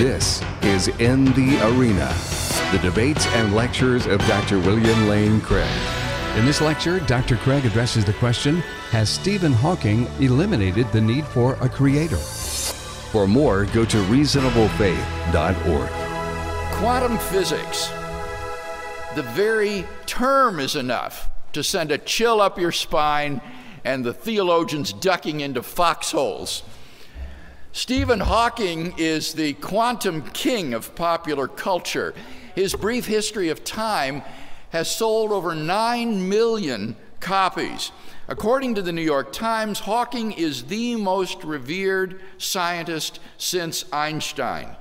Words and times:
This 0.00 0.40
is 0.62 0.88
In 0.98 1.26
the 1.34 1.60
Arena, 1.62 2.10
the 2.72 2.78
debates 2.78 3.26
and 3.34 3.54
lectures 3.54 4.06
of 4.06 4.18
Dr. 4.26 4.58
William 4.58 5.06
Lane 5.06 5.42
Craig. 5.42 5.68
In 6.38 6.46
this 6.46 6.62
lecture, 6.62 7.00
Dr. 7.00 7.36
Craig 7.36 7.66
addresses 7.66 8.06
the 8.06 8.14
question 8.14 8.60
Has 8.92 9.10
Stephen 9.10 9.52
Hawking 9.52 10.06
eliminated 10.18 10.90
the 10.90 11.02
need 11.02 11.26
for 11.26 11.58
a 11.60 11.68
creator? 11.68 12.16
For 12.16 13.28
more, 13.28 13.66
go 13.66 13.84
to 13.84 13.98
reasonablefaith.org. 14.04 15.90
Quantum 16.78 17.18
physics. 17.18 17.90
The 19.16 19.24
very 19.34 19.84
term 20.06 20.60
is 20.60 20.76
enough 20.76 21.28
to 21.52 21.62
send 21.62 21.92
a 21.92 21.98
chill 21.98 22.40
up 22.40 22.58
your 22.58 22.72
spine 22.72 23.42
and 23.84 24.02
the 24.02 24.14
theologians 24.14 24.94
ducking 24.94 25.40
into 25.40 25.62
foxholes. 25.62 26.62
Stephen 27.72 28.18
Hawking 28.18 28.94
is 28.98 29.34
the 29.34 29.52
quantum 29.54 30.22
king 30.32 30.74
of 30.74 30.96
popular 30.96 31.46
culture. 31.46 32.14
His 32.56 32.74
brief 32.74 33.06
history 33.06 33.48
of 33.48 33.62
time 33.62 34.22
has 34.70 34.90
sold 34.90 35.30
over 35.30 35.54
9 35.54 36.28
million 36.28 36.96
copies. 37.20 37.92
According 38.26 38.74
to 38.74 38.82
the 38.82 38.92
New 38.92 39.02
York 39.02 39.32
Times, 39.32 39.80
Hawking 39.80 40.32
is 40.32 40.64
the 40.64 40.96
most 40.96 41.44
revered 41.44 42.20
scientist 42.38 43.20
since 43.38 43.84
Einstein. 43.92 44.74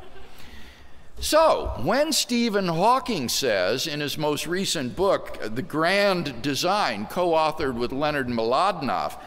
So, 1.20 1.74
when 1.84 2.12
Stephen 2.12 2.70
Hawking 2.70 3.30
says 3.30 3.86
in 3.86 4.00
his 4.00 4.18
most 4.18 4.48
recent 4.48 4.96
book, 4.96 5.38
The 5.44 5.62
Grand 5.62 6.42
Design, 6.42 7.06
co 7.06 7.32
authored 7.32 7.76
with 7.76 7.92
Leonard 7.92 8.30
Mlodinow, 8.30 9.20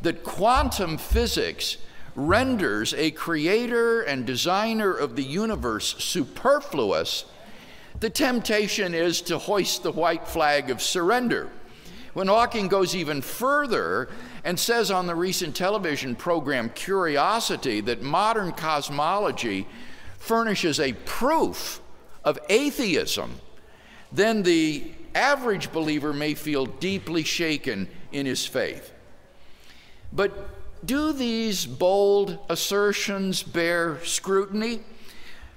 that 0.00 0.22
quantum 0.22 0.96
physics 0.96 1.76
renders 2.14 2.92
a 2.94 3.10
creator 3.10 4.02
and 4.02 4.26
designer 4.26 4.92
of 4.92 5.16
the 5.16 5.22
universe 5.22 5.96
superfluous, 5.98 7.24
the 8.00 8.10
temptation 8.10 8.94
is 8.94 9.22
to 9.22 9.38
hoist 9.38 9.82
the 9.82 9.92
white 9.92 10.26
flag 10.26 10.70
of 10.70 10.82
surrender. 10.82 11.48
When 12.14 12.28
Hawking 12.28 12.68
goes 12.68 12.94
even 12.94 13.22
further 13.22 14.10
and 14.44 14.58
says 14.58 14.90
on 14.90 15.06
the 15.06 15.14
recent 15.14 15.56
television 15.56 16.14
program 16.14 16.68
Curiosity 16.70 17.80
that 17.82 18.02
modern 18.02 18.52
cosmology 18.52 19.66
furnishes 20.18 20.78
a 20.78 20.92
proof 20.92 21.80
of 22.24 22.38
atheism, 22.48 23.40
then 24.12 24.42
the 24.42 24.92
average 25.14 25.72
believer 25.72 26.12
may 26.12 26.34
feel 26.34 26.66
deeply 26.66 27.22
shaken 27.22 27.88
in 28.12 28.26
his 28.26 28.46
faith. 28.46 28.92
But 30.12 30.51
do 30.84 31.12
these 31.12 31.66
bold 31.66 32.38
assertions 32.48 33.42
bear 33.42 34.04
scrutiny? 34.04 34.80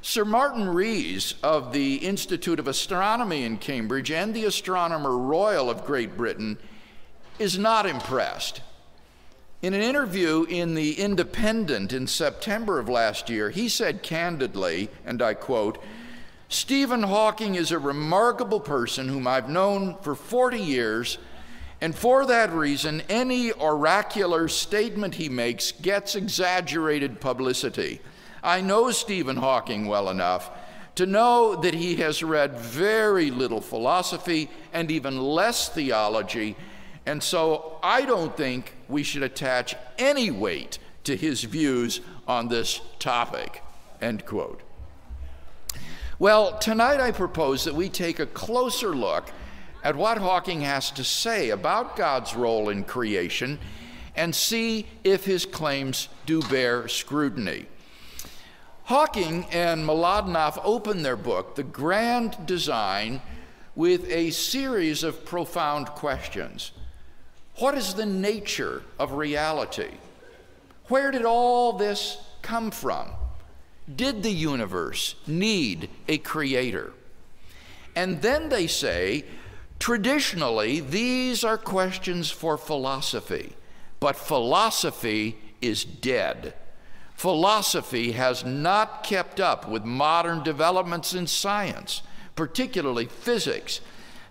Sir 0.01 0.23
Martin 0.23 0.69
Rees 0.69 1.33
of 1.41 1.73
the 1.73 1.95
Institute 1.95 2.59
of 2.59 2.67
Astronomy 2.67 3.43
in 3.43 3.57
Cambridge 3.57 4.11
and 4.11 4.35
the 4.35 4.45
Astronomer 4.45 5.17
Royal 5.17 5.69
of 5.69 5.83
Great 5.83 6.15
Britain 6.15 6.59
is 7.39 7.57
not 7.57 7.87
impressed. 7.87 8.61
In 9.63 9.73
an 9.73 9.81
interview 9.81 10.43
in 10.43 10.75
The 10.75 10.99
Independent 10.99 11.91
in 11.91 12.05
September 12.05 12.77
of 12.77 12.87
last 12.87 13.31
year, 13.31 13.49
he 13.49 13.67
said 13.67 14.03
candidly, 14.03 14.89
and 15.05 15.23
I 15.23 15.33
quote, 15.33 15.81
Stephen 16.49 17.01
Hawking 17.01 17.55
is 17.55 17.71
a 17.71 17.79
remarkable 17.79 18.59
person 18.59 19.09
whom 19.09 19.25
I've 19.25 19.49
known 19.49 19.97
for 20.01 20.13
40 20.13 20.59
years, 20.59 21.17
and 21.81 21.93
for 21.95 22.25
that 22.25 22.51
reason, 22.51 23.01
any 23.09 23.51
oracular 23.51 24.47
statement 24.47 25.15
he 25.15 25.29
makes 25.29 25.71
gets 25.73 26.15
exaggerated 26.15 27.19
publicity. 27.19 28.01
I 28.43 28.61
know 28.61 28.91
Stephen 28.91 29.37
Hawking 29.37 29.87
well 29.87 30.09
enough 30.09 30.49
to 30.95 31.05
know 31.05 31.55
that 31.57 31.73
he 31.73 31.97
has 31.97 32.23
read 32.23 32.57
very 32.57 33.29
little 33.29 33.59
philosophy 33.59 34.49
and 34.71 34.89
even 34.89 35.21
less 35.21 35.67
theology 35.67 36.55
and 37.05 37.21
so 37.21 37.77
I 37.83 38.01
don't 38.01 38.35
think 38.35 38.73
we 38.89 39.03
should 39.03 39.23
attach 39.23 39.75
any 39.97 40.31
weight 40.31 40.79
to 41.03 41.15
his 41.15 41.43
views 41.43 42.01
on 42.27 42.47
this 42.47 42.81
topic. 42.97 43.61
End 44.01 44.25
quote. 44.25 44.61
Well, 46.17 46.57
tonight 46.57 46.99
I 46.99 47.11
propose 47.11 47.65
that 47.65 47.75
we 47.75 47.89
take 47.89 48.19
a 48.19 48.25
closer 48.25 48.95
look 48.95 49.29
at 49.85 49.95
what 49.95 50.17
Hawking 50.17 50.61
has 50.61 50.89
to 50.89 51.03
say 51.03 51.51
about 51.51 51.95
God's 51.95 52.35
role 52.35 52.69
in 52.69 52.83
creation 52.83 53.59
and 54.15 54.33
see 54.33 54.87
if 55.03 55.25
his 55.25 55.45
claims 55.45 56.09
do 56.25 56.41
bear 56.41 56.87
scrutiny. 56.87 57.67
Hawking 58.85 59.45
and 59.51 59.87
Mlodinow 59.87 60.59
open 60.63 61.03
their 61.03 61.15
book, 61.15 61.53
The 61.53 61.61
Grand 61.61 62.47
Design, 62.47 63.21
with 63.75 64.09
a 64.09 64.31
series 64.31 65.03
of 65.03 65.23
profound 65.23 65.89
questions. 65.89 66.71
What 67.57 67.77
is 67.77 67.93
the 67.93 68.07
nature 68.07 68.81
of 68.97 69.13
reality? 69.13 69.91
Where 70.87 71.11
did 71.11 71.25
all 71.25 71.73
this 71.73 72.17
come 72.41 72.71
from? 72.71 73.11
Did 73.95 74.23
the 74.23 74.31
universe 74.31 75.13
need 75.27 75.91
a 76.07 76.17
creator? 76.17 76.91
And 77.95 78.23
then 78.23 78.49
they 78.49 78.65
say, 78.65 79.25
traditionally, 79.85 80.79
these 80.79 81.43
are 81.43 81.59
questions 81.59 82.31
for 82.31 82.57
philosophy, 82.57 83.55
but 83.99 84.15
philosophy 84.15 85.37
is 85.61 85.85
dead. 85.85 86.55
Philosophy 87.13 88.13
has 88.13 88.43
not 88.43 89.03
kept 89.03 89.39
up 89.39 89.69
with 89.69 89.85
modern 89.85 90.41
developments 90.41 91.13
in 91.13 91.27
science, 91.27 92.01
particularly 92.35 93.05
physics. 93.05 93.79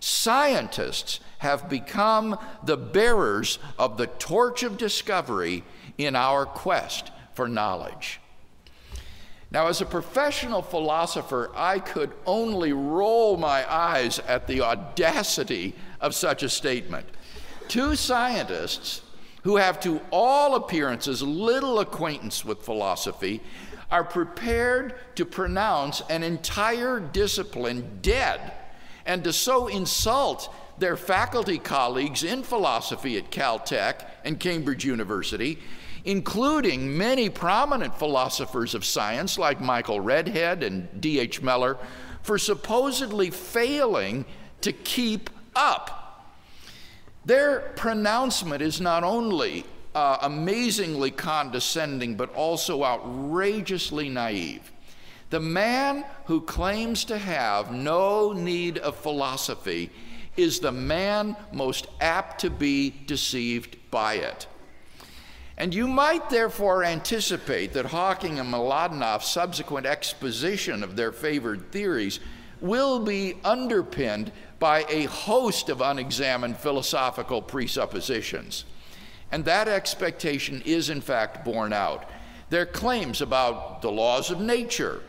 Scientists 0.00 1.20
have 1.38 1.70
become 1.70 2.36
the 2.64 2.76
bearers 2.76 3.60
of 3.78 3.96
the 3.96 4.08
torch 4.08 4.64
of 4.64 4.76
discovery 4.76 5.62
in 5.96 6.16
our 6.16 6.44
quest 6.44 7.12
for 7.32 7.46
knowledge. 7.46 8.18
Now, 9.54 9.68
as 9.68 9.80
a 9.80 9.86
professional 9.86 10.62
philosopher, 10.62 11.48
I 11.54 11.78
could 11.78 12.10
only 12.26 12.72
roll 12.72 13.36
my 13.36 13.64
eyes 13.72 14.18
at 14.18 14.48
the 14.48 14.62
audacity 14.62 15.76
of 16.00 16.12
such 16.12 16.42
a 16.42 16.48
statement. 16.48 17.06
Two 17.68 17.94
scientists 17.94 19.02
who 19.44 19.54
have, 19.54 19.78
to 19.82 20.00
all 20.10 20.56
appearances, 20.56 21.22
little 21.22 21.78
acquaintance 21.78 22.44
with 22.44 22.62
philosophy 22.62 23.40
are 23.92 24.02
prepared 24.02 24.96
to 25.14 25.24
pronounce 25.24 26.02
an 26.10 26.24
entire 26.24 26.98
discipline 26.98 28.00
dead 28.02 28.54
and 29.06 29.22
to 29.22 29.32
so 29.32 29.68
insult 29.68 30.52
their 30.78 30.96
faculty 30.96 31.58
colleagues 31.58 32.24
in 32.24 32.42
philosophy 32.42 33.16
at 33.16 33.30
Caltech 33.30 34.04
and 34.24 34.40
Cambridge 34.40 34.84
University, 34.84 35.60
including 36.04 36.96
many 36.96 37.28
prominent 37.28 37.98
philosophers 37.98 38.74
of 38.74 38.84
science 38.84 39.38
like 39.38 39.60
Michael 39.60 40.00
Redhead 40.00 40.62
and 40.62 41.00
D.H. 41.00 41.42
Mellor, 41.42 41.78
for 42.22 42.38
supposedly 42.38 43.30
failing 43.30 44.24
to 44.60 44.72
keep 44.72 45.30
up. 45.56 46.34
Their 47.24 47.72
pronouncement 47.76 48.60
is 48.60 48.80
not 48.80 49.02
only 49.02 49.64
uh, 49.94 50.18
amazingly 50.22 51.10
condescending, 51.10 52.16
but 52.16 52.34
also 52.34 52.84
outrageously 52.84 54.08
naive. 54.08 54.72
The 55.30 55.40
man 55.40 56.04
who 56.26 56.40
claims 56.42 57.04
to 57.06 57.18
have 57.18 57.72
no 57.72 58.32
need 58.32 58.78
of 58.78 58.96
philosophy 58.96 59.90
is 60.36 60.60
the 60.60 60.72
man 60.72 61.36
most 61.52 61.86
apt 62.00 62.40
to 62.40 62.50
be 62.50 62.90
deceived 63.06 63.76
by 63.90 64.14
it. 64.14 64.46
And 65.56 65.72
you 65.72 65.86
might 65.86 66.30
therefore 66.30 66.82
anticipate 66.82 67.72
that 67.74 67.86
Hawking 67.86 68.40
and 68.40 68.52
Mlodinow's 68.52 69.26
subsequent 69.26 69.86
exposition 69.86 70.82
of 70.82 70.96
their 70.96 71.12
favored 71.12 71.70
theories 71.70 72.18
will 72.60 72.98
be 72.98 73.34
underpinned 73.44 74.32
by 74.58 74.84
a 74.88 75.04
host 75.04 75.68
of 75.68 75.80
unexamined 75.80 76.56
philosophical 76.56 77.40
presuppositions. 77.40 78.64
And 79.30 79.44
that 79.44 79.68
expectation 79.68 80.62
is, 80.64 80.90
in 80.90 81.00
fact, 81.00 81.44
borne 81.44 81.72
out. 81.72 82.08
Their 82.50 82.66
claims 82.66 83.20
about 83.20 83.82
the 83.82 83.90
laws 83.90 84.30
of 84.30 84.40
nature, 84.40 85.02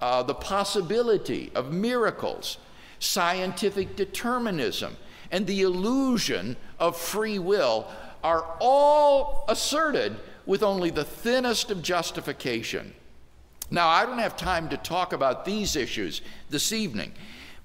uh, 0.00 0.22
the 0.22 0.34
possibility 0.34 1.52
of 1.54 1.72
miracles, 1.72 2.58
scientific 2.98 3.96
determinism, 3.96 4.96
and 5.30 5.46
the 5.46 5.62
illusion 5.62 6.56
of 6.78 6.96
free 6.96 7.38
will 7.38 7.88
are 8.24 8.44
all 8.58 9.44
asserted 9.48 10.16
with 10.46 10.64
only 10.64 10.90
the 10.90 11.04
thinnest 11.04 11.70
of 11.70 11.82
justification. 11.82 12.92
Now, 13.70 13.88
I 13.88 14.04
don't 14.04 14.18
have 14.18 14.36
time 14.36 14.68
to 14.70 14.76
talk 14.76 15.12
about 15.12 15.44
these 15.44 15.76
issues 15.76 16.22
this 16.50 16.72
evening, 16.72 17.12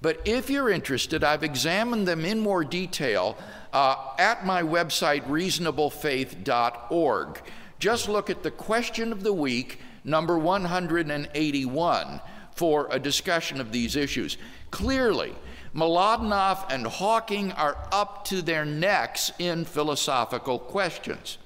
but 0.02 0.20
if 0.24 0.48
you're 0.48 0.70
interested, 0.70 1.24
I've 1.24 1.42
examined 1.42 2.06
them 2.06 2.24
in 2.24 2.38
more 2.40 2.62
detail 2.64 3.36
uh, 3.72 3.96
at 4.18 4.46
my 4.46 4.62
website, 4.62 5.26
reasonablefaith.org. 5.26 7.42
Just 7.78 8.08
look 8.08 8.30
at 8.30 8.42
the 8.42 8.50
question 8.50 9.12
of 9.12 9.22
the 9.22 9.32
week 9.32 9.78
number 10.04 10.38
181, 10.38 12.20
for 12.54 12.88
a 12.90 12.98
discussion 12.98 13.60
of 13.60 13.72
these 13.72 13.96
issues. 13.96 14.38
Clearly, 14.70 15.34
Mlodinow 15.74 16.66
and 16.70 16.86
Hawking 16.86 17.52
are 17.52 17.76
up 17.92 18.24
to 18.26 18.42
their 18.42 18.64
necks 18.64 19.32
in 19.38 19.64
philosophical 19.64 20.58
questions. 20.58 21.38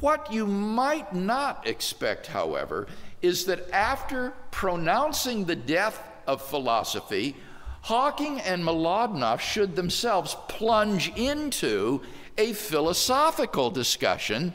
What 0.00 0.32
you 0.32 0.46
might 0.46 1.14
not 1.14 1.66
expect, 1.66 2.26
however, 2.26 2.86
is 3.22 3.46
that 3.46 3.70
after 3.70 4.32
pronouncing 4.50 5.44
the 5.44 5.56
death 5.56 6.02
of 6.26 6.42
philosophy, 6.42 7.36
Hawking 7.82 8.40
and 8.40 8.64
Mlodinow 8.64 9.38
should 9.38 9.76
themselves 9.76 10.36
plunge 10.48 11.12
into 11.16 12.02
a 12.36 12.52
philosophical 12.52 13.70
discussion 13.70 14.52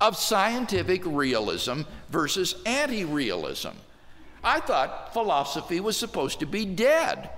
of 0.00 0.16
scientific 0.16 1.02
realism 1.04 1.82
versus 2.08 2.54
anti 2.64 3.04
realism. 3.04 3.70
I 4.44 4.60
thought 4.60 5.12
philosophy 5.12 5.80
was 5.80 5.96
supposed 5.96 6.40
to 6.40 6.46
be 6.46 6.64
dead. 6.64 7.30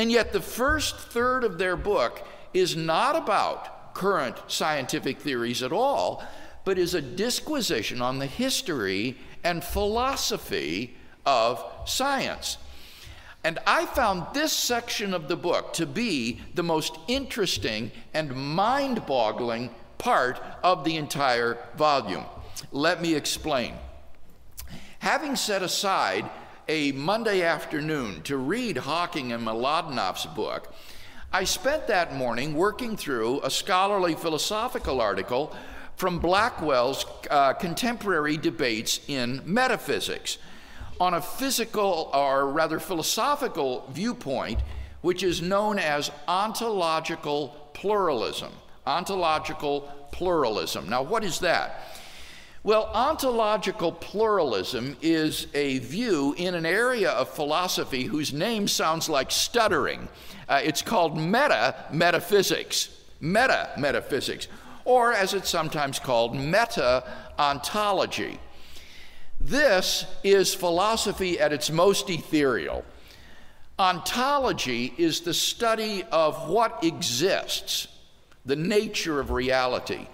And 0.00 0.10
yet, 0.10 0.32
the 0.32 0.40
first 0.40 0.96
third 0.96 1.44
of 1.44 1.58
their 1.58 1.76
book 1.76 2.26
is 2.54 2.74
not 2.74 3.16
about 3.16 3.92
current 3.92 4.34
scientific 4.46 5.20
theories 5.20 5.62
at 5.62 5.74
all, 5.74 6.24
but 6.64 6.78
is 6.78 6.94
a 6.94 7.02
disquisition 7.02 8.00
on 8.00 8.18
the 8.18 8.24
history 8.24 9.18
and 9.44 9.62
philosophy 9.62 10.96
of 11.26 11.62
science. 11.84 12.56
And 13.44 13.58
I 13.66 13.84
found 13.84 14.32
this 14.32 14.54
section 14.54 15.12
of 15.12 15.28
the 15.28 15.36
book 15.36 15.74
to 15.74 15.84
be 15.84 16.40
the 16.54 16.62
most 16.62 16.96
interesting 17.06 17.92
and 18.14 18.34
mind 18.34 19.04
boggling 19.04 19.68
part 19.98 20.42
of 20.62 20.82
the 20.82 20.96
entire 20.96 21.58
volume. 21.76 22.24
Let 22.72 23.02
me 23.02 23.14
explain. 23.14 23.74
Having 25.00 25.36
set 25.36 25.62
aside 25.62 26.30
a 26.70 26.92
Monday 26.92 27.42
afternoon 27.42 28.22
to 28.22 28.36
read 28.36 28.76
Hawking 28.76 29.32
and 29.32 29.44
Mlodinow's 29.44 30.24
book, 30.36 30.72
I 31.32 31.42
spent 31.42 31.88
that 31.88 32.14
morning 32.14 32.54
working 32.54 32.96
through 32.96 33.40
a 33.42 33.50
scholarly 33.50 34.14
philosophical 34.14 35.00
article 35.00 35.52
from 35.96 36.20
Blackwell's 36.20 37.04
uh, 37.28 37.54
contemporary 37.54 38.36
debates 38.36 39.00
in 39.08 39.42
metaphysics 39.44 40.38
on 41.00 41.14
a 41.14 41.20
physical 41.20 42.08
or 42.14 42.46
rather 42.46 42.78
philosophical 42.78 43.90
viewpoint, 43.90 44.60
which 45.00 45.24
is 45.24 45.42
known 45.42 45.76
as 45.76 46.12
ontological 46.28 47.48
pluralism. 47.74 48.52
Ontological 48.86 49.92
pluralism. 50.12 50.88
Now, 50.88 51.02
what 51.02 51.24
is 51.24 51.40
that? 51.40 51.99
Well, 52.62 52.90
ontological 52.92 53.90
pluralism 53.90 54.98
is 55.00 55.46
a 55.54 55.78
view 55.78 56.34
in 56.36 56.54
an 56.54 56.66
area 56.66 57.10
of 57.10 57.30
philosophy 57.30 58.04
whose 58.04 58.34
name 58.34 58.68
sounds 58.68 59.08
like 59.08 59.30
stuttering. 59.30 60.10
Uh, 60.46 60.60
it's 60.62 60.82
called 60.82 61.16
meta 61.16 61.86
metaphysics. 61.90 62.90
Meta 63.18 63.70
metaphysics, 63.78 64.48
or 64.84 65.12
as 65.12 65.32
it's 65.32 65.48
sometimes 65.48 65.98
called, 65.98 66.34
meta 66.34 67.04
ontology. 67.38 68.38
This 69.40 70.04
is 70.22 70.54
philosophy 70.54 71.40
at 71.40 71.52
its 71.52 71.70
most 71.70 72.10
ethereal. 72.10 72.84
Ontology 73.78 74.92
is 74.98 75.20
the 75.20 75.32
study 75.32 76.02
of 76.12 76.48
what 76.48 76.84
exists, 76.84 77.88
the 78.44 78.56
nature 78.56 79.18
of 79.18 79.30
reality. 79.30 80.06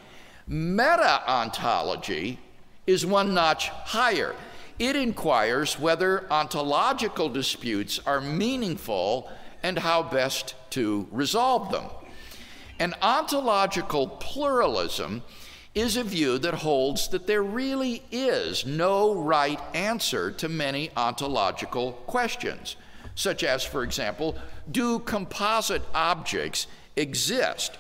Meta 0.48 1.28
ontology 1.28 2.38
is 2.86 3.04
one 3.04 3.34
notch 3.34 3.68
higher. 3.68 4.32
It 4.78 4.94
inquires 4.94 5.76
whether 5.76 6.30
ontological 6.30 7.28
disputes 7.28 7.98
are 8.06 8.20
meaningful 8.20 9.28
and 9.64 9.76
how 9.76 10.04
best 10.04 10.54
to 10.70 11.08
resolve 11.10 11.72
them. 11.72 11.86
And 12.78 12.94
ontological 13.02 14.06
pluralism 14.06 15.24
is 15.74 15.96
a 15.96 16.04
view 16.04 16.38
that 16.38 16.54
holds 16.54 17.08
that 17.08 17.26
there 17.26 17.42
really 17.42 18.04
is 18.12 18.64
no 18.64 19.14
right 19.14 19.60
answer 19.74 20.30
to 20.30 20.48
many 20.48 20.90
ontological 20.96 21.92
questions, 22.06 22.76
such 23.16 23.42
as, 23.42 23.64
for 23.64 23.82
example, 23.82 24.36
do 24.70 25.00
composite 25.00 25.82
objects 25.92 26.68
exist? 26.94 27.76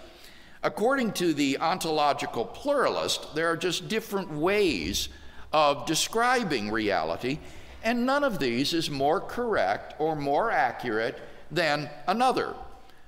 According 0.66 1.12
to 1.12 1.32
the 1.32 1.58
ontological 1.58 2.44
pluralist, 2.44 3.36
there 3.36 3.48
are 3.48 3.56
just 3.56 3.86
different 3.86 4.32
ways 4.32 5.08
of 5.52 5.86
describing 5.86 6.72
reality, 6.72 7.38
and 7.84 8.04
none 8.04 8.24
of 8.24 8.40
these 8.40 8.74
is 8.74 8.90
more 8.90 9.20
correct 9.20 9.94
or 10.00 10.16
more 10.16 10.50
accurate 10.50 11.20
than 11.52 11.88
another. 12.08 12.52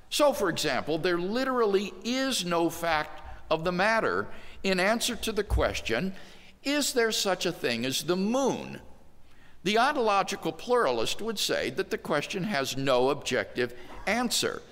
So, 0.08 0.32
for 0.32 0.48
example, 0.48 0.98
there 0.98 1.18
literally 1.18 1.92
is 2.04 2.44
no 2.44 2.70
fact 2.70 3.22
of 3.50 3.64
the 3.64 3.72
matter 3.72 4.28
in 4.62 4.78
answer 4.78 5.16
to 5.16 5.32
the 5.32 5.42
question 5.42 6.14
Is 6.62 6.92
there 6.92 7.10
such 7.10 7.44
a 7.44 7.50
thing 7.50 7.84
as 7.84 8.04
the 8.04 8.16
moon? 8.16 8.80
The 9.64 9.78
ontological 9.78 10.52
pluralist 10.52 11.20
would 11.20 11.40
say 11.40 11.70
that 11.70 11.90
the 11.90 11.98
question 11.98 12.44
has 12.44 12.76
no 12.76 13.10
objective 13.10 13.74
answer. 14.06 14.62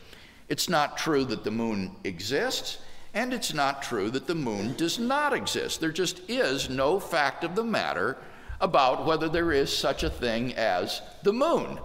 It's 0.49 0.69
not 0.69 0.97
true 0.97 1.25
that 1.25 1.45
the 1.45 1.51
moon 1.51 1.97
exists, 2.05 2.79
and 3.15 3.33
it's 3.33 3.53
not 3.53 3.83
true 3.83 4.11
that 4.11 4.27
the 4.27 4.35
moon 4.35 4.75
does 4.77 4.99
not 4.99 5.33
exist. 5.33 5.81
There 5.81 5.91
just 5.91 6.21
is 6.29 6.71
no 6.71 7.01
fact 7.01 7.45
of 7.45 7.55
the 7.57 7.65
matter 7.65 8.17
about 8.61 9.07
whether 9.07 9.29
there 9.29 9.53
is 9.53 9.77
such 9.77 10.03
a 10.03 10.11
thing 10.11 10.55
as 10.55 11.03
the 11.23 11.33
moon. 11.33 11.79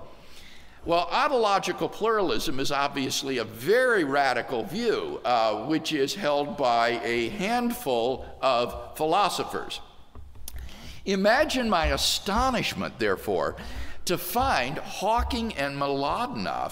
Well, 0.84 1.08
ontological 1.12 1.90
pluralism 1.90 2.60
is 2.60 2.72
obviously 2.72 3.38
a 3.38 3.44
very 3.44 4.04
radical 4.04 4.64
view, 4.64 5.22
uh, 5.24 5.66
which 5.68 5.94
is 5.94 6.16
held 6.16 6.58
by 6.58 7.00
a 7.04 7.30
handful 7.30 8.26
of 8.42 8.98
philosophers. 8.98 9.80
Imagine 11.06 11.70
my 11.70 11.88
astonishment, 11.88 12.98
therefore, 12.98 13.56
to 14.06 14.18
find 14.18 14.78
Hawking 14.80 15.54
and 15.54 15.78
Mlodinow 15.78 16.72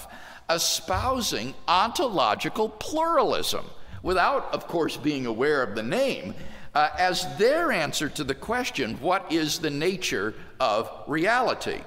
espousing 0.50 1.54
ontological 1.68 2.68
pluralism, 2.68 3.64
without, 4.02 4.52
of 4.52 4.66
course, 4.66 4.96
being 4.96 5.26
aware 5.26 5.62
of 5.62 5.74
the 5.74 5.82
name, 5.82 6.34
uh, 6.74 6.88
as 6.98 7.26
their 7.36 7.72
answer 7.72 8.08
to 8.08 8.24
the 8.24 8.34
question 8.34 8.94
what 9.00 9.30
is 9.32 9.58
the 9.58 9.70
nature 9.70 10.34
of 10.58 10.90
reality? 11.06 11.80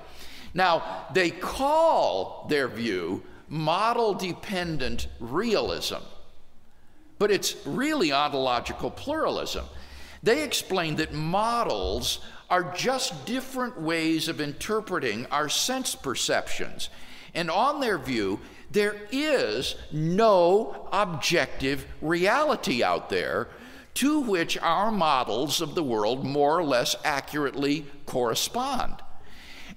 Now, 0.54 1.08
they 1.14 1.32
call 1.32 2.46
their 2.50 2.68
view 2.68 3.24
model 3.50 4.14
dependent 4.14 5.08
realism, 5.20 6.02
but 7.20 7.32
it's 7.32 7.56
really 7.66 8.12
ontological 8.12 8.92
pluralism. 8.92 9.66
They 10.22 10.44
explain 10.44 10.96
that 10.96 11.14
models 11.14 12.20
are 12.50 12.74
just 12.76 13.26
different 13.26 13.80
ways 13.80 14.28
of 14.28 14.40
interpreting 14.40 15.26
our 15.28 15.50
sense 15.50 15.96
perceptions. 15.96 16.90
And 17.34 17.50
on 17.50 17.80
their 17.80 17.98
view, 17.98 18.40
there 18.74 18.96
is 19.12 19.76
no 19.92 20.88
objective 20.92 21.86
reality 22.02 22.84
out 22.84 23.10
there 23.10 23.48
to 23.94 24.20
which 24.22 24.58
our 24.58 24.92
models 24.92 25.62
of 25.62 25.76
the 25.76 25.84
world 25.84 26.26
more 26.26 26.58
or 26.58 26.64
less 26.64 26.96
accurately 27.06 27.86
correspond. 28.08 28.96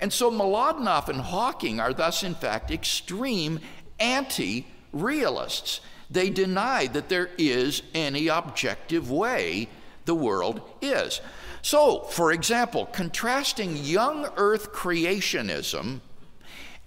And 0.01 0.13
so 0.13 0.31
Mlodinow 0.31 1.09
and 1.09 1.21
Hawking 1.21 1.79
are 1.79 1.93
thus, 1.93 2.23
in 2.23 2.35
fact, 2.35 2.71
extreme 2.71 3.61
anti 4.01 4.67
realists. 4.93 5.81
They 6.11 6.31
deny 6.31 6.87
that 6.89 7.09
there 7.09 7.31
is 7.37 7.83
any 7.95 8.29
objective 8.29 9.11
way 9.11 9.69
the 10.07 10.15
world 10.15 10.63
is. 10.81 11.21
So, 11.61 12.01
for 12.01 12.33
example, 12.33 12.87
contrasting 12.87 13.77
young 13.77 14.29
earth 14.37 14.73
creationism 14.73 16.01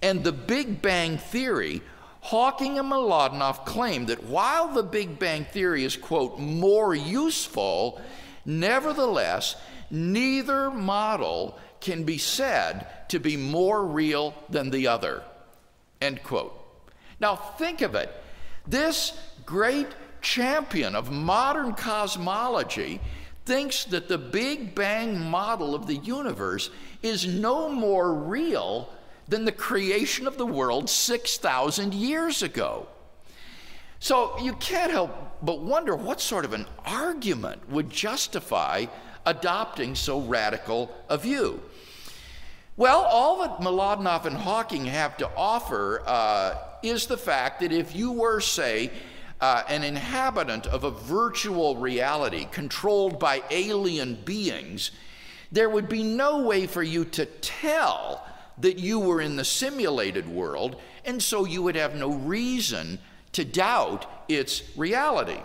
and 0.02 0.24
the 0.24 0.32
Big 0.32 0.80
Bang 0.80 1.18
Theory, 1.18 1.82
Hawking 2.30 2.78
and 2.78 2.92
Mlodinow 2.92 3.64
claim 3.64 4.06
that 4.06 4.22
while 4.22 4.68
the 4.68 4.84
Big 4.84 5.18
Bang 5.18 5.44
Theory 5.46 5.82
is, 5.82 5.96
quote, 5.96 6.38
more 6.38 6.94
useful, 6.94 8.00
nevertheless, 8.44 9.56
neither 9.90 10.70
model 10.70 11.58
can 11.80 12.04
be 12.04 12.18
said 12.18 12.86
to 13.08 13.18
be 13.18 13.36
more 13.36 13.84
real 13.84 14.32
than 14.48 14.70
the 14.70 14.86
other. 14.86 15.24
End 16.00 16.22
quote. 16.22 16.54
Now 17.18 17.34
think 17.34 17.82
of 17.82 17.96
it. 17.96 18.12
This 18.64 19.12
great 19.44 19.88
champion 20.22 20.94
of 20.94 21.10
modern 21.10 21.74
cosmology 21.74 23.00
thinks 23.44 23.86
that 23.86 24.06
the 24.06 24.18
Big 24.18 24.76
Bang 24.76 25.20
model 25.20 25.74
of 25.74 25.88
the 25.88 25.96
universe 25.96 26.70
is 27.02 27.26
no 27.26 27.68
more 27.68 28.14
real 28.14 28.88
than 29.30 29.44
the 29.44 29.52
creation 29.52 30.26
of 30.26 30.36
the 30.36 30.46
world 30.46 30.90
6,000 30.90 31.94
years 31.94 32.42
ago. 32.42 32.86
So 34.00 34.38
you 34.40 34.54
can't 34.54 34.90
help 34.90 35.42
but 35.42 35.60
wonder 35.60 35.94
what 35.94 36.20
sort 36.20 36.44
of 36.44 36.52
an 36.52 36.66
argument 36.84 37.70
would 37.70 37.90
justify 37.90 38.86
adopting 39.24 39.94
so 39.94 40.20
radical 40.20 40.94
a 41.08 41.16
view? 41.16 41.62
Well, 42.76 43.02
all 43.02 43.40
that 43.42 43.60
Mlodinow 43.60 44.24
and 44.24 44.36
Hawking 44.36 44.86
have 44.86 45.16
to 45.18 45.30
offer 45.36 46.02
uh, 46.06 46.56
is 46.82 47.06
the 47.06 47.16
fact 47.16 47.60
that 47.60 47.72
if 47.72 47.94
you 47.94 48.12
were, 48.12 48.40
say, 48.40 48.90
uh, 49.40 49.62
an 49.68 49.84
inhabitant 49.84 50.66
of 50.66 50.84
a 50.84 50.90
virtual 50.90 51.76
reality 51.76 52.46
controlled 52.50 53.18
by 53.18 53.42
alien 53.50 54.14
beings, 54.24 54.90
there 55.52 55.68
would 55.68 55.88
be 55.88 56.02
no 56.02 56.42
way 56.42 56.66
for 56.66 56.82
you 56.82 57.04
to 57.04 57.26
tell 57.26 58.26
that 58.60 58.78
you 58.78 58.98
were 58.98 59.20
in 59.20 59.36
the 59.36 59.44
simulated 59.44 60.28
world, 60.28 60.80
and 61.04 61.22
so 61.22 61.44
you 61.44 61.62
would 61.62 61.76
have 61.76 61.94
no 61.94 62.12
reason 62.12 62.98
to 63.32 63.44
doubt 63.44 64.06
its 64.28 64.62
reality. 64.76 65.40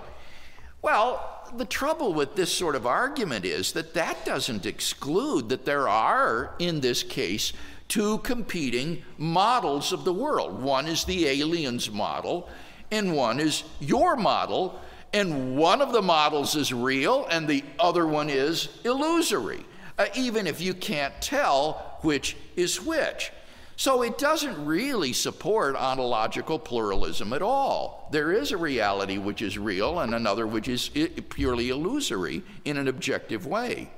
Well, 0.81 1.31
the 1.57 1.65
trouble 1.65 2.13
with 2.13 2.35
this 2.35 2.53
sort 2.53 2.75
of 2.75 2.85
argument 2.85 3.45
is 3.45 3.71
that 3.73 3.93
that 3.93 4.25
doesn't 4.25 4.65
exclude 4.65 5.49
that 5.49 5.65
there 5.65 5.87
are, 5.87 6.55
in 6.59 6.81
this 6.81 7.03
case, 7.03 7.53
two 7.87 8.17
competing 8.19 9.03
models 9.17 9.93
of 9.93 10.05
the 10.05 10.13
world. 10.13 10.61
One 10.61 10.87
is 10.87 11.05
the 11.05 11.27
aliens 11.27 11.91
model, 11.91 12.49
and 12.91 13.15
one 13.15 13.39
is 13.39 13.63
your 13.79 14.15
model, 14.15 14.79
and 15.13 15.55
one 15.55 15.81
of 15.81 15.91
the 15.91 16.01
models 16.01 16.55
is 16.55 16.73
real, 16.73 17.25
and 17.29 17.47
the 17.47 17.63
other 17.79 18.05
one 18.05 18.29
is 18.29 18.69
illusory, 18.83 19.65
uh, 19.97 20.07
even 20.15 20.45
if 20.45 20.59
you 20.59 20.73
can't 20.73 21.13
tell 21.21 21.94
which 22.05 22.37
is 22.55 22.81
which. 22.81 23.31
So 23.77 24.03
it 24.03 24.17
doesn't 24.17 24.65
really 24.65 25.11
support 25.11 25.75
ontological 25.75 26.59
pluralism 26.59 27.33
at 27.33 27.41
all. 27.41 28.07
There 28.11 28.31
is 28.31 28.51
a 28.51 28.57
reality 28.57 29.17
which 29.17 29.41
is 29.41 29.57
real 29.57 29.99
and 29.99 30.15
another 30.15 30.47
which 30.47 30.69
is 30.69 30.89
purely 31.29 31.69
illusory 31.69 32.43
in 32.63 32.77
an 32.77 32.87
objective 32.87 33.45
way. 33.45 33.89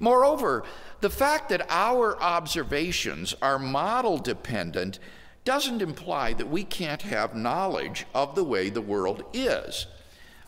Moreover, 0.00 0.64
the 1.00 1.10
fact 1.10 1.50
that 1.50 1.66
our 1.68 2.20
observations 2.20 3.34
are 3.40 3.60
model 3.60 4.18
dependent 4.18 4.98
doesn't 5.44 5.82
imply 5.82 6.32
that 6.32 6.48
we 6.48 6.64
can't 6.64 7.02
have 7.02 7.36
knowledge 7.36 8.06
of 8.14 8.34
the 8.34 8.42
way 8.42 8.70
the 8.70 8.80
world 8.80 9.22
is, 9.32 9.86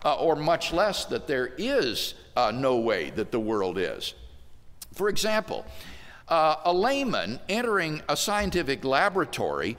uh, 0.05 0.17
or 0.17 0.35
much 0.35 0.73
less 0.73 1.05
that 1.05 1.29
there 1.29 1.53
is 1.59 2.15
uh, 2.35 2.51
no 2.51 2.77
way 2.79 3.11
that 3.11 3.31
the 3.31 3.39
world 3.39 3.79
is. 3.79 4.15
For 4.95 5.09
example, 5.09 5.65
uh, 6.28 6.56
a 6.64 6.73
layman 6.73 7.40
entering 7.49 8.02
a 8.09 8.16
scientific 8.16 8.85
laboratory 8.85 9.76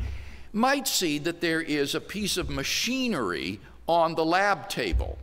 might 0.53 0.87
see 0.87 1.19
that 1.19 1.41
there 1.41 1.61
is 1.61 1.93
a 1.93 2.01
piece 2.01 2.37
of 2.37 2.49
machinery 2.49 3.59
on 3.87 4.15
the 4.15 4.25
lab 4.25 4.69
table. 4.69 5.17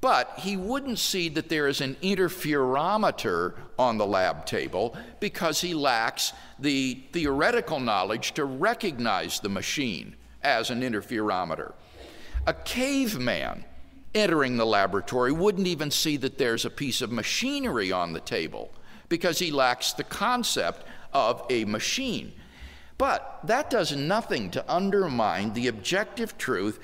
But 0.00 0.34
he 0.38 0.56
wouldn't 0.56 0.98
see 0.98 1.28
that 1.30 1.48
there 1.48 1.68
is 1.68 1.80
an 1.80 1.96
interferometer 2.02 3.54
on 3.78 3.98
the 3.98 4.06
lab 4.06 4.46
table 4.46 4.96
because 5.20 5.60
he 5.60 5.74
lacks 5.74 6.32
the 6.58 7.00
theoretical 7.12 7.78
knowledge 7.78 8.32
to 8.32 8.44
recognize 8.44 9.38
the 9.38 9.48
machine 9.48 10.16
as 10.42 10.70
an 10.70 10.82
interferometer. 10.82 11.72
A 12.46 12.52
caveman 12.52 13.64
entering 14.12 14.56
the 14.56 14.66
laboratory 14.66 15.32
wouldn't 15.32 15.68
even 15.68 15.90
see 15.90 16.16
that 16.18 16.36
there's 16.36 16.64
a 16.64 16.70
piece 16.70 17.00
of 17.00 17.12
machinery 17.12 17.92
on 17.92 18.12
the 18.12 18.20
table 18.20 18.72
because 19.12 19.38
he 19.38 19.50
lacks 19.50 19.92
the 19.92 20.04
concept 20.04 20.86
of 21.12 21.44
a 21.50 21.66
machine. 21.66 22.32
But 22.96 23.40
that 23.44 23.68
does 23.68 23.94
nothing 23.94 24.50
to 24.52 24.64
undermine 24.72 25.52
the 25.52 25.68
objective 25.68 26.38
truth 26.38 26.80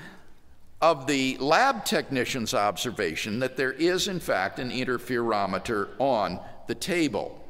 of 0.79 1.07
the 1.07 1.37
lab 1.39 1.85
technician's 1.85 2.53
observation 2.53 3.39
that 3.39 3.57
there 3.57 3.71
is, 3.71 4.07
in 4.07 4.19
fact, 4.19 4.59
an 4.59 4.69
interferometer 4.69 5.89
on 5.97 6.39
the 6.67 6.75
table. 6.75 7.43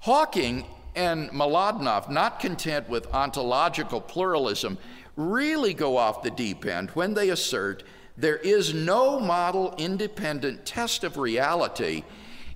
Hawking 0.00 0.66
and 0.94 1.30
Mlodinow, 1.30 2.10
not 2.10 2.40
content 2.40 2.86
with 2.90 3.06
ontological 3.14 4.02
pluralism, 4.02 4.76
really 5.16 5.72
go 5.72 5.96
off 5.96 6.22
the 6.22 6.30
deep 6.30 6.66
end 6.66 6.90
when 6.90 7.14
they 7.14 7.30
assert 7.30 7.82
there 8.18 8.36
is 8.36 8.74
no 8.74 9.18
model 9.18 9.74
independent 9.78 10.66
test 10.66 11.02
of 11.02 11.16
reality 11.16 12.04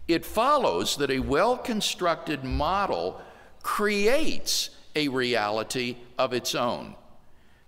it 0.09 0.25
follows 0.25 0.97
that 0.97 1.11
a 1.11 1.21
well 1.21 1.57
constructed 1.57 2.43
model 2.43 3.21
creates 3.63 4.71
a 4.97 5.09
reality 5.09 5.99
of 6.19 6.33
its 6.33 6.55
own. 6.55 6.95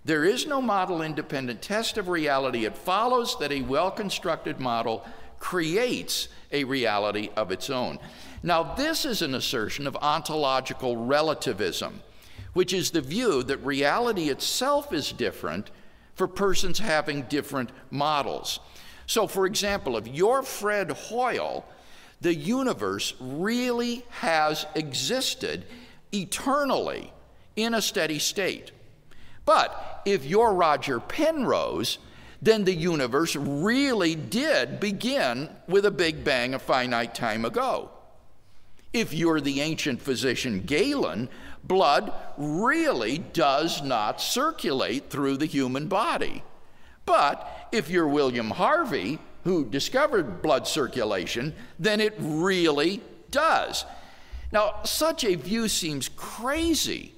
There 0.03 0.25
is 0.25 0.47
no 0.47 0.61
model 0.61 1.03
independent 1.03 1.61
test 1.61 1.97
of 1.97 2.07
reality. 2.07 2.65
It 2.65 2.75
follows 2.75 3.37
that 3.39 3.51
a 3.51 3.61
well 3.61 3.91
constructed 3.91 4.59
model 4.59 5.05
creates 5.39 6.27
a 6.51 6.63
reality 6.63 7.29
of 7.35 7.51
its 7.51 7.69
own. 7.69 7.99
Now, 8.43 8.63
this 8.75 9.05
is 9.05 9.21
an 9.21 9.35
assertion 9.35 9.85
of 9.85 9.95
ontological 9.97 10.97
relativism, 10.97 12.01
which 12.53 12.73
is 12.73 12.91
the 12.91 13.01
view 13.01 13.43
that 13.43 13.57
reality 13.57 14.29
itself 14.29 14.91
is 14.91 15.11
different 15.11 15.69
for 16.15 16.27
persons 16.27 16.79
having 16.79 17.23
different 17.23 17.69
models. 17.91 18.59
So, 19.05 19.27
for 19.27 19.45
example, 19.45 19.97
if 19.97 20.07
you're 20.07 20.43
Fred 20.43 20.91
Hoyle, 20.91 21.65
the 22.21 22.33
universe 22.33 23.15
really 23.19 24.05
has 24.09 24.65
existed 24.75 25.65
eternally 26.13 27.11
in 27.55 27.73
a 27.73 27.81
steady 27.81 28.19
state. 28.19 28.71
But 29.45 30.01
if 30.05 30.23
you're 30.23 30.53
Roger 30.53 30.99
Penrose, 30.99 31.97
then 32.41 32.63
the 32.63 32.73
universe 32.73 33.35
really 33.35 34.15
did 34.15 34.79
begin 34.79 35.49
with 35.67 35.85
a 35.85 35.91
big 35.91 36.23
bang 36.23 36.53
a 36.53 36.59
finite 36.59 37.13
time 37.13 37.43
ago. 37.43 37.89
If 38.93 39.13
you're 39.13 39.41
the 39.41 39.61
ancient 39.61 40.01
physician 40.01 40.61
Galen, 40.61 41.29
blood 41.63 42.13
really 42.37 43.19
does 43.19 43.81
not 43.81 44.21
circulate 44.21 45.09
through 45.09 45.37
the 45.37 45.45
human 45.45 45.87
body. 45.87 46.43
But 47.05 47.69
if 47.71 47.89
you're 47.89 48.07
William 48.07 48.51
Harvey, 48.51 49.19
who 49.43 49.65
discovered 49.65 50.41
blood 50.41 50.67
circulation, 50.67 51.53
then 51.79 51.99
it 51.99 52.15
really 52.19 53.01
does. 53.31 53.85
Now, 54.51 54.81
such 54.83 55.23
a 55.23 55.35
view 55.35 55.67
seems 55.67 56.09
crazy 56.09 57.13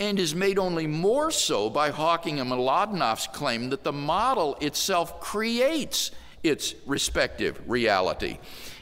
and 0.00 0.18
is 0.18 0.34
made 0.34 0.58
only 0.58 0.86
more 0.86 1.30
so 1.30 1.68
by 1.68 1.90
Hawking 1.90 2.38
and 2.38 2.50
Mlodinow's 2.50 3.26
claim 3.26 3.70
that 3.70 3.82
the 3.82 3.92
model 3.92 4.56
itself 4.60 5.20
creates 5.20 6.12
its 6.42 6.74
respective 6.86 7.60
reality. 7.68 8.38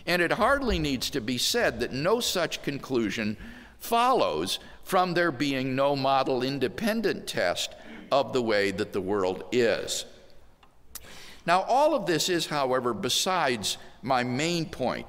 And 0.06 0.20
it 0.20 0.32
hardly 0.32 0.78
needs 0.78 1.08
to 1.10 1.20
be 1.20 1.38
said 1.38 1.80
that 1.80 1.92
no 1.92 2.20
such 2.20 2.62
conclusion 2.62 3.36
follows 3.78 4.58
from 4.84 5.14
there 5.14 5.32
being 5.32 5.74
no 5.74 5.96
model 5.96 6.42
independent 6.42 7.26
test 7.26 7.74
of 8.12 8.32
the 8.32 8.42
way 8.42 8.70
that 8.70 8.92
the 8.92 9.00
world 9.00 9.44
is. 9.50 10.04
Now, 11.46 11.62
all 11.62 11.94
of 11.94 12.06
this 12.06 12.28
is, 12.28 12.46
however, 12.46 12.92
besides 12.92 13.78
my 14.02 14.24
main 14.24 14.66
point. 14.66 15.06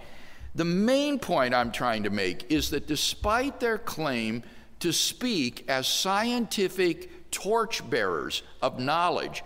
The 0.54 0.66
main 0.66 1.20
point 1.20 1.54
I'm 1.54 1.72
trying 1.72 2.04
to 2.04 2.10
make 2.10 2.52
is 2.52 2.70
that 2.70 2.88
despite 2.88 3.60
their 3.60 3.78
claim 3.78 4.44
to 4.80 4.94
speak 4.94 5.66
as 5.68 5.88
scientific 5.88 7.32
torchbearers 7.32 8.44
of 8.62 8.80
knowledge, 8.80 9.44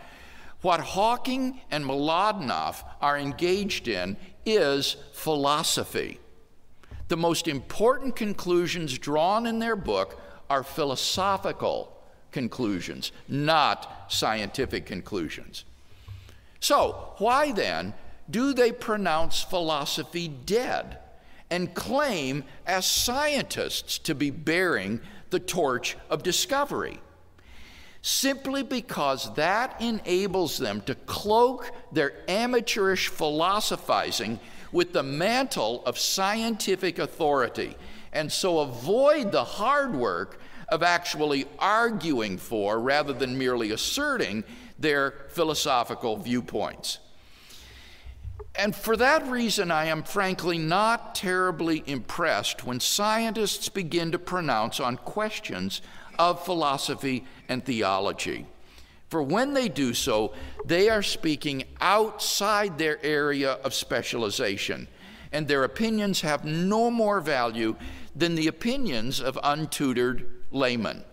what 0.62 0.80
Hawking 0.80 1.62
and 1.72 1.84
Mlodinow 1.84 2.76
are 3.02 3.18
engaged 3.18 3.88
in 3.88 4.18
is 4.46 4.96
philosophy. 5.14 6.20
The 7.08 7.18
most 7.18 7.48
important 7.48 8.16
conclusions 8.16 8.98
drawn 8.98 9.46
in 9.46 9.60
their 9.60 9.76
book 9.76 10.22
are 10.50 10.64
philosophical 10.64 11.98
conclusions, 12.32 13.12
not 13.28 14.06
scientific 14.10 14.86
conclusions. 14.86 15.66
So, 16.62 17.16
why 17.18 17.52
then 17.52 17.94
do 18.30 18.54
they 18.54 18.72
pronounce 18.72 19.42
philosophy 19.42 20.30
dead 20.30 21.00
and 21.50 21.74
claim 21.74 22.46
as 22.66 22.86
scientists 22.86 24.00
to 24.00 24.16
be 24.16 24.30
bearing 24.30 25.02
the 25.32 25.40
torch 25.40 25.98
of 26.10 26.24
discovery? 26.24 27.02
Simply 28.04 28.64
because 28.64 29.34
that 29.36 29.82
enables 29.82 30.58
them 30.58 30.82
to 30.82 30.96
cloak 30.96 31.72
their 31.92 32.14
amateurish 32.30 33.10
philosophizing 33.10 34.40
with 34.72 34.94
the 34.94 35.04
mantle 35.04 35.84
of 35.86 36.00
scientific 36.00 37.00
authority 37.00 37.76
and 38.14 38.32
so 38.32 38.60
avoid 38.60 39.32
the 39.32 39.44
hard 39.44 39.96
work 39.96 40.40
of 40.70 40.84
actually 40.84 41.46
arguing 41.60 42.38
for 42.38 42.80
rather 42.80 43.14
than 43.14 43.38
merely 43.38 43.72
asserting 43.72 44.44
their 44.82 45.12
philosophical 45.30 46.18
viewpoints. 46.18 47.00
And 48.56 48.76
for 48.76 48.98
that 48.98 49.26
reason, 49.28 49.72
I 49.72 49.86
am 49.86 50.04
frankly 50.04 50.58
not 50.58 51.16
terribly 51.16 51.84
impressed 51.86 52.66
when 52.66 52.80
scientists 52.80 53.70
begin 53.70 54.12
to 54.12 54.20
pronounce 54.20 54.80
on 54.80 54.98
questions 54.98 55.82
of 56.20 56.44
philosophy 56.44 57.24
and 57.48 57.64
theology. 57.64 58.46
For 59.08 59.24
when 59.24 59.54
they 59.54 59.70
do 59.70 59.94
so, 59.94 60.34
they 60.66 60.90
are 60.90 61.04
speaking 61.04 61.64
outside 61.80 62.78
their 62.78 63.04
area 63.04 63.54
of 63.64 63.74
specialization. 63.74 64.88
and 65.32 65.48
their 65.48 65.64
opinions 65.64 66.22
have 66.22 66.44
no 66.44 66.92
more 66.92 67.22
value 67.22 67.76
than 68.16 68.36
the 68.36 68.48
opinions 68.48 69.22
of 69.22 69.40
untutored 69.44 70.26
laymen. 70.52 71.04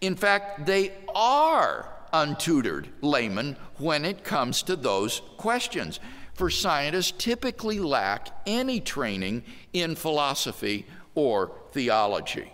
In 0.00 0.16
fact, 0.16 0.64
they 0.64 0.92
are 1.14 1.89
untutored 2.12 2.88
layman 3.00 3.56
when 3.78 4.04
it 4.04 4.24
comes 4.24 4.62
to 4.62 4.76
those 4.76 5.22
questions, 5.36 6.00
for 6.34 6.50
scientists 6.50 7.12
typically 7.18 7.78
lack 7.78 8.28
any 8.46 8.80
training 8.80 9.42
in 9.72 9.94
philosophy 9.94 10.86
or 11.14 11.52
theology. 11.72 12.52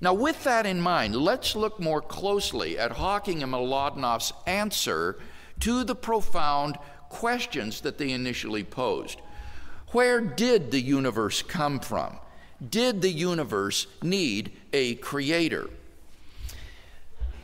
Now, 0.00 0.12
with 0.12 0.44
that 0.44 0.66
in 0.66 0.80
mind, 0.80 1.16
let's 1.16 1.56
look 1.56 1.80
more 1.80 2.02
closely 2.02 2.78
at 2.78 2.92
Hawking 2.92 3.42
and 3.42 3.52
Mlodinow's 3.52 4.32
answer 4.46 5.18
to 5.60 5.84
the 5.84 5.94
profound 5.94 6.76
questions 7.08 7.80
that 7.80 7.96
they 7.96 8.10
initially 8.10 8.64
posed. 8.64 9.20
Where 9.92 10.20
did 10.20 10.70
the 10.70 10.80
universe 10.80 11.42
come 11.42 11.80
from? 11.80 12.18
Did 12.68 13.00
the 13.00 13.10
universe 13.10 13.86
need 14.02 14.52
a 14.72 14.96
creator? 14.96 15.70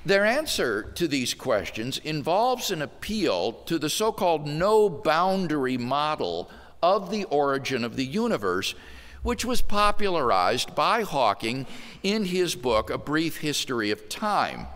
Their 0.04 0.24
answer 0.24 0.82
to 0.82 1.06
these 1.06 1.32
questions 1.32 1.98
involves 1.98 2.72
an 2.72 2.82
appeal 2.82 3.52
to 3.66 3.78
the 3.78 3.88
so 3.88 4.10
called 4.10 4.48
no 4.48 4.88
boundary 4.88 5.78
model 5.78 6.50
of 6.82 7.12
the 7.12 7.24
origin 7.24 7.84
of 7.84 7.94
the 7.94 8.04
universe, 8.04 8.74
which 9.22 9.44
was 9.44 9.62
popularized 9.62 10.74
by 10.74 11.02
Hawking 11.02 11.66
in 12.02 12.24
his 12.24 12.56
book, 12.56 12.90
A 12.90 12.98
Brief 12.98 13.38
History 13.38 13.92
of 13.92 14.08
Time. 14.08 14.66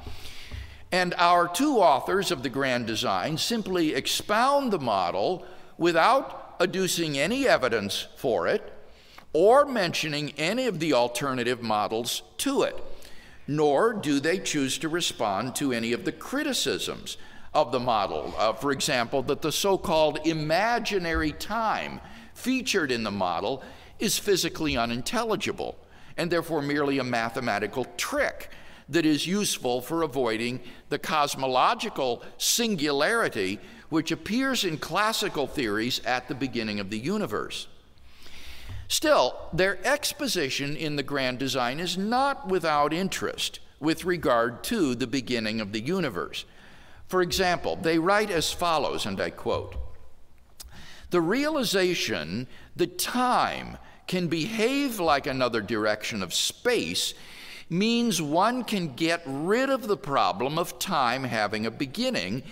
And 0.93 1.13
our 1.15 1.49
two 1.49 1.79
authors 1.79 2.31
of 2.31 2.45
the 2.45 2.49
Grand 2.49 2.87
Design 2.87 3.37
simply 3.37 3.95
expound 3.95 4.73
the 4.73 4.79
model 4.79 5.45
without 5.77 6.57
adducing 6.61 7.17
any 7.17 7.49
evidence 7.49 8.07
for 8.17 8.47
it 8.47 8.73
or 9.33 9.65
mentioning 9.65 10.33
any 10.39 10.69
of 10.69 10.79
the 10.79 10.93
alternative 10.93 11.63
models 11.63 12.23
to 12.39 12.63
it 12.63 12.81
nor 13.47 13.93
do 13.93 14.21
they 14.21 14.39
choose 14.39 14.79
to 14.79 14.89
respond 14.89 15.55
to 15.55 15.73
any 15.73 15.93
of 15.93 16.05
the 16.05 16.13
criticisms 16.13 17.17
of 17.55 17.73
the 17.73 17.81
model. 17.81 18.35
Uh, 18.37 18.53
for 18.53 18.73
example, 18.73 19.23
that 19.23 19.43
the 19.43 19.53
so 19.53 19.79
called 19.79 20.19
imaginary 20.27 21.33
time 21.33 22.01
featured 22.35 22.91
in 22.91 23.03
the 23.03 23.11
model 23.11 23.63
is 23.99 24.19
physically 24.19 24.77
unintelligible 24.77 25.77
and 26.17 26.31
therefore 26.31 26.63
merely 26.63 26.99
a 26.99 27.05
mathematical 27.05 27.85
trick 27.97 28.51
that 28.89 29.07
is 29.07 29.27
useful 29.27 29.81
for 29.81 30.03
avoiding 30.03 30.61
the 30.91 30.99
cosmological 30.99 32.23
singularity 32.39 33.59
which 33.89 34.13
appears 34.13 34.65
in 34.65 34.77
classical 34.77 35.47
theories 35.47 36.01
at 36.05 36.29
the 36.29 36.35
beginning 36.35 36.81
of 36.81 36.91
the 36.91 36.99
universe. 36.99 37.69
Still, 38.89 39.37
their 39.53 39.85
exposition 39.85 40.77
in 40.77 40.97
the 40.97 41.03
grand 41.03 41.39
design 41.39 41.81
is 41.81 41.99
not 41.99 42.49
without 42.49 42.93
interest 42.93 43.61
with 43.81 44.05
regard 44.05 44.63
to 44.65 44.95
the 44.95 45.07
beginning 45.07 45.61
of 45.61 45.73
the 45.73 45.81
universe. 45.81 46.45
For 47.09 47.23
example, 47.23 47.77
they 47.77 47.99
write 47.99 48.31
as 48.31 48.53
follows, 48.53 49.07
and 49.07 49.21
I 49.21 49.31
quote 49.31 49.77
The 51.11 51.21
realization 51.21 52.47
that 52.77 52.99
time 52.99 53.79
can 54.07 54.29
behave 54.29 55.01
like 55.01 55.27
another 55.27 55.61
direction 55.61 56.23
of 56.23 56.33
space 56.33 57.15
means 57.69 58.23
one 58.23 58.63
can 58.63 58.95
get 58.95 59.23
rid 59.27 59.69
of 59.69 59.89
the 59.89 59.97
problem 59.97 60.59
of 60.59 60.79
time 60.79 61.25
having 61.25 61.67
a 61.67 61.71
beginning 61.71 62.45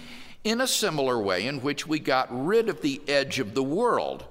in 0.43 0.61
a 0.61 0.67
similar 0.67 1.21
way 1.21 1.47
in 1.47 1.61
which 1.61 1.87
we 1.87 2.01
got 2.01 2.29
rid 2.31 2.69
of 2.69 2.81
the 2.81 3.01
edge 3.07 3.39
of 3.39 3.55
the 3.55 3.63
world 3.63 4.25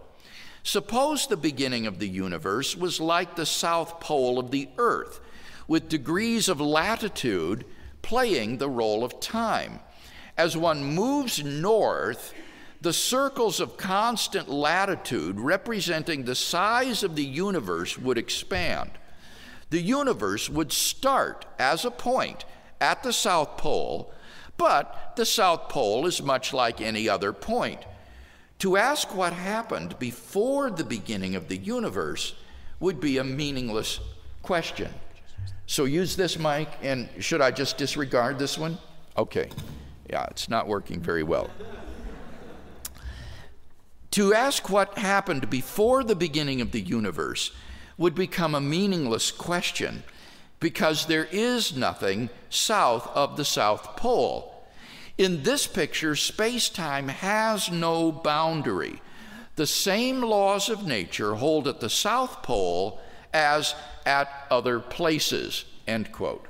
Suppose 0.63 1.27
the 1.27 1.37
beginning 1.37 1.85
of 1.85 1.99
the 1.99 2.07
universe 2.07 2.75
was 2.75 3.01
like 3.01 3.35
the 3.35 3.45
south 3.45 3.99
pole 3.99 4.39
of 4.39 4.51
the 4.51 4.69
earth, 4.77 5.19
with 5.67 5.89
degrees 5.89 6.47
of 6.47 6.61
latitude 6.61 7.65
playing 8.01 8.57
the 8.57 8.69
role 8.69 9.03
of 9.03 9.19
time. 9.19 9.81
As 10.37 10.57
one 10.57 10.83
moves 10.83 11.43
north, 11.43 12.33
the 12.81 12.93
circles 12.93 13.59
of 13.59 13.77
constant 13.77 14.49
latitude 14.49 15.39
representing 15.39 16.23
the 16.23 16.35
size 16.35 17.03
of 17.03 17.15
the 17.15 17.23
universe 17.23 17.97
would 17.97 18.17
expand. 18.17 18.91
The 19.69 19.81
universe 19.81 20.49
would 20.49 20.71
start 20.71 21.45
as 21.59 21.85
a 21.85 21.91
point 21.91 22.45
at 22.81 23.03
the 23.03 23.13
South 23.13 23.57
Pole, 23.57 24.13
but 24.57 25.13
the 25.15 25.25
South 25.25 25.69
Pole 25.69 26.05
is 26.05 26.21
much 26.21 26.53
like 26.53 26.81
any 26.81 27.07
other 27.07 27.31
point. 27.33 27.79
To 28.63 28.77
ask 28.77 29.13
what 29.13 29.33
happened 29.33 29.99
before 29.99 30.71
the 30.71 30.85
beginning 30.85 31.35
of 31.35 31.49
the 31.49 31.57
universe 31.57 32.33
would 32.79 33.01
be 33.01 33.17
a 33.17 33.23
meaningless 33.25 33.99
question. 34.41 34.89
So 35.65 35.83
use 35.83 36.15
this 36.15 36.39
mic, 36.39 36.69
and 36.81 37.09
should 37.19 37.41
I 37.41 37.51
just 37.51 37.77
disregard 37.77 38.39
this 38.39 38.57
one? 38.57 38.77
Okay. 39.17 39.49
Yeah, 40.09 40.23
it's 40.31 40.47
not 40.47 40.69
working 40.69 41.01
very 41.01 41.23
well. 41.23 41.49
to 44.11 44.33
ask 44.33 44.69
what 44.69 44.97
happened 44.97 45.49
before 45.49 46.01
the 46.05 46.15
beginning 46.15 46.61
of 46.61 46.71
the 46.71 46.79
universe 46.79 47.51
would 47.97 48.15
become 48.15 48.55
a 48.55 48.61
meaningless 48.61 49.29
question 49.29 50.03
because 50.61 51.07
there 51.07 51.27
is 51.33 51.75
nothing 51.75 52.29
south 52.49 53.09
of 53.13 53.35
the 53.35 53.43
South 53.43 53.97
Pole. 53.97 54.52
In 55.17 55.43
this 55.43 55.67
picture, 55.67 56.15
space 56.15 56.69
time 56.69 57.07
has 57.07 57.71
no 57.71 58.11
boundary. 58.11 59.01
The 59.55 59.67
same 59.67 60.21
laws 60.21 60.69
of 60.69 60.87
nature 60.87 61.35
hold 61.35 61.67
at 61.67 61.79
the 61.79 61.89
South 61.89 62.41
Pole 62.41 62.99
as 63.31 63.75
at 64.05 64.47
other 64.49 64.79
places. 64.79 65.65
End 65.87 66.11
quote. 66.11 66.45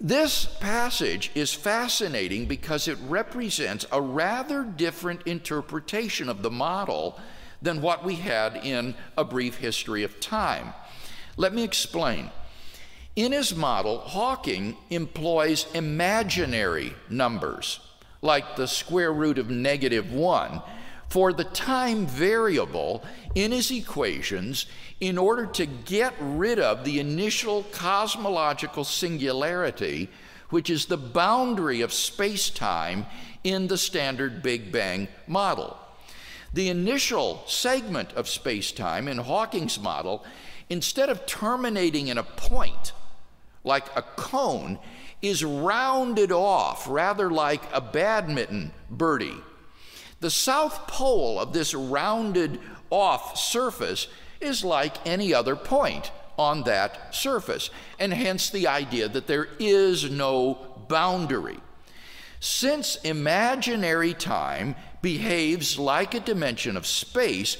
This 0.00 0.46
passage 0.58 1.30
is 1.34 1.52
fascinating 1.52 2.46
because 2.46 2.88
it 2.88 2.98
represents 3.06 3.86
a 3.92 4.00
rather 4.00 4.64
different 4.64 5.22
interpretation 5.26 6.28
of 6.28 6.42
the 6.42 6.50
model 6.50 7.20
than 7.60 7.80
what 7.80 8.04
we 8.04 8.16
had 8.16 8.56
in 8.56 8.96
A 9.16 9.24
Brief 9.24 9.58
History 9.58 10.02
of 10.02 10.18
Time. 10.18 10.72
Let 11.36 11.54
me 11.54 11.62
explain. 11.62 12.30
In 13.14 13.32
his 13.32 13.54
model, 13.54 13.98
Hawking 13.98 14.74
employs 14.88 15.66
imaginary 15.74 16.94
numbers, 17.10 17.80
like 18.22 18.56
the 18.56 18.66
square 18.66 19.12
root 19.12 19.36
of 19.36 19.50
negative 19.50 20.10
1, 20.10 20.62
for 21.10 21.34
the 21.34 21.44
time 21.44 22.06
variable 22.06 23.04
in 23.34 23.52
his 23.52 23.70
equations 23.70 24.64
in 24.98 25.18
order 25.18 25.44
to 25.44 25.66
get 25.66 26.14
rid 26.20 26.58
of 26.58 26.84
the 26.84 27.00
initial 27.00 27.64
cosmological 27.64 28.82
singularity, 28.82 30.08
which 30.48 30.70
is 30.70 30.86
the 30.86 30.96
boundary 30.96 31.82
of 31.82 31.92
space 31.92 32.48
time 32.48 33.04
in 33.44 33.66
the 33.66 33.76
standard 33.76 34.42
Big 34.42 34.72
Bang 34.72 35.06
model. 35.26 35.76
The 36.54 36.70
initial 36.70 37.44
segment 37.46 38.14
of 38.14 38.26
space 38.26 38.72
time 38.72 39.06
in 39.06 39.18
Hawking's 39.18 39.78
model, 39.78 40.24
instead 40.70 41.10
of 41.10 41.26
terminating 41.26 42.08
in 42.08 42.16
a 42.16 42.22
point, 42.22 42.92
like 43.64 43.84
a 43.96 44.02
cone, 44.02 44.78
is 45.20 45.44
rounded 45.44 46.32
off, 46.32 46.86
rather 46.88 47.30
like 47.30 47.62
a 47.72 47.80
badminton 47.80 48.72
birdie. 48.90 49.36
The 50.20 50.30
south 50.30 50.86
pole 50.86 51.38
of 51.40 51.52
this 51.52 51.74
rounded 51.74 52.60
off 52.90 53.38
surface 53.38 54.08
is 54.40 54.64
like 54.64 55.06
any 55.06 55.32
other 55.32 55.56
point 55.56 56.10
on 56.38 56.64
that 56.64 57.14
surface, 57.14 57.70
and 57.98 58.12
hence 58.12 58.50
the 58.50 58.66
idea 58.66 59.08
that 59.08 59.26
there 59.26 59.48
is 59.58 60.10
no 60.10 60.84
boundary. 60.88 61.58
Since 62.40 62.96
imaginary 62.96 64.14
time 64.14 64.74
behaves 65.00 65.78
like 65.78 66.14
a 66.14 66.20
dimension 66.20 66.76
of 66.76 66.86
space, 66.86 67.56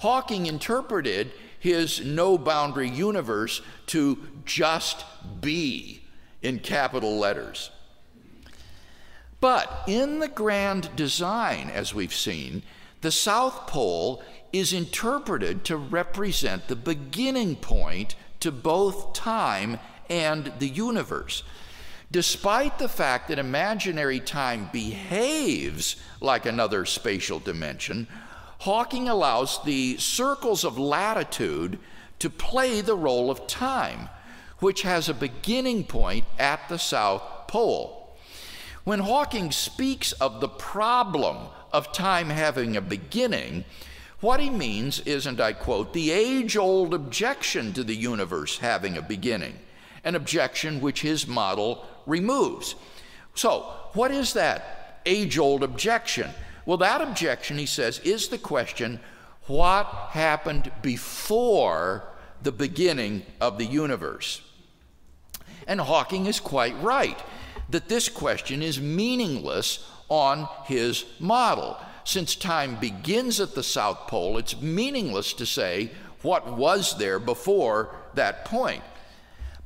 Hawking 0.00 0.46
interpreted 0.46 1.32
his 1.66 2.04
no 2.04 2.38
boundary 2.38 2.88
universe 2.88 3.60
to 3.86 4.16
just 4.44 5.04
be 5.40 6.00
in 6.40 6.60
capital 6.60 7.18
letters. 7.18 7.70
But 9.40 9.82
in 9.88 10.20
the 10.20 10.28
grand 10.28 10.94
design, 10.94 11.68
as 11.68 11.92
we've 11.92 12.14
seen, 12.14 12.62
the 13.00 13.10
South 13.10 13.66
Pole 13.66 14.22
is 14.52 14.72
interpreted 14.72 15.64
to 15.64 15.76
represent 15.76 16.68
the 16.68 16.76
beginning 16.76 17.56
point 17.56 18.14
to 18.38 18.52
both 18.52 19.12
time 19.12 19.80
and 20.08 20.52
the 20.60 20.68
universe. 20.68 21.42
Despite 22.12 22.78
the 22.78 22.88
fact 22.88 23.26
that 23.26 23.40
imaginary 23.40 24.20
time 24.20 24.70
behaves 24.72 25.96
like 26.20 26.46
another 26.46 26.84
spatial 26.84 27.40
dimension, 27.40 28.06
Hawking 28.58 29.08
allows 29.08 29.62
the 29.64 29.96
circles 29.98 30.64
of 30.64 30.78
latitude 30.78 31.78
to 32.18 32.30
play 32.30 32.80
the 32.80 32.96
role 32.96 33.30
of 33.30 33.46
time, 33.46 34.08
which 34.58 34.82
has 34.82 35.08
a 35.08 35.14
beginning 35.14 35.84
point 35.84 36.24
at 36.38 36.68
the 36.68 36.78
South 36.78 37.22
Pole. 37.46 38.16
When 38.84 39.00
Hawking 39.00 39.52
speaks 39.52 40.12
of 40.12 40.40
the 40.40 40.48
problem 40.48 41.48
of 41.72 41.92
time 41.92 42.30
having 42.30 42.76
a 42.76 42.80
beginning, 42.80 43.64
What 44.20 44.40
he 44.40 44.48
means 44.48 45.00
is, 45.00 45.26
and 45.26 45.40
I 45.40 45.52
quote, 45.52 45.92
the 45.92 46.10
age 46.10 46.56
old 46.56 46.94
objection 46.94 47.72
to 47.74 47.84
the 47.84 47.94
universe 47.94 48.58
having 48.58 48.96
a 48.96 49.02
beginning, 49.02 49.58
an 50.04 50.14
objection 50.14 50.80
which 50.80 51.02
his 51.02 51.26
model 51.26 51.84
removes. 52.06 52.76
So, 53.34 53.72
what 53.92 54.10
is 54.10 54.32
that 54.32 55.00
age 55.04 55.38
old 55.38 55.62
objection? 55.62 56.30
Well, 56.66 56.78
that 56.78 57.00
objection, 57.00 57.58
he 57.58 57.66
says, 57.66 58.00
is 58.00 58.28
the 58.28 58.38
question 58.38 59.00
what 59.46 59.86
happened 60.10 60.72
before 60.82 62.02
the 62.42 62.52
beginning 62.52 63.22
of 63.40 63.56
the 63.56 63.64
universe? 63.64 64.42
And 65.68 65.80
Hawking 65.80 66.26
is 66.26 66.40
quite 66.40 66.76
right 66.82 67.18
that 67.70 67.88
this 67.88 68.08
question 68.08 68.62
is 68.62 68.80
meaningless 68.80 69.88
on 70.08 70.48
his 70.64 71.04
model. 71.18 71.78
Since 72.04 72.36
time 72.36 72.76
begins 72.76 73.40
at 73.40 73.54
the 73.54 73.62
South 73.62 74.06
Pole, 74.08 74.38
it's 74.38 74.60
meaningless 74.60 75.32
to 75.34 75.46
say 75.46 75.90
what 76.22 76.56
was 76.56 76.98
there 76.98 77.18
before 77.18 77.94
that 78.14 78.44
point. 78.44 78.82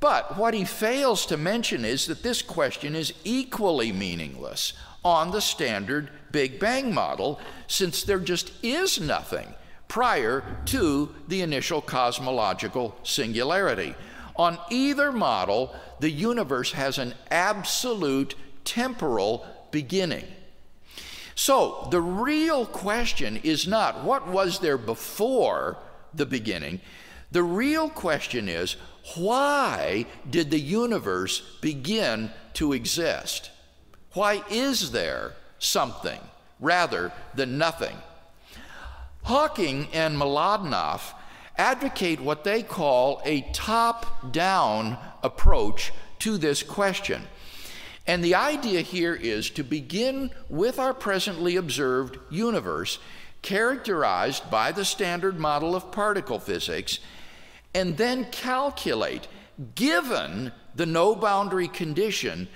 But 0.01 0.39
what 0.39 0.55
he 0.55 0.65
fails 0.65 1.27
to 1.27 1.37
mention 1.37 1.85
is 1.85 2.07
that 2.07 2.23
this 2.23 2.41
question 2.41 2.95
is 2.95 3.13
equally 3.25 3.93
meaningless 3.93 4.73
on 5.05 5.31
the 5.31 5.43
standard 5.43 6.11
Big 6.33 6.59
Bang 6.59 6.95
model, 6.95 7.41
since 7.67 8.03
there 8.03 8.19
just 8.19 8.53
is 8.63 9.01
nothing 9.01 9.55
prior 9.89 10.45
to 10.67 11.15
the 11.27 11.43
initial 11.43 11.81
cosmological 11.81 12.97
singularity. 13.03 13.95
On 14.37 14.59
either 14.71 15.11
model, 15.13 15.75
the 15.99 16.11
universe 16.11 16.73
has 16.73 16.99
an 16.99 17.15
absolute 17.31 18.35
temporal 18.65 19.45
beginning. 19.71 20.25
So 21.35 21.89
the 21.91 22.01
real 22.01 22.67
question 22.67 23.41
is 23.43 23.67
not 23.67 24.05
what 24.05 24.29
was 24.29 24.61
there 24.61 24.79
before 24.79 25.77
the 26.15 26.27
beginning. 26.27 26.81
The 27.33 27.43
real 27.43 27.89
question 27.89 28.49
is 28.49 28.77
why 29.17 30.07
did 30.29 30.51
the 30.51 30.61
universe 30.61 31.41
begin 31.61 32.31
to 32.55 32.73
exist? 32.73 33.51
Why 34.13 34.43
is 34.51 34.93
there 34.93 35.35
something 35.61 36.19
rather 36.59 37.13
than 37.35 37.57
nothing? 37.57 37.97
Hawking 39.23 39.87
and 39.93 40.17
Mlodinow 40.17 41.01
advocate 41.57 42.21
what 42.21 42.43
they 42.43 42.63
call 42.63 43.23
a 43.25 43.43
top 43.53 44.33
down 44.33 44.99
approach 45.23 45.93
to 46.19 46.39
this 46.39 46.63
question. 46.63 47.23
And 48.07 48.25
the 48.25 48.35
idea 48.35 48.81
here 48.81 49.15
is 49.15 49.51
to 49.51 49.63
begin 49.63 50.31
with 50.49 50.79
our 50.79 50.95
presently 50.95 51.57
observed 51.57 52.19
universe, 52.31 52.99
characterized 53.43 54.51
by 54.51 54.73
the 54.73 54.85
standard 54.85 55.39
model 55.39 55.77
of 55.77 55.93
particle 55.93 56.39
physics, 56.39 56.99
and 57.75 57.97
then 57.97 58.27
calculate, 58.33 59.29
given 59.75 60.51
the 60.75 60.87
no 60.87 61.15
boundary 61.15 61.69
condition, 61.69 62.49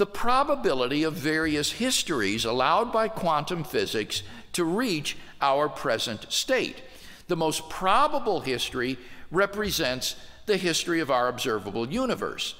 the 0.00 0.06
probability 0.06 1.02
of 1.02 1.12
various 1.12 1.72
histories 1.72 2.46
allowed 2.46 2.90
by 2.90 3.06
quantum 3.06 3.62
physics 3.62 4.22
to 4.54 4.64
reach 4.64 5.14
our 5.42 5.68
present 5.68 6.24
state. 6.32 6.82
The 7.28 7.36
most 7.36 7.68
probable 7.68 8.40
history 8.40 8.96
represents 9.30 10.16
the 10.46 10.56
history 10.56 11.00
of 11.00 11.10
our 11.10 11.28
observable 11.28 11.86
universe. 11.86 12.54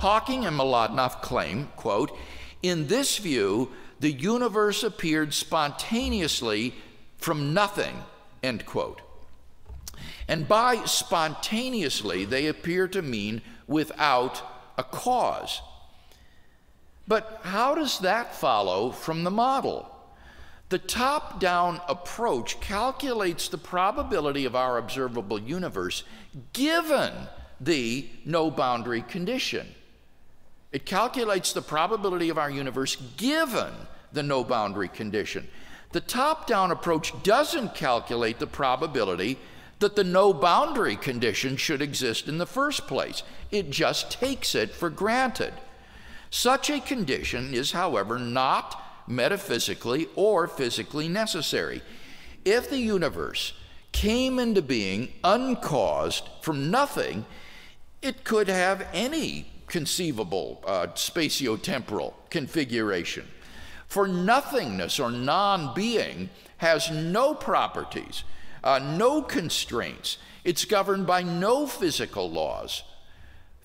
Hawking 0.00 0.44
and 0.44 0.58
Mlodinow 0.58 1.22
claim, 1.22 1.68
quote, 1.76 2.10
in 2.60 2.88
this 2.88 3.18
view, 3.18 3.70
the 4.00 4.10
universe 4.10 4.82
appeared 4.82 5.32
spontaneously 5.32 6.74
from 7.18 7.54
nothing, 7.54 8.02
end 8.42 8.66
quote. 8.66 9.00
And 10.26 10.48
by 10.48 10.84
spontaneously, 10.86 12.24
they 12.24 12.48
appear 12.48 12.88
to 12.88 13.00
mean 13.00 13.42
without 13.68 14.42
a 14.76 14.82
cause. 14.82 15.62
But 17.10 17.40
how 17.42 17.74
does 17.74 17.98
that 17.98 18.36
follow 18.36 18.92
from 18.92 19.24
the 19.24 19.32
model? 19.32 19.90
The 20.68 20.78
top 20.78 21.40
down 21.40 21.80
approach 21.88 22.60
calculates 22.60 23.48
the 23.48 23.58
probability 23.58 24.44
of 24.44 24.54
our 24.54 24.78
observable 24.78 25.40
universe 25.40 26.04
given 26.52 27.12
the 27.60 28.08
no 28.24 28.48
boundary 28.48 29.02
condition. 29.02 29.66
It 30.70 30.86
calculates 30.86 31.52
the 31.52 31.62
probability 31.62 32.28
of 32.28 32.38
our 32.38 32.48
universe 32.48 32.94
given 33.16 33.72
the 34.12 34.22
no 34.22 34.44
boundary 34.44 34.86
condition. 34.86 35.48
The 35.90 36.00
top 36.00 36.46
down 36.46 36.70
approach 36.70 37.12
doesn't 37.24 37.74
calculate 37.74 38.38
the 38.38 38.46
probability 38.46 39.36
that 39.80 39.96
the 39.96 40.04
no 40.04 40.32
boundary 40.32 40.94
condition 40.94 41.56
should 41.56 41.82
exist 41.82 42.28
in 42.28 42.38
the 42.38 42.46
first 42.46 42.86
place, 42.86 43.24
it 43.50 43.70
just 43.70 44.12
takes 44.12 44.54
it 44.54 44.70
for 44.70 44.90
granted. 44.90 45.54
Such 46.30 46.70
a 46.70 46.80
condition 46.80 47.52
is, 47.52 47.72
however, 47.72 48.18
not 48.18 48.80
metaphysically 49.06 50.08
or 50.14 50.46
physically 50.46 51.08
necessary. 51.08 51.82
If 52.44 52.70
the 52.70 52.78
universe 52.78 53.52
came 53.92 54.38
into 54.38 54.62
being 54.62 55.12
uncaused 55.24 56.28
from 56.40 56.70
nothing, 56.70 57.26
it 58.00 58.24
could 58.24 58.48
have 58.48 58.86
any 58.92 59.50
conceivable 59.66 60.62
uh, 60.66 60.86
spatiotemporal 60.94 62.14
configuration. 62.30 63.26
For 63.86 64.06
nothingness 64.06 65.00
or 65.00 65.10
non 65.10 65.74
being 65.74 66.30
has 66.58 66.90
no 66.90 67.34
properties, 67.34 68.22
uh, 68.62 68.78
no 68.78 69.22
constraints. 69.22 70.18
It's 70.44 70.64
governed 70.64 71.06
by 71.06 71.22
no 71.22 71.66
physical 71.66 72.30
laws. 72.30 72.84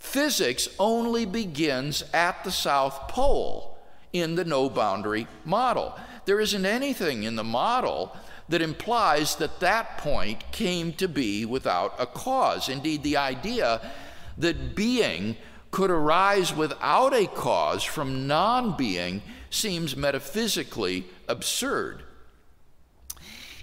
Physics 0.06 0.70
only 0.80 1.26
begins 1.26 2.04
at 2.14 2.44
the 2.44 2.52
South 2.52 3.10
Pole 3.10 3.78
in 4.14 4.36
the 4.36 4.46
no 4.46 4.70
boundary 4.70 5.28
model. 5.44 5.94
There 6.26 6.40
isn't 6.40 6.66
anything 6.66 7.24
in 7.24 7.36
the 7.36 7.44
model 7.44 8.16
that 8.48 8.62
implies 8.62 9.36
that 9.38 9.60
that 9.60 9.98
point 9.98 10.52
came 10.52 10.94
to 10.94 11.10
be 11.10 11.44
without 11.44 11.96
a 12.00 12.06
cause. 12.06 12.70
Indeed, 12.70 13.04
the 13.04 13.18
idea 13.18 13.82
that 14.38 14.76
being 14.76 15.36
could 15.72 15.92
arise 15.92 16.56
without 16.56 17.14
a 17.14 17.26
cause 17.26 17.84
from 17.84 18.28
non 18.28 18.78
being 18.78 19.22
seems 19.50 19.98
metaphysically 19.98 21.06
absurd. 21.28 22.04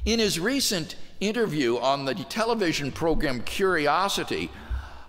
In 0.05 0.19
his 0.19 0.39
recent 0.39 0.97
interview 1.21 1.79
on 1.79 2.05
the 2.05 2.15
television 2.15 2.91
program 2.93 3.41
Curiosity, 3.43 4.51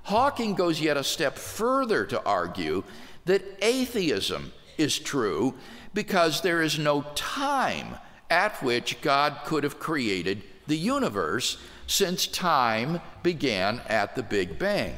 Hawking 0.04 0.54
goes 0.54 0.82
yet 0.82 0.98
a 0.98 1.04
step 1.04 1.38
further 1.38 2.06
to 2.06 2.24
argue 2.24 2.84
that 3.26 3.44
atheism 3.62 4.52
is 4.78 5.00
true 5.00 5.56
because 5.94 6.42
there 6.42 6.62
is 6.62 6.78
no 6.78 7.06
time 7.16 7.96
at 8.30 8.62
which 8.64 9.02
God 9.02 9.38
could 9.46 9.64
have 9.64 9.80
created 9.80 10.44
the 10.68 10.78
universe 10.78 11.58
since 11.88 12.26
time 12.28 13.00
began 13.22 13.82
at 13.88 14.16
the 14.16 14.24
Big 14.24 14.58
Bang. 14.58 14.96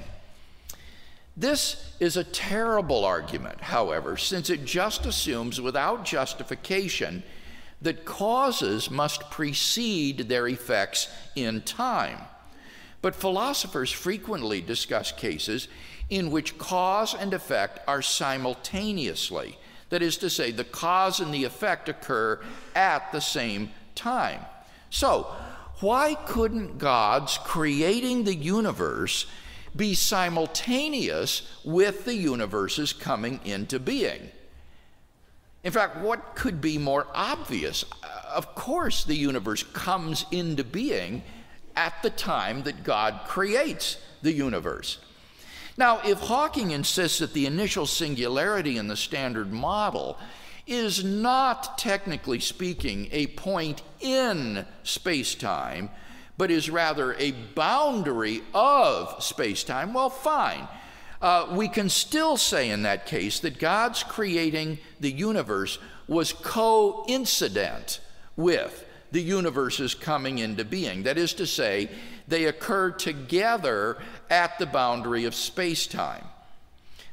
This 1.37 1.93
is 1.99 2.15
a 2.15 2.23
terrible 2.23 3.03
argument, 3.03 3.59
however, 3.59 4.15
since 4.15 4.49
it 4.49 4.63
just 4.63 5.05
assumes 5.05 5.59
without 5.59 6.05
justification 6.05 7.23
that 7.81 8.05
causes 8.05 8.89
must 8.89 9.29
precede 9.29 10.29
their 10.29 10.47
effects 10.47 11.09
in 11.35 11.61
time. 11.61 12.19
But 13.05 13.13
philosophers 13.13 13.91
frequently 13.91 14.61
discuss 14.61 15.11
cases 15.11 15.67
in 16.09 16.31
which 16.31 16.57
cause 16.57 17.13
and 17.13 17.35
effect 17.35 17.79
are 17.87 18.01
simultaneously. 18.01 19.59
That 19.91 20.01
is 20.01 20.17
to 20.17 20.29
say, 20.31 20.49
the 20.49 20.63
cause 20.63 21.19
and 21.19 21.31
the 21.31 21.43
effect 21.43 21.87
occur 21.87 22.41
at 22.73 23.11
the 23.11 23.21
same 23.21 23.69
time. 23.93 24.41
So, 24.89 25.27
why 25.81 26.15
couldn't 26.15 26.79
God's 26.79 27.37
creating 27.37 28.23
the 28.23 28.33
universe 28.33 29.27
be 29.75 29.93
simultaneous 29.93 31.43
with 31.63 32.05
the 32.05 32.15
universe's 32.15 32.91
coming 32.91 33.39
into 33.45 33.77
being? 33.77 34.31
In 35.63 35.71
fact, 35.71 35.97
what 35.97 36.33
could 36.35 36.59
be 36.59 36.79
more 36.79 37.05
obvious? 37.13 37.85
Of 38.33 38.55
course, 38.55 39.03
the 39.03 39.13
universe 39.13 39.61
comes 39.61 40.25
into 40.31 40.63
being 40.63 41.21
at 41.75 42.01
the 42.01 42.09
time 42.09 42.63
that 42.63 42.83
God 42.83 43.21
creates 43.27 43.97
the 44.21 44.31
universe. 44.31 44.97
Now, 45.77 45.99
if 46.05 46.19
Hawking 46.19 46.71
insists 46.71 47.19
that 47.19 47.33
the 47.33 47.45
initial 47.45 47.85
singularity 47.85 48.77
in 48.77 48.87
the 48.87 48.95
Standard 48.95 49.51
Model 49.51 50.17
is 50.67 51.03
not, 51.03 51.77
technically 51.77 52.39
speaking, 52.39 53.09
a 53.11 53.27
point 53.27 53.81
in 53.99 54.65
space 54.83 55.35
time, 55.35 55.89
but 56.37 56.49
is 56.49 56.69
rather 56.69 57.13
a 57.15 57.31
boundary 57.31 58.41
of 58.53 59.21
space 59.23 59.63
time, 59.63 59.93
well, 59.93 60.09
fine. 60.09 60.67
Uh, 61.21 61.47
we 61.51 61.67
can 61.67 61.89
still 61.89 62.37
say 62.37 62.69
in 62.69 62.83
that 62.83 63.05
case 63.05 63.39
that 63.39 63.59
God's 63.59 64.03
creating 64.03 64.77
the 64.99 65.11
universe 65.11 65.77
was 66.07 66.33
coincident 66.33 67.99
with 68.35 68.84
the 69.15 69.21
universe 69.21 69.79
is 69.79 69.95
coming 69.95 70.39
into 70.39 70.65
being. 70.65 71.03
That 71.03 71.17
is 71.17 71.33
to 71.35 71.47
say, 71.47 71.89
they 72.27 72.45
occur 72.45 72.91
together 72.91 73.97
at 74.29 74.59
the 74.59 74.65
boundary 74.65 75.23
of 75.23 75.33
space 75.33 75.87
time. 75.87 76.25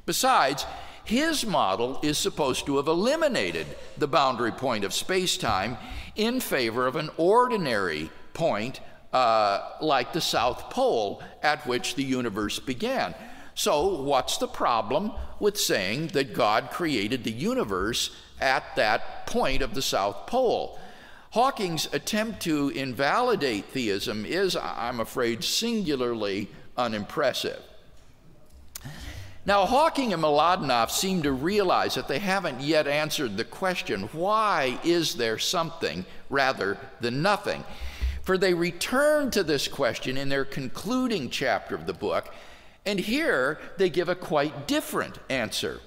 Besides, 0.05 0.67
his 1.05 1.47
model 1.47 2.01
is 2.03 2.19
supposed 2.19 2.67
to 2.67 2.79
have 2.79 2.88
eliminated 2.88 3.69
the 3.97 4.09
boundary 4.09 4.51
point 4.51 4.83
of 4.83 4.93
space 4.93 5.37
time 5.37 5.79
in 6.17 6.41
favor 6.41 6.88
of 6.88 6.97
an 6.97 7.09
ordinary 7.19 8.11
point 8.35 8.81
uh, 9.12 9.61
like 9.81 10.12
the 10.12 10.21
South 10.21 10.71
Pole 10.71 11.23
at 11.41 11.65
which 11.69 11.95
the 11.95 12.03
universe 12.03 12.59
began. 12.59 13.15
So, 13.55 14.03
what's 14.03 14.38
the 14.38 14.49
problem 14.49 15.12
with 15.38 15.57
saying 15.57 16.09
that 16.09 16.35
God 16.35 16.73
created 16.73 17.23
the 17.23 17.31
universe 17.31 18.11
at 18.41 18.75
that 18.75 19.29
point 19.29 19.62
of 19.62 19.75
the 19.75 19.83
South 19.83 20.27
Pole? 20.27 20.81
Hawking's 21.33 21.88
attempt 21.95 22.42
to 22.42 22.68
invalidate 22.68 23.64
theism 23.64 24.27
is, 24.27 24.55
I'm 24.55 25.01
afraid, 25.01 25.42
singularly 25.42 26.51
unimpressive. 26.77 27.59
Now, 29.47 29.64
Hawking 29.64 30.12
and 30.12 30.23
Mlodinow 30.23 30.90
seem 30.90 31.23
to 31.23 31.33
realize 31.33 31.95
that 31.95 32.07
they 32.07 32.18
haven't 32.18 32.61
yet 32.61 32.87
answered 32.87 33.38
the 33.38 33.45
question 33.45 34.11
why 34.12 34.79
is 34.85 35.14
there 35.14 35.38
something 35.38 36.05
rather 36.29 36.77
than 37.01 37.23
nothing? 37.23 37.64
For 38.25 38.37
they 38.37 38.53
return 38.53 39.31
to 39.31 39.42
this 39.42 39.68
question 39.68 40.18
in 40.18 40.29
their 40.29 40.45
concluding 40.45 41.31
chapter 41.31 41.75
of 41.75 41.87
the 41.87 41.95
book, 41.95 42.29
and 42.85 43.01
here 43.01 43.59
they 43.79 43.88
give 43.88 44.11
a 44.11 44.14
quite 44.14 44.68
different 44.68 45.18
answer. 45.31 45.81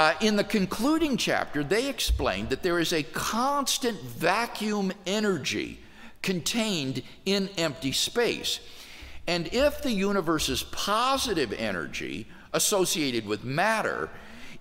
Uh, 0.00 0.14
in 0.22 0.34
the 0.34 0.44
concluding 0.44 1.14
chapter, 1.18 1.62
they 1.62 1.86
explain 1.86 2.48
that 2.48 2.62
there 2.62 2.78
is 2.78 2.90
a 2.90 3.02
constant 3.02 4.00
vacuum 4.00 4.90
energy 5.04 5.78
contained 6.22 7.02
in 7.26 7.50
empty 7.58 7.92
space. 7.92 8.60
And 9.26 9.52
if 9.52 9.82
the 9.82 9.92
universe's 9.92 10.62
positive 10.62 11.52
energy 11.52 12.26
associated 12.54 13.26
with 13.26 13.44
matter 13.44 14.08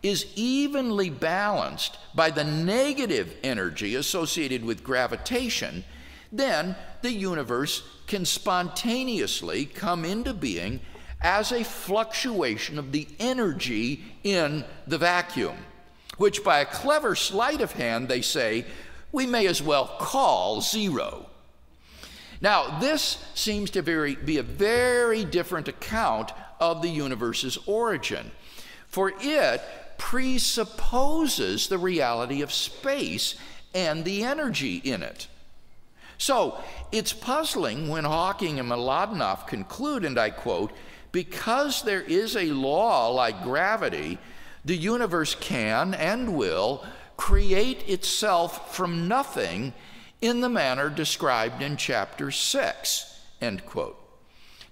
is 0.04 0.26
evenly 0.36 1.10
balanced 1.10 1.98
by 2.14 2.32
the 2.32 2.44
negative 2.44 3.34
energy 3.42 3.96
associated 3.96 4.66
with 4.66 4.84
gravitation, 4.84 5.86
then 6.34 6.76
the 7.02 7.14
universe 7.14 7.82
can 8.08 8.26
spontaneously 8.26 9.68
come 9.68 10.04
into 10.04 10.34
being 10.34 10.82
as 11.22 11.52
a 11.52 11.64
fluctuation 11.64 12.80
of 12.80 12.92
the 12.92 13.08
energy 13.20 14.04
in 14.24 14.64
the 14.88 14.98
vacuum, 14.98 15.58
which 16.18 16.44
by 16.44 16.60
a 16.60 16.66
clever 16.66 17.16
sleight 17.16 17.62
of 17.62 17.74
hand, 17.74 18.08
they 18.08 18.22
say, 18.22 18.66
we 19.12 19.26
may 19.26 19.48
as 19.48 19.62
well 19.62 19.96
call 20.00 20.62
zero. 20.62 21.26
Now, 22.42 22.80
this 22.80 23.24
seems 23.36 23.72
to 23.72 23.82
very, 23.82 24.16
be 24.16 24.38
a 24.38 24.44
very 24.44 25.26
different 25.26 25.68
account 25.68 26.32
of 26.60 26.82
the 26.82 26.90
universe's 26.90 27.58
origin, 27.66 28.32
for 28.88 29.14
it 29.20 29.62
presupposes 29.98 31.68
the 31.68 31.78
reality 31.78 32.42
of 32.42 32.54
space 32.54 33.36
and 33.74 34.06
the 34.06 34.24
energy 34.24 34.78
in 34.78 35.04
it. 35.04 35.28
So 36.18 36.62
it's 36.92 37.14
puzzling 37.14 37.90
when 37.90 38.04
Hawking 38.04 38.60
and 38.60 38.70
Mlodinow 38.70 39.48
conclude, 39.48 40.06
and 40.06 40.18
I 40.18 40.30
quote, 40.30 40.72
because 41.12 41.82
there 41.82 42.02
is 42.02 42.36
a 42.36 42.52
law 42.52 43.10
like 43.10 43.44
gravity, 43.44 44.18
the 44.64 44.76
universe 44.76 45.36
can 45.36 45.94
and 45.94 46.36
will 46.36 46.86
create 47.18 47.88
itself 47.88 48.76
from 48.76 49.08
nothing 49.08 49.74
in 50.22 50.42
the 50.42 50.50
manner 50.50 50.90
described 50.90 51.62
in 51.62 51.78
chapter 51.78 52.32
6. 52.32 53.20
End 53.42 53.66
quote. 53.66 53.98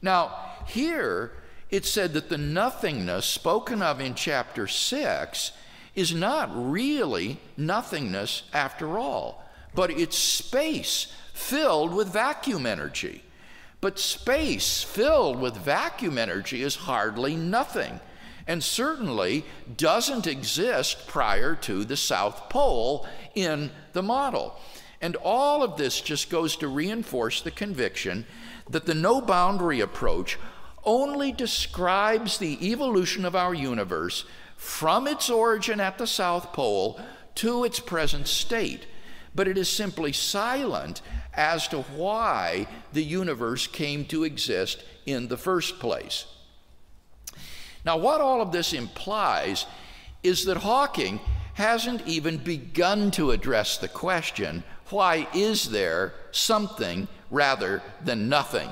Now, 0.02 0.36
here 0.67 1.32
it 1.69 1.86
said 1.86 2.13
that 2.13 2.30
the 2.30 2.38
nothingness 2.38 3.26
spoken 3.26 3.82
of 3.82 4.00
in 4.00 4.15
chapter 4.15 4.67
6 4.67 5.52
is 5.95 6.13
not 6.13 6.50
really 6.54 7.39
nothingness 7.58 8.43
after 8.54 8.97
all, 8.97 9.43
but 9.73 9.89
it's 9.91 10.17
space 10.17 11.12
filled 11.34 11.93
with 11.93 12.08
vacuum 12.08 12.65
energy. 12.65 13.23
But 13.88 14.00
space 14.00 14.84
filled 14.84 15.39
with 15.39 15.56
vacuum 15.56 16.17
energy 16.17 16.62
is 16.62 16.76
hardly 16.76 17.38
nothing, 17.38 18.02
and 18.45 18.62
certainly 18.62 19.45
doesn't 19.78 20.28
exist 20.28 21.08
prior 21.08 21.56
to 21.56 21.86
the 21.86 21.95
South 21.95 22.50
Pole 22.50 23.08
in 23.34 23.71
the 23.93 24.04
model. 24.04 24.60
And 25.00 25.15
all 25.15 25.63
of 25.63 25.78
this 25.78 26.02
just 26.02 26.30
goes 26.30 26.58
to 26.58 26.67
reinforce 26.67 27.41
the 27.41 27.50
conviction 27.50 28.26
that 28.69 28.86
the 28.86 28.93
no 28.93 29.21
boundary 29.21 29.80
approach 29.80 30.38
only 30.84 31.32
describes 31.32 32.39
the 32.39 32.69
evolution 32.69 33.23
of 33.23 33.38
our 33.38 33.54
universe 33.54 34.26
from 34.58 35.08
its 35.08 35.30
origin 35.30 35.80
at 35.80 35.97
the 35.97 36.08
South 36.08 36.52
Pole 36.52 37.00
to 37.36 37.63
its 37.63 37.80
present 37.80 38.28
state, 38.28 38.86
but 39.34 39.47
it 39.47 39.58
is 39.58 39.69
simply 39.69 40.12
silent 40.12 41.02
as 41.38 41.67
to 41.69 41.84
why 41.84 42.67
the 42.91 43.04
universe 43.04 43.67
came 43.67 44.04
to 44.06 44.23
exist 44.23 44.84
in 45.06 45.28
the 45.28 45.38
first 45.38 45.80
place. 45.80 46.26
Now, 47.86 47.97
what 47.97 48.19
all 48.19 48.41
of 48.41 48.52
this 48.52 48.73
implies 48.73 49.65
is 50.23 50.43
that 50.45 50.58
Hawking 50.58 51.21
hasn't 51.54 52.06
even 52.06 52.38
begun 52.38 53.12
to 53.12 53.32
address 53.32 53.78
the 53.78 53.88
question 53.88 54.63
why 54.89 55.28
is 55.34 55.69
there 55.69 56.13
something 56.32 57.08
rather 57.30 57.82
than 58.04 58.30
nothing? 58.30 58.69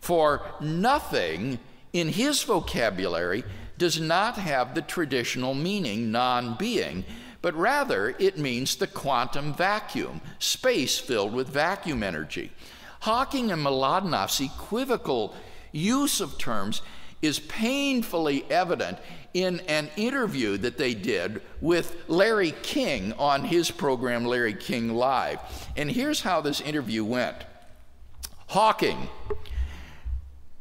For 0.00 0.42
nothing 0.60 1.58
in 1.92 2.08
his 2.08 2.42
vocabulary 2.42 3.42
does 3.78 4.00
not 4.00 4.36
have 4.36 4.74
the 4.74 4.82
traditional 4.82 5.54
meaning 5.54 6.12
non 6.12 6.56
being, 6.56 7.04
but 7.42 7.54
rather 7.54 8.14
it 8.18 8.38
means 8.38 8.76
the 8.76 8.86
quantum 8.86 9.54
vacuum, 9.54 10.20
space 10.38 10.98
filled 10.98 11.32
with 11.32 11.48
vacuum 11.48 12.02
energy. 12.02 12.52
Hawking 13.00 13.52
and 13.52 13.64
Mlodinow's 13.64 14.40
equivocal 14.40 15.34
use 15.72 16.20
of 16.20 16.38
terms 16.38 16.82
is 17.22 17.38
painfully 17.38 18.44
evident 18.50 18.98
in 19.34 19.60
an 19.68 19.88
interview 19.96 20.56
that 20.56 20.78
they 20.78 20.94
did 20.94 21.42
with 21.60 21.96
Larry 22.08 22.52
King 22.62 23.12
on 23.14 23.44
his 23.44 23.70
program, 23.70 24.24
Larry 24.24 24.54
King 24.54 24.94
Live. 24.94 25.38
And 25.76 25.90
here's 25.90 26.20
how 26.20 26.40
this 26.40 26.60
interview 26.60 27.04
went 27.04 27.36
Hawking, 28.48 29.08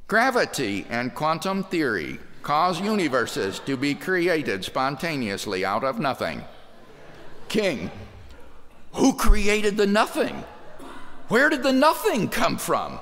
gravity 0.08 0.86
and 0.90 1.16
quantum 1.16 1.64
theory 1.64 2.20
cause 2.44 2.80
universes 2.80 3.60
to 3.60 3.76
be 3.76 3.94
created 3.94 4.64
spontaneously 4.64 5.66
out 5.66 5.84
of 5.84 6.00
nothing 6.00 6.44
king. 7.50 7.92
Who 8.94 9.14
created 9.14 9.78
the 9.78 9.88
nothing? 9.88 10.44
Where 11.28 11.50
did 11.50 11.64
the 11.64 11.74
nothing 11.74 12.30
come 12.30 12.58
from? 12.58 13.00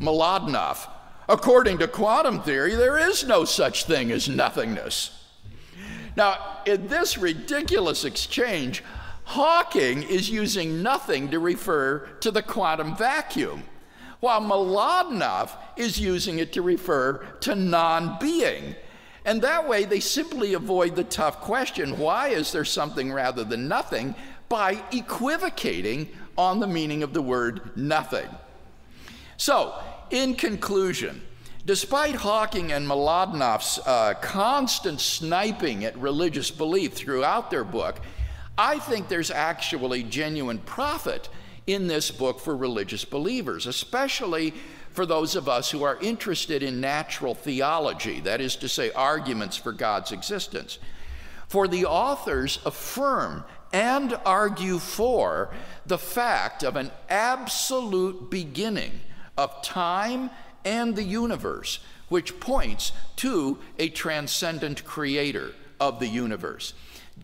Mlodinow. 0.00 0.88
According 1.28 1.78
to 1.78 1.88
quantum 1.88 2.42
theory, 2.42 2.74
there 2.74 2.98
is 2.98 3.24
no 3.24 3.44
such 3.44 3.84
thing 3.84 4.10
as 4.10 4.28
nothingness. 4.28 5.24
Now, 6.16 6.58
in 6.66 6.88
this 6.88 7.16
ridiculous 7.16 8.04
exchange, 8.04 8.82
Hawking 9.24 10.02
is 10.02 10.28
using 10.28 10.82
nothing 10.82 11.30
to 11.30 11.38
refer 11.38 12.08
to 12.18 12.32
the 12.32 12.42
quantum 12.42 12.96
vacuum, 12.96 13.62
while 14.18 14.40
Mlodinow 14.40 15.48
is 15.76 16.00
using 16.00 16.40
it 16.40 16.52
to 16.54 16.62
refer 16.62 17.18
to 17.42 17.54
non 17.54 18.18
being. 18.18 18.74
And 19.24 19.42
that 19.42 19.68
way, 19.68 19.84
they 19.84 20.00
simply 20.00 20.54
avoid 20.54 20.96
the 20.96 21.04
tough 21.04 21.40
question 21.40 21.98
why 21.98 22.28
is 22.28 22.52
there 22.52 22.64
something 22.64 23.12
rather 23.12 23.44
than 23.44 23.68
nothing 23.68 24.14
by 24.50 24.82
equivocating 24.92 26.08
on 26.36 26.58
the 26.58 26.66
meaning 26.66 27.02
of 27.02 27.14
the 27.14 27.22
word 27.22 27.76
nothing. 27.76 28.28
So, 29.36 29.74
in 30.10 30.34
conclusion, 30.34 31.22
despite 31.64 32.16
Hawking 32.16 32.72
and 32.72 32.86
Mlodinow's 32.86 33.78
uh, 33.86 34.14
constant 34.20 35.00
sniping 35.00 35.84
at 35.84 35.96
religious 35.96 36.50
belief 36.50 36.94
throughout 36.94 37.50
their 37.50 37.64
book, 37.64 38.00
I 38.58 38.78
think 38.78 39.08
there's 39.08 39.30
actually 39.30 40.02
genuine 40.02 40.58
profit 40.58 41.28
in 41.66 41.86
this 41.86 42.10
book 42.10 42.40
for 42.40 42.56
religious 42.56 43.04
believers, 43.04 43.66
especially 43.66 44.54
for 44.92 45.06
those 45.06 45.36
of 45.36 45.48
us 45.48 45.70
who 45.70 45.82
are 45.82 45.98
interested 46.00 46.62
in 46.62 46.80
natural 46.80 47.34
theology, 47.34 48.20
that 48.20 48.40
is 48.40 48.56
to 48.56 48.68
say, 48.68 48.90
arguments 48.92 49.56
for 49.56 49.72
God's 49.72 50.12
existence. 50.12 50.78
For 51.48 51.68
the 51.68 51.86
authors 51.86 52.58
affirm 52.64 53.44
and 53.72 54.18
argue 54.24 54.78
for 54.78 55.50
the 55.86 55.98
fact 55.98 56.62
of 56.64 56.76
an 56.76 56.90
absolute 57.08 58.30
beginning 58.30 59.00
of 59.36 59.62
time 59.62 60.30
and 60.64 60.96
the 60.96 61.04
universe, 61.04 61.78
which 62.08 62.40
points 62.40 62.92
to 63.16 63.58
a 63.78 63.88
transcendent 63.88 64.84
creator 64.84 65.52
of 65.78 66.00
the 66.00 66.08
universe. 66.08 66.74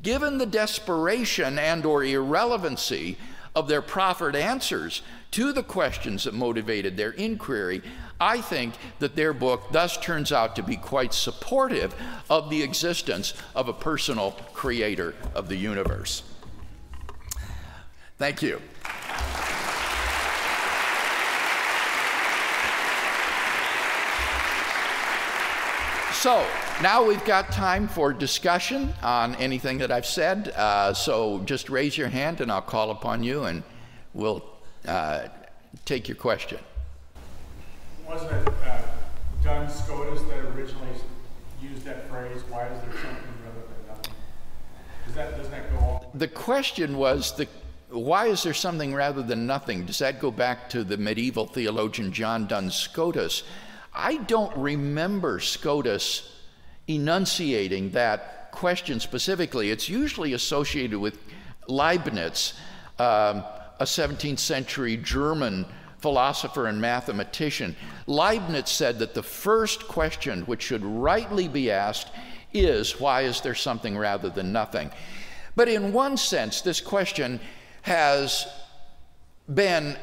Given 0.03 0.39
the 0.39 0.47
desperation 0.47 1.59
and 1.59 1.85
or 1.85 2.05
irrelevancy 2.05 3.17
of 3.57 3.67
their 3.67 3.83
proffered 3.83 4.37
answers 4.37 5.03
to 5.33 5.53
the 5.53 5.63
questions 5.63 6.25
that 6.25 6.35
motivated 6.35 6.97
their 6.97 7.11
inquiry, 7.11 7.83
I 8.21 8.41
think 8.41 8.75
that 9.01 9.17
their 9.17 9.33
book 9.33 9.73
thus 9.73 9.97
turns 9.97 10.31
out 10.31 10.55
to 10.57 10.63
be 10.63 10.77
quite 10.77 11.13
supportive 11.13 11.95
of 12.31 12.51
the 12.51 12.63
existence 12.63 13.35
of 13.55 13.69
a 13.69 13.73
personal 13.73 14.33
creator 14.53 15.15
of 15.35 15.49
the 15.49 15.57
universe. 15.57 16.23
Thank 18.19 18.43
you. 18.43 18.61
So 26.21 26.45
now 26.83 27.05
we've 27.05 27.25
got 27.25 27.53
time 27.53 27.87
for 27.87 28.13
discussion 28.13 28.93
on 29.03 29.35
anything 29.37 29.79
that 29.79 29.93
I've 29.93 30.07
said. 30.07 30.49
Uh, 30.49 30.95
so 30.95 31.41
just 31.45 31.69
raise 31.69 31.97
your 31.97 32.09
hand 32.09 32.41
and 32.41 32.51
I'll 32.51 32.63
call 32.63 32.91
upon 32.91 33.23
you 33.23 33.45
and 33.45 33.63
we'll 34.15 34.43
uh, 34.89 35.29
take 35.85 36.09
your 36.09 36.17
question. 36.17 36.59
Wasn't 38.09 38.33
it 38.33 38.49
uh, 39.45 39.69
Scotus 39.69 40.23
that 40.23 40.39
originally 40.57 40.89
used 41.63 41.85
that 41.85 42.09
phrase, 42.09 42.43
why 42.49 42.67
is 42.67 42.81
there 42.81 42.93
something 42.93 43.35
rather 43.45 43.61
than 43.69 43.87
nothing? 43.87 44.13
Does 45.05 45.15
that, 45.15 45.37
doesn't 45.37 45.53
that 45.53 45.71
go 45.71 45.79
on? 45.79 46.07
The 46.15 46.29
question 46.29 46.97
was 46.97 47.37
the 47.37 47.47
why 47.91 48.27
is 48.27 48.43
there 48.43 48.55
something 48.55 48.95
rather 48.95 49.23
than 49.23 49.47
nothing? 49.47 49.85
Does 49.85 49.99
that 49.99 50.19
go 50.19 50.31
back 50.31 50.69
to 50.71 50.83
the 50.83 50.97
medieval 50.97 51.47
theologian 51.47 52.11
John 52.11 52.47
Duns 52.47 52.75
Scotus? 52.75 53.45
I 53.97 54.19
don't 54.19 54.55
remember 54.57 55.41
Scotus 55.41 56.31
enunciating 56.87 57.91
that 57.93 58.53
question 58.53 59.01
specifically. 59.01 59.71
It's 59.71 59.89
usually 59.89 60.35
associated 60.35 60.99
with 60.99 61.19
Leibniz, 61.67 62.53
um, 62.99 63.43
a 63.81 63.85
17th 63.85 64.39
century 64.39 64.97
German 64.99 65.67
philosopher 65.99 66.67
and 66.67 66.81
mathematician. 66.81 67.75
Leibniz 68.07 68.69
said 68.69 68.99
that 68.99 69.15
the 69.15 69.23
first 69.23 69.89
question 69.89 70.43
which 70.43 70.63
should 70.63 70.85
rightly 70.85 71.49
be 71.49 71.71
asked 71.71 72.09
is 72.53 73.01
why 73.01 73.23
is 73.23 73.41
there 73.41 73.55
something 73.55 73.97
rather 73.97 74.29
than 74.29 74.53
nothing? 74.53 74.91
But 75.57 75.69
in 75.69 75.93
one 75.93 76.19
sense, 76.19 76.61
this 76.61 76.81
question 76.81 77.41
has 77.83 78.47
been 79.53 79.97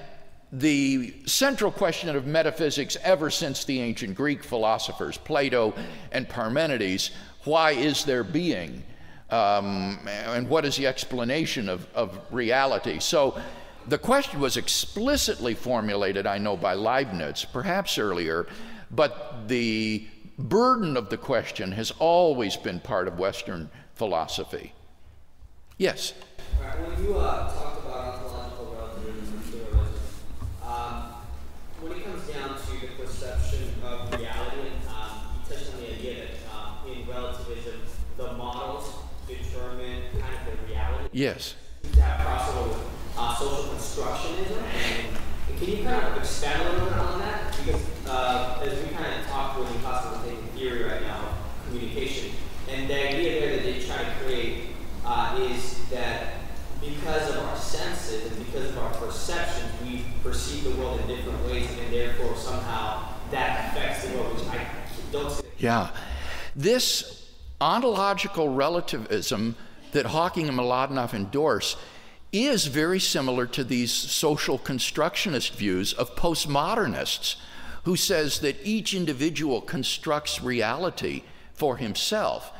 the 0.53 1.13
central 1.25 1.71
question 1.71 2.15
of 2.15 2.27
metaphysics 2.27 2.95
ever 3.03 3.29
since 3.29 3.65
the 3.65 3.81
ancient 3.81 4.15
Greek 4.15 4.43
philosophers, 4.43 5.17
Plato 5.17 5.73
and 6.11 6.29
Parmenides 6.29 7.11
why 7.43 7.71
is 7.71 8.05
there 8.05 8.23
being? 8.23 8.83
Um, 9.29 9.99
and 10.07 10.47
what 10.47 10.65
is 10.65 10.77
the 10.77 10.87
explanation 10.87 11.67
of, 11.69 11.87
of 11.93 12.19
reality? 12.31 12.99
So 12.99 13.39
the 13.87 13.97
question 13.97 14.39
was 14.39 14.57
explicitly 14.57 15.53
formulated, 15.53 16.27
I 16.27 16.37
know, 16.37 16.55
by 16.55 16.75
Leibniz, 16.75 17.45
perhaps 17.45 17.97
earlier, 17.97 18.47
but 18.91 19.47
the 19.47 20.07
burden 20.37 20.95
of 20.95 21.09
the 21.09 21.17
question 21.17 21.71
has 21.73 21.91
always 21.99 22.55
been 22.55 22.79
part 22.79 23.07
of 23.07 23.19
Western 23.19 23.69
philosophy. 23.95 24.73
Yes? 25.77 26.13
When 41.13 41.21
you 41.21 41.27
talked 41.27 41.41
about 41.41 41.53
Yes. 41.53 41.55
That 41.95 42.19
crossover 42.19 42.69
with 42.69 42.79
uh, 43.17 43.35
social 43.35 43.73
constructionism. 43.73 44.63
And, 44.63 45.07
and, 45.07 45.59
can 45.59 45.69
you 45.69 45.83
kind 45.83 46.07
of 46.07 46.17
expand 46.17 46.61
a 46.61 46.71
little 46.71 46.89
bit 46.89 46.97
on 46.97 47.19
that? 47.19 47.55
Because 47.55 47.81
uh, 48.07 48.59
as 48.63 48.83
we 48.83 48.89
kind 48.95 49.21
of 49.21 49.27
talk 49.27 49.59
with 49.59 49.73
impossible 49.75 50.17
thinking 50.17 50.47
theory 50.55 50.83
right 50.83 51.01
now, 51.03 51.35
communication, 51.67 52.31
and 52.67 52.89
the 52.89 53.09
idea 53.09 53.39
there 53.39 53.55
that 53.57 53.63
they 53.63 53.79
try 53.79 54.03
to 54.03 54.11
create 54.23 54.69
uh, 55.05 55.39
is 55.39 55.87
that 55.89 56.33
because 56.81 57.29
of 57.29 57.43
our 57.43 57.55
senses 57.55 58.31
and 58.31 58.45
because 58.45 58.71
of 58.71 58.79
our 58.79 58.93
perceptions, 58.95 59.71
we 59.83 60.05
perceive 60.23 60.63
the 60.63 60.71
world 60.71 60.99
in 61.01 61.07
different 61.07 61.45
ways, 61.45 61.69
and 61.79 61.93
therefore 61.93 62.35
somehow 62.35 63.07
that 63.31 63.71
affects 63.71 64.05
the 64.05 64.17
world, 64.17 64.35
which 64.35 64.47
I 64.47 64.65
don't 65.11 65.31
see. 65.31 65.43
Yeah. 65.59 65.91
This 66.55 67.29
ontological 67.61 68.53
relativism 68.53 69.55
that 69.93 70.07
Hawking 70.07 70.49
and 70.49 70.57
Mlodinow 70.57 71.13
endorse 71.13 71.77
is 72.31 72.65
very 72.65 72.99
similar 72.99 73.45
to 73.45 73.63
these 73.63 73.91
social 73.91 74.57
constructionist 74.57 75.53
views 75.53 75.93
of 75.93 76.15
postmodernists 76.15 77.35
who 77.83 77.95
says 77.95 78.39
that 78.39 78.57
each 78.63 78.93
individual 78.93 79.61
constructs 79.61 80.41
reality 80.41 81.23
for 81.53 81.77
himself 81.77 82.51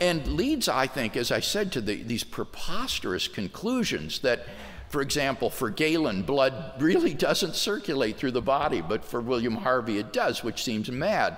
and 0.00 0.26
leads 0.26 0.68
i 0.68 0.84
think 0.84 1.16
as 1.16 1.30
i 1.30 1.38
said 1.38 1.70
to 1.70 1.80
the, 1.80 2.02
these 2.02 2.24
preposterous 2.24 3.28
conclusions 3.28 4.18
that 4.20 4.46
for 4.88 5.00
example 5.00 5.48
for 5.48 5.70
galen 5.70 6.22
blood 6.22 6.72
really 6.82 7.14
doesn't 7.28 7.54
circulate 7.54 8.16
through 8.16 8.32
the 8.32 8.42
body 8.42 8.80
but 8.80 9.04
for 9.04 9.20
william 9.20 9.54
harvey 9.54 9.98
it 9.98 10.12
does 10.12 10.42
which 10.42 10.64
seems 10.64 10.90
mad. 10.90 11.36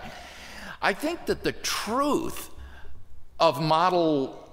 I 0.84 0.92
think 0.92 1.24
that 1.26 1.42
the 1.42 1.52
truth 1.52 2.50
of 3.40 3.62
model 3.62 4.43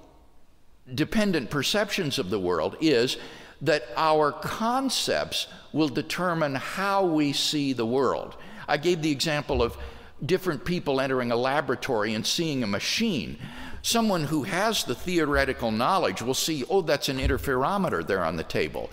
dependent 0.94 1.50
perceptions 1.50 2.18
of 2.18 2.30
the 2.30 2.38
world 2.38 2.76
is 2.80 3.16
that 3.60 3.84
our 3.96 4.32
concepts 4.32 5.46
will 5.72 5.88
determine 5.88 6.54
how 6.56 7.04
we 7.04 7.32
see 7.32 7.72
the 7.72 7.86
world. 7.86 8.36
I 8.68 8.76
gave 8.76 9.02
the 9.02 9.10
example 9.10 9.62
of 9.62 9.76
different 10.24 10.64
people 10.64 11.00
entering 11.00 11.30
a 11.30 11.36
laboratory 11.36 12.14
and 12.14 12.26
seeing 12.26 12.62
a 12.62 12.66
machine. 12.66 13.38
Someone 13.82 14.24
who 14.24 14.42
has 14.44 14.84
the 14.84 14.94
theoretical 14.94 15.70
knowledge 15.70 16.22
will 16.22 16.34
see, 16.34 16.64
oh, 16.68 16.82
that's 16.82 17.08
an 17.08 17.18
interferometer 17.18 18.06
there 18.06 18.24
on 18.24 18.36
the 18.36 18.44
table. 18.44 18.90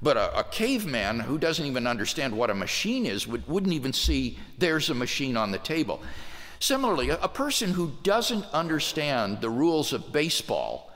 But 0.00 0.16
a, 0.16 0.40
a 0.40 0.44
caveman 0.44 1.20
who 1.20 1.38
doesn't 1.38 1.64
even 1.64 1.86
understand 1.86 2.36
what 2.36 2.50
a 2.50 2.54
machine 2.54 3.06
is 3.06 3.26
would, 3.28 3.46
wouldn't 3.46 3.72
even 3.72 3.92
see 3.92 4.38
there's 4.58 4.90
a 4.90 4.94
machine 4.94 5.36
on 5.36 5.52
the 5.52 5.58
table. 5.58 6.02
Similarly, 6.58 7.10
a, 7.10 7.18
a 7.20 7.28
person 7.28 7.72
who 7.72 7.92
doesn't 8.02 8.44
understand 8.52 9.40
the 9.40 9.50
rules 9.50 9.92
of 9.92 10.12
baseball 10.12 10.91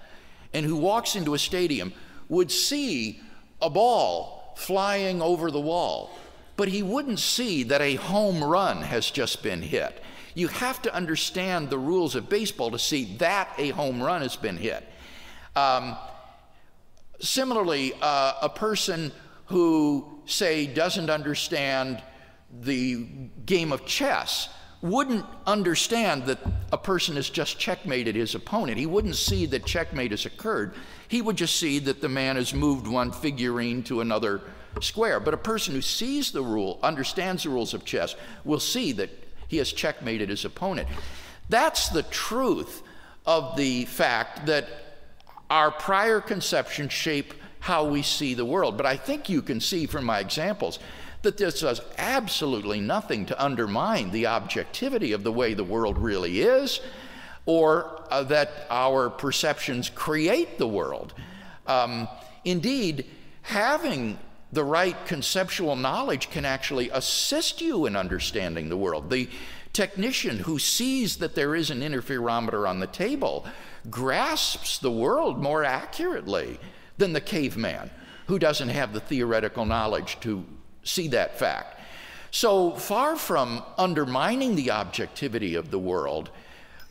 and 0.56 0.64
who 0.64 0.74
walks 0.74 1.16
into 1.16 1.34
a 1.34 1.38
stadium 1.38 1.92
would 2.30 2.50
see 2.50 3.20
a 3.60 3.68
ball 3.68 4.54
flying 4.56 5.20
over 5.20 5.50
the 5.50 5.60
wall, 5.60 6.18
but 6.56 6.66
he 6.66 6.82
wouldn't 6.82 7.18
see 7.18 7.62
that 7.64 7.82
a 7.82 7.96
home 7.96 8.42
run 8.42 8.80
has 8.80 9.10
just 9.10 9.42
been 9.42 9.60
hit. 9.60 10.02
You 10.34 10.48
have 10.48 10.80
to 10.82 10.94
understand 10.94 11.68
the 11.68 11.78
rules 11.78 12.14
of 12.14 12.30
baseball 12.30 12.70
to 12.70 12.78
see 12.78 13.16
that 13.18 13.50
a 13.58 13.68
home 13.68 14.02
run 14.02 14.22
has 14.22 14.34
been 14.34 14.56
hit. 14.56 14.82
Um, 15.54 15.94
similarly, 17.20 17.92
uh, 18.00 18.32
a 18.40 18.48
person 18.48 19.12
who, 19.46 20.06
say, 20.24 20.66
doesn't 20.66 21.10
understand 21.10 22.02
the 22.62 23.04
game 23.44 23.72
of 23.72 23.84
chess 23.84 24.48
wouldn't 24.82 25.24
understand 25.46 26.26
that 26.26 26.38
a 26.72 26.78
person 26.78 27.16
has 27.16 27.30
just 27.30 27.58
checkmated 27.58 28.14
his 28.14 28.34
opponent. 28.34 28.78
He 28.78 28.86
wouldn't 28.86 29.16
see 29.16 29.46
that 29.46 29.64
checkmate 29.64 30.10
has 30.10 30.26
occurred. 30.26 30.74
He 31.08 31.22
would 31.22 31.36
just 31.36 31.56
see 31.56 31.78
that 31.80 32.00
the 32.00 32.08
man 32.08 32.36
has 32.36 32.52
moved 32.52 32.86
one 32.86 33.10
figurine 33.10 33.82
to 33.84 34.00
another 34.00 34.42
square. 34.80 35.20
But 35.20 35.34
a 35.34 35.38
person 35.38 35.74
who 35.74 35.80
sees 35.80 36.30
the 36.30 36.42
rule, 36.42 36.78
understands 36.82 37.44
the 37.44 37.50
rules 37.50 37.74
of 37.74 37.84
chess, 37.84 38.14
will 38.44 38.60
see 38.60 38.92
that 38.92 39.10
he 39.48 39.56
has 39.58 39.72
checkmated 39.72 40.28
his 40.28 40.44
opponent. 40.44 40.88
That's 41.48 41.88
the 41.88 42.02
truth 42.02 42.82
of 43.24 43.56
the 43.56 43.84
fact 43.86 44.46
that 44.46 44.68
our 45.48 45.70
prior 45.70 46.20
conceptions 46.20 46.92
shape 46.92 47.34
how 47.60 47.84
we 47.84 48.02
see 48.02 48.34
the 48.34 48.44
world. 48.44 48.76
But 48.76 48.86
I 48.86 48.96
think 48.96 49.28
you 49.28 49.42
can 49.42 49.60
see 49.60 49.86
from 49.86 50.04
my 50.04 50.20
examples 50.20 50.78
that 51.22 51.36
this 51.36 51.60
does 51.60 51.80
absolutely 51.98 52.80
nothing 52.80 53.26
to 53.26 53.44
undermine 53.44 54.10
the 54.10 54.26
objectivity 54.26 55.12
of 55.12 55.22
the 55.22 55.32
way 55.32 55.54
the 55.54 55.64
world 55.64 55.98
really 55.98 56.40
is 56.40 56.80
or 57.46 58.02
uh, 58.10 58.22
that 58.24 58.50
our 58.70 59.08
perceptions 59.08 59.88
create 59.90 60.58
the 60.58 60.68
world. 60.68 61.14
Um, 61.66 62.08
indeed, 62.44 63.06
having 63.42 64.18
the 64.52 64.64
right 64.64 64.96
conceptual 65.06 65.76
knowledge 65.76 66.30
can 66.30 66.44
actually 66.44 66.90
assist 66.90 67.60
you 67.60 67.86
in 67.86 67.96
understanding 67.96 68.68
the 68.68 68.76
world. 68.76 69.10
The 69.10 69.28
technician 69.72 70.38
who 70.38 70.58
sees 70.58 71.18
that 71.18 71.34
there 71.34 71.54
is 71.54 71.70
an 71.70 71.80
interferometer 71.80 72.68
on 72.68 72.80
the 72.80 72.86
table 72.86 73.44
grasps 73.90 74.78
the 74.78 74.90
world 74.90 75.42
more 75.42 75.64
accurately 75.64 76.58
than 76.98 77.12
the 77.12 77.20
caveman 77.20 77.90
who 78.26 78.38
doesn't 78.38 78.70
have 78.70 78.92
the 78.92 79.00
theoretical 79.00 79.64
knowledge 79.64 80.18
to 80.20 80.44
see 80.86 81.08
that 81.08 81.38
fact. 81.38 81.80
So 82.30 82.72
far 82.72 83.16
from 83.16 83.62
undermining 83.78 84.56
the 84.56 84.70
objectivity 84.70 85.54
of 85.54 85.70
the 85.70 85.78
world, 85.78 86.30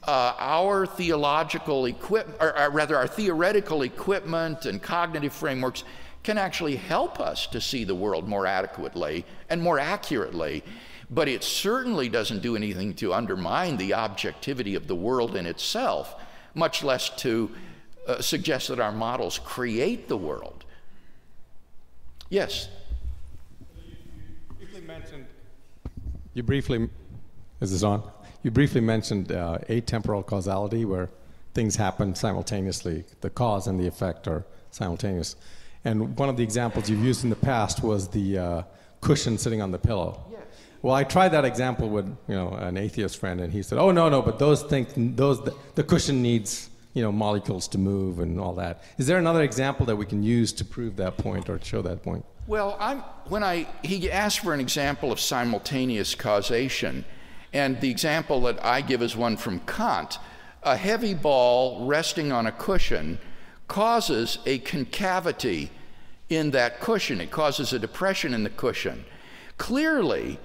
uh, 0.03 0.33
our 0.37 0.85
theological 0.85 1.85
equipment, 1.85 2.37
or, 2.39 2.57
or 2.57 2.69
rather, 2.69 2.95
our 2.95 3.07
theoretical 3.07 3.81
equipment 3.81 4.65
and 4.65 4.81
cognitive 4.81 5.33
frameworks 5.33 5.83
can 6.23 6.37
actually 6.37 6.75
help 6.75 7.19
us 7.19 7.47
to 7.47 7.61
see 7.61 7.83
the 7.83 7.95
world 7.95 8.27
more 8.27 8.45
adequately 8.45 9.25
and 9.49 9.61
more 9.61 9.79
accurately. 9.79 10.63
But 11.09 11.27
it 11.27 11.43
certainly 11.43 12.09
doesn't 12.09 12.41
do 12.41 12.55
anything 12.55 12.95
to 12.95 13.13
undermine 13.13 13.77
the 13.77 13.93
objectivity 13.93 14.75
of 14.75 14.87
the 14.87 14.95
world 14.95 15.35
in 15.35 15.45
itself, 15.45 16.15
much 16.55 16.83
less 16.83 17.09
to 17.17 17.51
uh, 18.07 18.21
suggest 18.21 18.69
that 18.69 18.79
our 18.79 18.91
models 18.91 19.39
create 19.39 20.07
the 20.07 20.17
world. 20.17 20.65
Yes? 22.29 22.69
You 23.77 24.55
briefly 24.57 24.81
mentioned, 24.81 25.25
you 26.35 26.43
briefly, 26.43 26.87
is 27.61 27.71
this 27.71 27.81
on? 27.81 28.03
You 28.43 28.51
briefly 28.51 28.81
mentioned 28.81 29.31
uh, 29.31 29.57
atemporal 29.69 30.23
causality, 30.23 30.85
where 30.85 31.09
things 31.55 31.77
happen 31.77 32.13
simultaneously. 32.13 33.05
The 33.21 33.31
cause 33.31 33.65
and 33.65 33.79
the 33.79 33.87
effect 33.87 34.27
are 34.27 34.45
simultaneous. 34.69 35.35
And 35.85 36.15
one 36.19 36.29
of 36.29 36.37
the 36.37 36.43
examples 36.43 36.89
you've 36.89 37.03
used 37.03 37.23
in 37.23 37.29
the 37.29 37.35
past 37.35 37.81
was 37.81 38.09
the 38.09 38.37
uh, 38.37 38.61
cushion 39.01 39.37
sitting 39.37 39.61
on 39.61 39.71
the 39.71 39.79
pillow. 39.79 40.23
Yes. 40.29 40.41
Well, 40.81 40.93
I 40.93 41.05
tried 41.05 41.29
that 41.29 41.45
example 41.45 41.89
with 41.89 42.05
you 42.27 42.35
know 42.35 42.49
an 42.49 42.77
atheist 42.77 43.17
friend, 43.17 43.39
and 43.39 43.51
he 43.51 43.63
said, 43.63 43.79
"Oh 43.79 43.91
no, 43.91 44.09
no, 44.09 44.21
but 44.21 44.37
those 44.37 44.61
things, 44.61 44.93
those 44.95 45.43
the, 45.43 45.55
the 45.75 45.83
cushion 45.83 46.21
needs 46.21 46.69
you 46.93 47.01
know 47.01 47.11
molecules 47.11 47.67
to 47.69 47.77
move 47.79 48.19
and 48.19 48.39
all 48.39 48.53
that." 48.55 48.83
Is 48.97 49.07
there 49.07 49.17
another 49.17 49.41
example 49.41 49.85
that 49.87 49.95
we 49.95 50.05
can 50.05 50.21
use 50.21 50.51
to 50.53 50.65
prove 50.65 50.97
that 50.97 51.17
point 51.17 51.49
or 51.49 51.59
show 51.63 51.81
that 51.81 52.03
point? 52.03 52.25
Well, 52.47 52.77
I'm, 52.79 52.99
when 53.27 53.43
I, 53.43 53.67
he 53.81 54.11
asked 54.11 54.41
for 54.41 54.53
an 54.53 54.59
example 54.59 55.11
of 55.11 55.19
simultaneous 55.19 56.13
causation, 56.13 57.03
and 57.51 57.81
the 57.81 57.89
example 57.89 58.41
that 58.41 58.63
I 58.63 58.81
give 58.81 59.01
is 59.01 59.15
one 59.15 59.35
from 59.35 59.61
Kant. 59.61 60.19
A 60.61 60.77
heavy 60.77 61.15
ball 61.15 61.87
resting 61.87 62.31
on 62.31 62.45
a 62.45 62.51
cushion 62.51 63.17
causes 63.67 64.37
a 64.45 64.59
concavity 64.59 65.71
in 66.29 66.51
that 66.51 66.79
cushion, 66.81 67.19
it 67.21 67.31
causes 67.31 67.73
a 67.73 67.79
depression 67.79 68.33
in 68.33 68.43
the 68.43 68.49
cushion. 68.49 69.05
Clearly, 69.57 70.39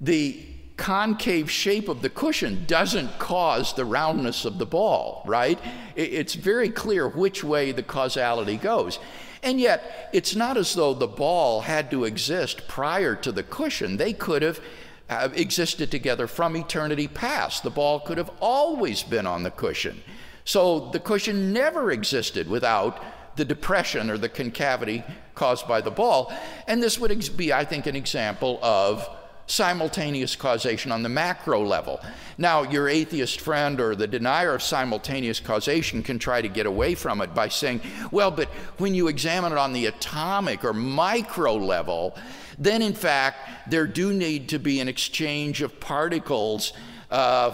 the 0.00 0.44
concave 0.76 1.50
shape 1.50 1.88
of 1.88 2.02
the 2.02 2.10
cushion 2.10 2.64
doesn't 2.66 3.18
cause 3.18 3.72
the 3.74 3.84
roundness 3.84 4.44
of 4.44 4.58
the 4.58 4.66
ball, 4.66 5.22
right? 5.26 5.58
It's 5.94 6.34
very 6.34 6.68
clear 6.68 7.08
which 7.08 7.42
way 7.42 7.72
the 7.72 7.82
causality 7.82 8.56
goes. 8.56 8.98
And 9.42 9.60
yet, 9.60 10.10
it's 10.12 10.34
not 10.34 10.56
as 10.56 10.74
though 10.74 10.94
the 10.94 11.06
ball 11.06 11.62
had 11.62 11.90
to 11.90 12.04
exist 12.04 12.68
prior 12.68 13.14
to 13.16 13.32
the 13.32 13.42
cushion. 13.42 13.96
They 13.96 14.12
could 14.12 14.42
have 14.42 14.60
uh, 15.08 15.28
existed 15.34 15.90
together 15.90 16.26
from 16.26 16.56
eternity 16.56 17.08
past. 17.08 17.62
The 17.62 17.70
ball 17.70 18.00
could 18.00 18.18
have 18.18 18.30
always 18.40 19.02
been 19.02 19.26
on 19.26 19.42
the 19.42 19.50
cushion. 19.50 20.02
So 20.44 20.90
the 20.90 21.00
cushion 21.00 21.52
never 21.52 21.90
existed 21.90 22.48
without 22.48 23.02
the 23.36 23.44
depression 23.44 24.10
or 24.10 24.18
the 24.18 24.28
concavity 24.28 25.04
caused 25.34 25.68
by 25.68 25.80
the 25.80 25.90
ball. 25.90 26.32
And 26.66 26.82
this 26.82 26.98
would 26.98 27.36
be, 27.36 27.52
I 27.52 27.64
think, 27.64 27.86
an 27.86 27.96
example 27.96 28.58
of 28.62 29.08
simultaneous 29.46 30.36
causation 30.36 30.92
on 30.92 31.02
the 31.02 31.08
macro 31.08 31.64
level. 31.64 32.00
Now, 32.38 32.62
your 32.62 32.88
atheist 32.88 33.40
friend 33.40 33.80
or 33.80 33.94
the 33.94 34.06
denier 34.06 34.54
of 34.54 34.62
simultaneous 34.62 35.40
causation 35.40 36.02
can 36.02 36.18
try 36.18 36.42
to 36.42 36.48
get 36.48 36.66
away 36.66 36.94
from 36.94 37.20
it 37.20 37.34
by 37.34 37.48
saying, 37.48 37.80
well, 38.10 38.30
but 38.30 38.48
when 38.78 38.94
you 38.94 39.08
examine 39.08 39.52
it 39.52 39.58
on 39.58 39.72
the 39.72 39.86
atomic 39.86 40.64
or 40.64 40.72
micro 40.72 41.54
level, 41.54 42.16
then 42.58 42.82
in 42.82 42.92
fact, 42.92 43.70
there 43.70 43.86
do 43.86 44.12
need 44.12 44.48
to 44.48 44.58
be 44.58 44.80
an 44.80 44.88
exchange 44.88 45.62
of 45.62 45.78
particles 45.80 46.72
uh, 47.10 47.52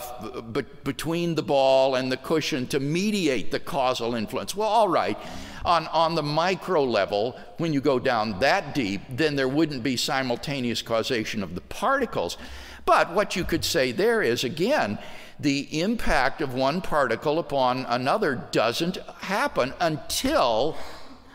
between 0.83 1.35
the 1.35 1.43
ball 1.43 1.95
and 1.95 2.11
the 2.11 2.17
cushion 2.17 2.67
to 2.69 2.81
mediate 2.81 3.51
the 3.51 3.61
causal 3.61 4.15
influence. 4.15 4.57
Well, 4.57 4.69
all 4.69 4.89
right. 4.89 5.19
On, 5.65 5.87
on 5.89 6.15
the 6.15 6.23
micro 6.23 6.83
level, 6.83 7.39
when 7.59 7.73
you 7.73 7.81
go 7.81 7.99
down 7.99 8.41
that 8.41 8.75
deep, 8.75 9.01
then 9.09 9.37
there 9.37 9.49
wouldn't 9.49 9.83
be 9.83 9.97
simultaneous 9.97 10.83
causation 10.83 11.43
of 11.43 11.55
the 11.55 11.61
particles. 11.61 12.37
But 12.85 13.13
what 13.13 13.37
you 13.37 13.45
could 13.45 13.65
say 13.65 13.93
there 13.93 14.23
is, 14.23 14.43
again, 14.43 14.99
the 15.39 15.81
impact 15.81 16.41
of 16.41 16.55
one 16.55 16.81
particle 16.81 17.39
upon 17.39 17.85
another 17.89 18.37
doesn't 18.51 18.97
happen 19.21 19.73
until 19.81 20.77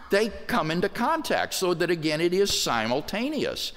they 0.09 0.29
come 0.47 0.71
into 0.71 0.89
contact, 0.89 1.53
so 1.53 1.73
that 1.73 1.89
again 1.89 2.21
it 2.21 2.33
is 2.33 2.57
simultaneous. 2.57 3.73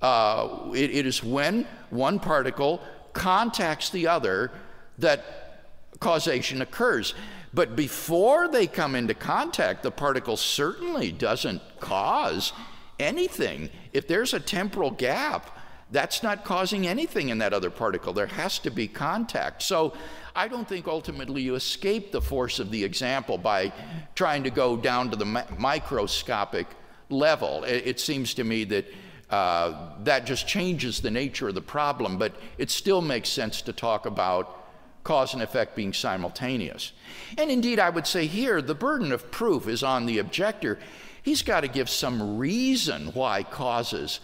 Uh, 0.00 0.70
it, 0.74 0.90
it 0.90 1.06
is 1.06 1.22
when 1.22 1.66
one 1.90 2.18
particle 2.18 2.80
contacts 3.12 3.90
the 3.90 4.06
other 4.06 4.50
that 4.98 5.70
causation 6.00 6.62
occurs. 6.62 7.14
But 7.54 7.76
before 7.76 8.48
they 8.48 8.66
come 8.66 8.96
into 8.96 9.14
contact, 9.14 9.84
the 9.84 9.92
particle 9.92 10.36
certainly 10.36 11.12
doesn't 11.12 11.62
cause 11.78 12.52
anything. 12.98 13.70
If 13.92 14.08
there's 14.08 14.34
a 14.34 14.40
temporal 14.40 14.90
gap, 14.90 15.56
that's 15.90 16.22
not 16.22 16.44
causing 16.44 16.86
anything 16.86 17.28
in 17.28 17.38
that 17.38 17.52
other 17.52 17.70
particle. 17.70 18.12
There 18.12 18.26
has 18.26 18.58
to 18.60 18.70
be 18.70 18.88
contact. 18.88 19.62
So 19.62 19.94
I 20.34 20.48
don't 20.48 20.68
think 20.68 20.88
ultimately 20.88 21.42
you 21.42 21.54
escape 21.54 22.10
the 22.10 22.20
force 22.20 22.58
of 22.58 22.72
the 22.72 22.82
example 22.82 23.38
by 23.38 23.72
trying 24.16 24.42
to 24.44 24.50
go 24.50 24.76
down 24.76 25.10
to 25.10 25.16
the 25.16 25.26
mi- 25.26 25.42
microscopic 25.56 26.66
level. 27.08 27.62
It, 27.62 27.86
it, 27.86 28.00
seems 28.00 28.34
to 28.34 28.44
me 28.44 28.64
that 28.64 28.86
uh, 29.30 29.90
that 30.02 30.26
just 30.26 30.48
changes 30.48 31.00
the 31.00 31.10
nature 31.10 31.48
of 31.48 31.54
the 31.54 31.62
problem, 31.62 32.18
but 32.18 32.34
it 32.58 32.70
still 32.70 33.00
makes 33.00 33.28
sense 33.28 33.62
to 33.62 33.72
talk 33.72 34.06
about 34.06 34.63
cause 35.04 35.34
and 35.34 35.42
effect 35.42 35.76
being 35.76 35.92
simultaneous. 35.92 36.92
And 37.38 37.50
indeed, 37.50 37.78
I 37.78 37.90
would 37.90 38.06
say 38.06 38.26
here 38.26 38.60
the 38.60 38.74
burden 38.74 39.12
of 39.12 39.30
proof 39.30 39.68
is 39.68 39.82
on 39.82 40.06
the 40.06 40.18
objector. 40.18 40.78
He's 41.22 41.42
got 41.42 41.60
to 41.60 41.68
give 41.68 41.88
some 41.88 42.38
reason 42.38 43.08
why 43.08 43.42
causes 43.42 44.20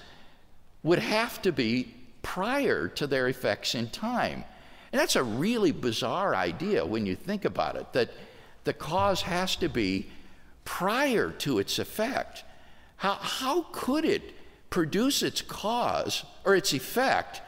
would 0.82 0.98
have 0.98 1.40
to 1.42 1.52
be 1.52 1.94
prior 2.22 2.88
to 2.88 3.06
their 3.06 3.28
effects 3.28 3.74
in 3.74 3.90
time. 3.90 4.44
And 4.92 5.00
that's 5.00 5.16
a 5.16 5.22
really 5.22 5.72
bizarre 5.72 6.34
idea 6.34 6.84
when 6.84 7.06
you 7.06 7.14
think 7.14 7.44
about 7.44 7.76
it, 7.76 7.92
that 7.92 8.10
the 8.64 8.72
cause 8.72 9.22
has 9.22 9.56
to 9.56 9.68
be 9.68 10.10
prior 10.64 11.30
to 11.30 11.58
its 11.58 11.78
effect. 11.78 12.44
How, 12.96 13.14
how 13.14 13.66
could 13.72 14.04
it 14.04 14.22
produce 14.68 15.22
its 15.22 15.42
cause 15.42 16.24
or 16.44 16.54
its 16.54 16.72
effect 16.72 17.40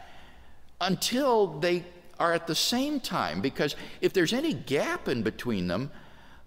until 0.80 1.46
they 1.46 1.84
are 2.22 2.32
at 2.32 2.46
the 2.46 2.54
same 2.54 3.00
time? 3.00 3.40
Because 3.40 3.76
if 4.00 4.12
there's 4.12 4.32
any 4.32 4.54
gap 4.54 5.08
in 5.08 5.22
between 5.22 5.66
them, 5.66 5.90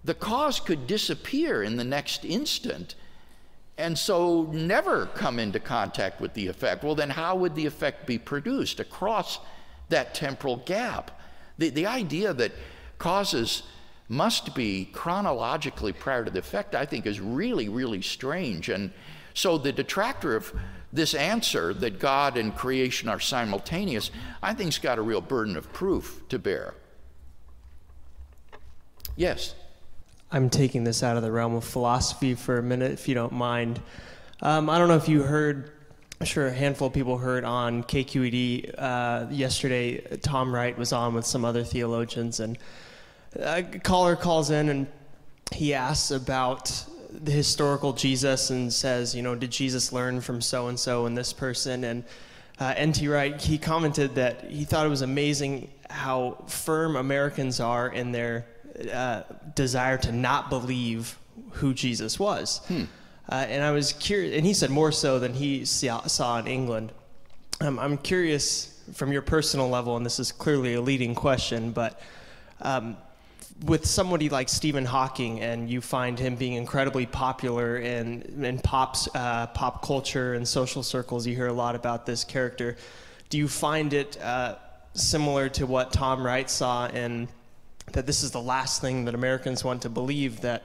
the 0.04 0.14
cause 0.14 0.58
could 0.58 0.86
disappear 0.86 1.62
in 1.62 1.76
the 1.76 1.84
next 1.84 2.24
instant 2.24 2.94
and 3.78 3.98
so 3.98 4.44
never 4.52 5.06
come 5.06 5.38
into 5.38 5.60
contact 5.60 6.20
with 6.20 6.32
the 6.34 6.46
effect. 6.46 6.82
Well, 6.82 6.94
then 6.94 7.10
how 7.10 7.36
would 7.36 7.54
the 7.54 7.66
effect 7.66 8.06
be 8.06 8.18
produced 8.18 8.80
across 8.80 9.38
that 9.90 10.14
temporal 10.14 10.56
gap? 10.64 11.20
The, 11.58 11.68
the 11.68 11.86
idea 11.86 12.32
that 12.32 12.52
causes 12.98 13.62
must 14.08 14.54
be 14.54 14.86
chronologically 14.92 15.92
prior 15.92 16.24
to 16.24 16.30
the 16.30 16.38
effect, 16.38 16.74
I 16.74 16.86
think, 16.86 17.06
is 17.06 17.20
really, 17.20 17.68
really 17.68 18.00
strange. 18.00 18.70
And 18.70 18.92
so 19.34 19.58
the 19.58 19.72
detractor 19.72 20.36
of 20.36 20.54
this 20.92 21.14
answer 21.14 21.74
that 21.74 21.98
God 21.98 22.36
and 22.36 22.54
creation 22.54 23.08
are 23.08 23.20
simultaneous, 23.20 24.10
I 24.42 24.54
think, 24.54 24.68
has 24.68 24.78
got 24.78 24.98
a 24.98 25.02
real 25.02 25.20
burden 25.20 25.56
of 25.56 25.72
proof 25.72 26.22
to 26.28 26.38
bear. 26.38 26.74
Yes? 29.16 29.54
I'm 30.30 30.50
taking 30.50 30.84
this 30.84 31.02
out 31.02 31.16
of 31.16 31.22
the 31.22 31.32
realm 31.32 31.54
of 31.54 31.64
philosophy 31.64 32.34
for 32.34 32.58
a 32.58 32.62
minute, 32.62 32.92
if 32.92 33.08
you 33.08 33.14
don't 33.14 33.32
mind. 33.32 33.80
Um, 34.42 34.68
I 34.68 34.78
don't 34.78 34.88
know 34.88 34.96
if 34.96 35.08
you 35.08 35.22
heard, 35.22 35.72
I'm 36.20 36.26
sure 36.26 36.46
a 36.46 36.52
handful 36.52 36.88
of 36.88 36.94
people 36.94 37.18
heard 37.18 37.44
on 37.44 37.84
KQED 37.84 38.74
uh, 38.76 39.26
yesterday. 39.30 40.00
Tom 40.18 40.54
Wright 40.54 40.76
was 40.76 40.92
on 40.92 41.14
with 41.14 41.24
some 41.24 41.44
other 41.44 41.64
theologians, 41.64 42.40
and 42.40 42.58
a 43.34 43.62
caller 43.62 44.16
calls 44.16 44.50
in 44.50 44.68
and 44.68 44.86
he 45.52 45.74
asks 45.74 46.10
about 46.10 46.84
the 47.22 47.32
historical 47.32 47.92
Jesus 47.92 48.50
and 48.50 48.72
says, 48.72 49.14
you 49.14 49.22
know, 49.22 49.34
did 49.34 49.50
Jesus 49.50 49.92
learn 49.92 50.20
from 50.20 50.40
so 50.40 50.68
and 50.68 50.78
so 50.78 51.06
and 51.06 51.16
this 51.16 51.32
person? 51.32 51.84
And 51.84 52.04
uh, 52.58 52.74
N.T. 52.76 53.06
Wright, 53.08 53.40
he 53.40 53.58
commented 53.58 54.14
that 54.14 54.44
he 54.50 54.64
thought 54.64 54.86
it 54.86 54.90
was 54.90 55.02
amazing 55.02 55.70
how 55.90 56.44
firm 56.46 56.96
Americans 56.96 57.60
are 57.60 57.88
in 57.88 58.12
their 58.12 58.46
uh, 58.92 59.22
desire 59.54 59.98
to 59.98 60.12
not 60.12 60.50
believe 60.50 61.18
who 61.52 61.74
Jesus 61.74 62.18
was. 62.18 62.58
Hmm. 62.68 62.84
Uh, 63.28 63.34
and 63.48 63.62
I 63.62 63.72
was 63.72 63.92
curious, 63.92 64.36
and 64.36 64.46
he 64.46 64.54
said 64.54 64.70
more 64.70 64.92
so 64.92 65.18
than 65.18 65.34
he 65.34 65.64
saw 65.64 66.38
in 66.38 66.46
England. 66.46 66.92
Um, 67.60 67.78
I'm 67.78 67.98
curious 67.98 68.80
from 68.92 69.12
your 69.12 69.22
personal 69.22 69.68
level, 69.68 69.96
and 69.96 70.06
this 70.06 70.20
is 70.20 70.30
clearly 70.30 70.74
a 70.74 70.80
leading 70.80 71.14
question, 71.14 71.72
but 71.72 72.00
um, 72.60 72.96
with 73.64 73.86
somebody 73.86 74.28
like 74.28 74.48
Stephen 74.48 74.84
Hawking, 74.84 75.40
and 75.40 75.70
you 75.70 75.80
find 75.80 76.18
him 76.18 76.36
being 76.36 76.54
incredibly 76.54 77.06
popular 77.06 77.78
in 77.78 78.44
in 78.44 78.58
pop's, 78.58 79.08
uh, 79.14 79.46
pop 79.48 79.82
culture 79.84 80.34
and 80.34 80.46
social 80.46 80.82
circles, 80.82 81.26
you 81.26 81.34
hear 81.34 81.46
a 81.46 81.52
lot 81.52 81.74
about 81.74 82.04
this 82.06 82.24
character. 82.24 82.76
Do 83.30 83.38
you 83.38 83.48
find 83.48 83.92
it 83.92 84.20
uh, 84.20 84.56
similar 84.92 85.48
to 85.50 85.66
what 85.66 85.92
Tom 85.92 86.24
Wright 86.24 86.48
saw 86.48 86.88
in 86.88 87.28
that 87.92 88.06
this 88.06 88.22
is 88.22 88.30
the 88.30 88.40
last 88.40 88.80
thing 88.80 89.04
that 89.04 89.14
Americans 89.14 89.64
want 89.64 89.82
to 89.82 89.88
believe 89.88 90.40
that 90.42 90.64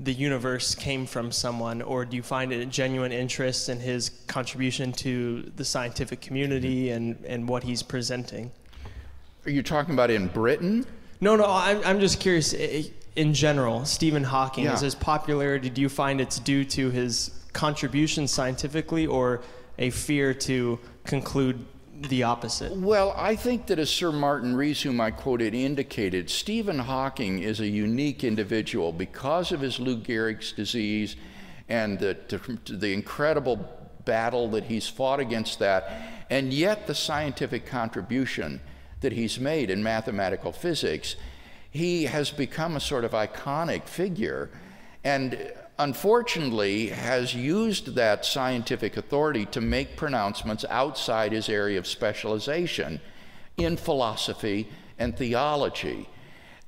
the 0.00 0.12
universe 0.12 0.74
came 0.74 1.06
from 1.06 1.32
someone, 1.32 1.82
or 1.82 2.04
do 2.04 2.16
you 2.16 2.22
find 2.22 2.52
a 2.52 2.64
genuine 2.64 3.10
interest 3.10 3.68
in 3.68 3.80
his 3.80 4.10
contribution 4.28 4.92
to 4.92 5.50
the 5.56 5.64
scientific 5.64 6.20
community 6.20 6.90
and, 6.90 7.24
and 7.26 7.48
what 7.48 7.64
he's 7.64 7.82
presenting? 7.82 8.52
Are 9.44 9.50
you 9.50 9.62
talking 9.62 9.94
about 9.94 10.10
in 10.10 10.28
Britain? 10.28 10.86
No, 11.20 11.36
no, 11.36 11.46
I'm, 11.46 11.80
I'm 11.84 12.00
just 12.00 12.20
curious. 12.20 12.54
In 13.16 13.34
general, 13.34 13.84
Stephen 13.84 14.22
Hawking, 14.24 14.64
Yeah. 14.64 14.74
is 14.74 14.80
his 14.80 14.94
popularity, 14.94 15.70
do 15.70 15.80
you 15.80 15.88
find 15.88 16.20
it's 16.20 16.38
due 16.38 16.64
to 16.66 16.90
his 16.90 17.30
contribution 17.52 18.28
scientifically 18.28 19.06
or 19.06 19.40
a 19.78 19.90
fear 19.90 20.32
to 20.34 20.78
conclude 21.04 21.64
the 22.08 22.22
opposite? 22.22 22.76
Well, 22.76 23.12
I 23.16 23.34
think 23.34 23.66
that 23.66 23.80
as 23.80 23.90
Sir 23.90 24.12
Martin 24.12 24.54
Rees, 24.54 24.82
whom 24.82 25.00
I 25.00 25.10
quoted, 25.10 25.52
indicated, 25.54 26.30
Stephen 26.30 26.78
Hawking 26.78 27.40
is 27.40 27.58
a 27.58 27.66
unique 27.66 28.22
individual 28.22 28.92
because 28.92 29.50
of 29.50 29.60
his 29.60 29.80
Lou 29.80 29.96
Gehrig's 29.96 30.52
disease 30.52 31.16
and 31.68 31.98
the, 31.98 32.16
the 32.68 32.92
incredible 32.92 33.68
battle 34.04 34.48
that 34.50 34.64
he's 34.64 34.88
fought 34.88 35.18
against 35.18 35.58
that, 35.58 35.90
and 36.30 36.52
yet 36.52 36.86
the 36.86 36.94
scientific 36.94 37.66
contribution 37.66 38.60
that 39.00 39.12
he's 39.12 39.38
made 39.38 39.70
in 39.70 39.82
mathematical 39.82 40.52
physics. 40.52 41.16
He 41.70 42.04
has 42.04 42.30
become 42.30 42.76
a 42.76 42.80
sort 42.80 43.04
of 43.04 43.12
iconic 43.12 43.84
figure 43.84 44.50
and 45.04 45.52
unfortunately 45.78 46.88
has 46.88 47.34
used 47.34 47.94
that 47.94 48.24
scientific 48.24 48.96
authority 48.96 49.46
to 49.46 49.60
make 49.60 49.96
pronouncements 49.96 50.64
outside 50.68 51.32
his 51.32 51.48
area 51.48 51.78
of 51.78 51.86
specialization 51.86 53.00
in 53.56 53.76
philosophy 53.76 54.68
and 54.98 55.16
theology. 55.16 56.08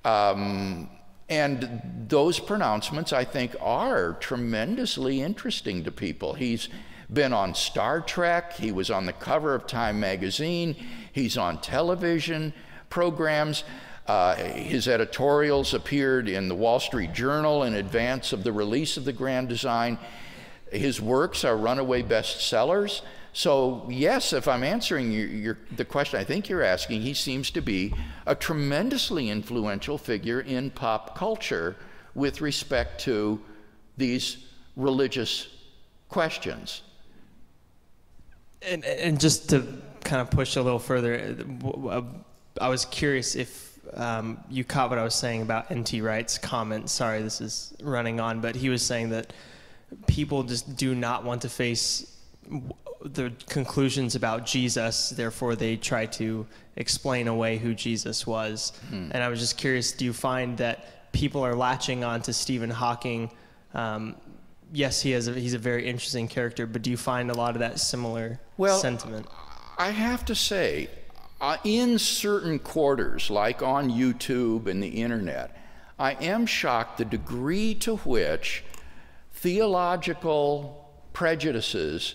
Um, 0.05 0.89
and 1.29 1.81
those 2.09 2.41
pronouncements, 2.41 3.13
I 3.13 3.25
think, 3.25 3.55
are 3.61 4.15
tremendously 4.15 5.21
interesting 5.21 5.85
to 5.85 5.93
people. 5.93 6.35
He's 6.35 6.69
been 7.13 7.33
on 7.33 7.55
Star 7.55 8.01
Trek, 8.01 8.53
he 8.53 8.73
was 8.73 8.91
on 8.91 9.07
the 9.07 9.13
cover 9.13 9.55
of 9.55 9.67
Time 9.67 9.99
magazine, 9.99 10.77
he's 11.13 11.37
on 11.37 11.61
television 11.61 12.53
programs. 12.89 13.65
Uh, 14.07 14.35
his 14.35 14.89
editorials 14.89 15.73
appeared 15.73 16.29
in 16.29 16.49
the 16.49 16.55
Wall 16.55 16.81
Street 16.81 17.13
Journal 17.13 17.63
in 17.63 17.75
advance 17.75 18.33
of 18.33 18.43
the 18.43 18.53
release 18.53 18.97
of 18.97 19.05
the 19.05 19.13
Grand 19.13 19.49
Design. 19.49 19.99
His 20.73 21.01
works 21.01 21.45
are 21.45 21.57
runaway 21.57 22.03
bestsellers. 22.03 23.03
So, 23.33 23.87
yes, 23.89 24.33
if 24.33 24.49
I'm 24.49 24.65
answering 24.65 25.13
your, 25.13 25.27
your, 25.27 25.59
the 25.77 25.85
question 25.85 26.19
I 26.19 26.25
think 26.25 26.49
you're 26.49 26.65
asking, 26.65 27.03
he 27.03 27.15
seems 27.15 27.51
to 27.53 27.61
be 27.61 27.95
a 28.27 28.35
tremendously 28.35 29.31
influential 29.31 29.99
figure 29.99 30.41
in 30.41 30.71
pop 30.71 31.17
culture 31.17 31.77
with 32.15 32.41
respect 32.41 33.01
to 33.03 33.41
these 33.97 34.39
religious 34.75 35.47
questions. 36.09 36.83
And, 38.63 38.85
and 38.85 39.21
just 39.21 39.51
to 39.51 39.67
kind 40.05 40.21
of 40.21 40.31
push 40.31 40.57
a 40.57 40.63
little 40.63 40.79
further, 40.79 41.37
I 42.61 42.69
was 42.69 42.85
curious 42.85 43.35
if 43.35 43.79
um, 43.95 44.39
you 44.51 44.65
caught 44.65 44.91
what 44.91 44.99
I 44.99 45.05
was 45.05 45.15
saying 45.15 45.43
about 45.43 45.71
N.T. 45.71 46.01
Wright's 46.01 46.39
comment. 46.39 46.91
Sorry, 46.91 47.23
this 47.23 47.41
is 47.41 47.75
running 47.83 48.21
on, 48.21 48.41
but 48.41 48.55
he 48.55 48.69
was 48.69 48.83
saying 48.83 49.11
that 49.11 49.33
people 50.07 50.43
just 50.43 50.77
do 50.77 50.95
not 50.95 51.25
want 51.25 51.43
to 51.43 51.49
face 51.49 52.17
the 53.05 53.33
conclusions 53.49 54.15
about 54.15 54.45
Jesus, 54.45 55.11
therefore 55.11 55.57
they 55.57 55.77
try 55.77 56.07
to 56.07 56.47
explain 56.77 57.29
away 57.29 57.57
who 57.57 57.75
Jesus 57.75 58.27
was. 58.27 58.73
Hmm. 58.91 59.11
And 59.13 59.23
I 59.23 59.29
was 59.29 59.41
just 59.41 59.57
curious, 59.57 59.93
do 59.93 60.05
you 60.05 60.13
find 60.13 60.59
that 60.59 61.13
people 61.13 61.43
are 61.43 61.55
latching 61.55 62.05
on 62.05 62.21
to 62.23 62.33
Stephen 62.33 62.71
Hawking? 62.71 63.31
Um, 63.75 64.17
yes, 64.73 65.03
he 65.03 65.11
has 65.13 65.29
a, 65.29 65.33
he's 65.33 65.55
a 65.55 65.59
very 65.59 65.87
interesting 65.87 66.29
character, 66.29 66.67
but 66.67 66.83
do 66.83 66.91
you 66.91 66.97
find 66.97 67.31
a 67.31 67.35
lot 67.35 67.55
of 67.55 67.61
that 67.61 67.79
similar 67.79 68.41
Well, 68.57 68.79
sentiment? 68.79 69.27
I 69.79 69.91
have 69.91 70.25
to 70.27 70.35
say, 70.35 70.89
uh, 71.41 71.57
in 71.65 71.99
certain 71.99 72.59
quarters, 72.59 73.31
like 73.31 73.63
on 73.63 73.91
YouTube 73.91 74.67
and 74.67 74.83
the 74.83 74.89
internet, 74.89 75.57
I 75.99 76.13
am 76.13 76.47
shocked 76.47 76.99
the 76.99 77.05
degree 77.05 77.75
to 77.77 77.97
which 77.97 78.65
theological 79.33 80.91
prejudices 81.13 82.15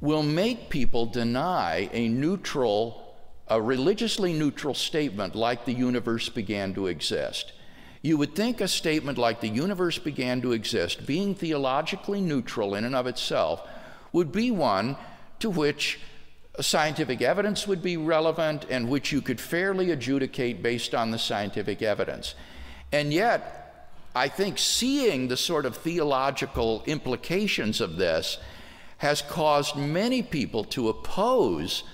will 0.00 0.22
make 0.22 0.68
people 0.68 1.06
deny 1.06 1.88
a 1.92 2.08
neutral, 2.08 3.16
a 3.48 3.60
religiously 3.60 4.32
neutral 4.32 4.74
statement 4.74 5.34
like 5.34 5.64
the 5.64 5.72
universe 5.72 6.28
began 6.28 6.74
to 6.74 6.86
exist. 6.86 7.52
You 8.04 8.18
would 8.18 8.34
think 8.34 8.60
a 8.60 8.68
statement 8.68 9.16
like 9.16 9.40
the 9.40 9.48
universe 9.48 9.98
began 9.98 10.42
to 10.42 10.52
exist, 10.52 11.06
being 11.06 11.34
theologically 11.34 12.20
neutral 12.20 12.74
in 12.74 12.84
and 12.84 12.94
of 12.94 13.06
itself, 13.06 13.66
would 14.12 14.30
be 14.30 14.50
one 14.50 14.98
to 15.38 15.48
which 15.48 15.98
scientific 16.60 17.22
evidence 17.22 17.66
would 17.66 17.82
be 17.82 17.96
relevant 17.96 18.66
and 18.68 18.90
which 18.90 19.10
you 19.10 19.22
could 19.22 19.40
fairly 19.40 19.90
adjudicate 19.90 20.62
based 20.62 20.94
on 20.94 21.12
the 21.12 21.18
scientific 21.18 21.80
evidence. 21.80 22.34
And 22.92 23.10
yet, 23.10 23.88
I 24.14 24.28
think 24.28 24.58
seeing 24.58 25.28
the 25.28 25.36
sort 25.38 25.64
of 25.64 25.74
theological 25.74 26.84
implications 26.84 27.80
of 27.80 27.96
this 27.96 28.36
has 28.98 29.22
caused 29.22 29.76
many 29.76 30.22
people 30.22 30.64
to 30.64 30.90
oppose 30.90 31.84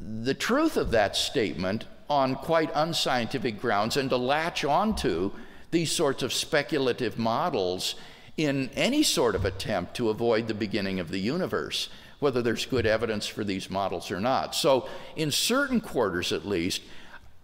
the 0.00 0.32
truth 0.32 0.78
of 0.78 0.92
that 0.92 1.16
statement 1.16 1.84
on 2.08 2.34
quite 2.34 2.70
unscientific 2.74 3.60
grounds 3.60 3.96
and 3.96 4.10
to 4.10 4.16
latch 4.16 4.64
onto 4.64 5.30
these 5.70 5.92
sorts 5.92 6.22
of 6.22 6.32
speculative 6.32 7.18
models 7.18 7.94
in 8.36 8.70
any 8.74 9.02
sort 9.02 9.34
of 9.34 9.44
attempt 9.44 9.94
to 9.94 10.08
avoid 10.08 10.46
the 10.46 10.54
beginning 10.54 11.00
of 11.00 11.10
the 11.10 11.18
universe, 11.18 11.88
whether 12.20 12.40
there's 12.40 12.64
good 12.64 12.86
evidence 12.86 13.26
for 13.26 13.44
these 13.44 13.68
models 13.68 14.10
or 14.10 14.20
not. 14.20 14.54
So, 14.54 14.88
in 15.16 15.30
certain 15.30 15.80
quarters 15.80 16.32
at 16.32 16.46
least, 16.46 16.82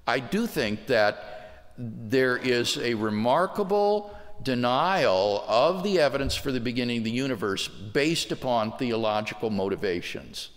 I 0.07 0.21
do 0.21 0.47
think 0.47 0.87
that 0.87 1.73
there 1.77 2.37
is 2.37 2.79
a 2.79 2.95
remarkable 2.95 4.17
denial 4.43 5.45
of 5.49 5.83
the 5.83 5.99
evidence 5.99 6.37
for 6.37 6.53
the 6.53 6.61
beginning 6.61 6.99
of 6.99 7.05
the 7.05 7.11
universe 7.11 7.69
based 7.69 8.31
upon 8.31 8.77
theological 8.77 9.51
motivations. 9.51 10.51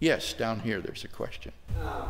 Yes, 0.00 0.32
down 0.32 0.60
here 0.60 0.80
there's 0.80 1.04
a 1.04 1.08
question. 1.08 1.52
Um, 1.82 2.08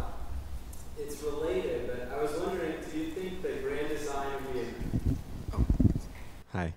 it's 0.98 1.22
related, 1.22 1.86
but 1.86 2.16
I 2.16 2.22
was 2.22 2.32
wondering, 2.40 2.74
do 2.90 2.98
you 2.98 3.10
think 3.10 3.42
the 3.42 3.52
grand 3.62 3.88
design 3.88 4.26
would 4.34 4.52
be 4.52 4.60
a 4.60 5.56
Hi. 6.52 6.72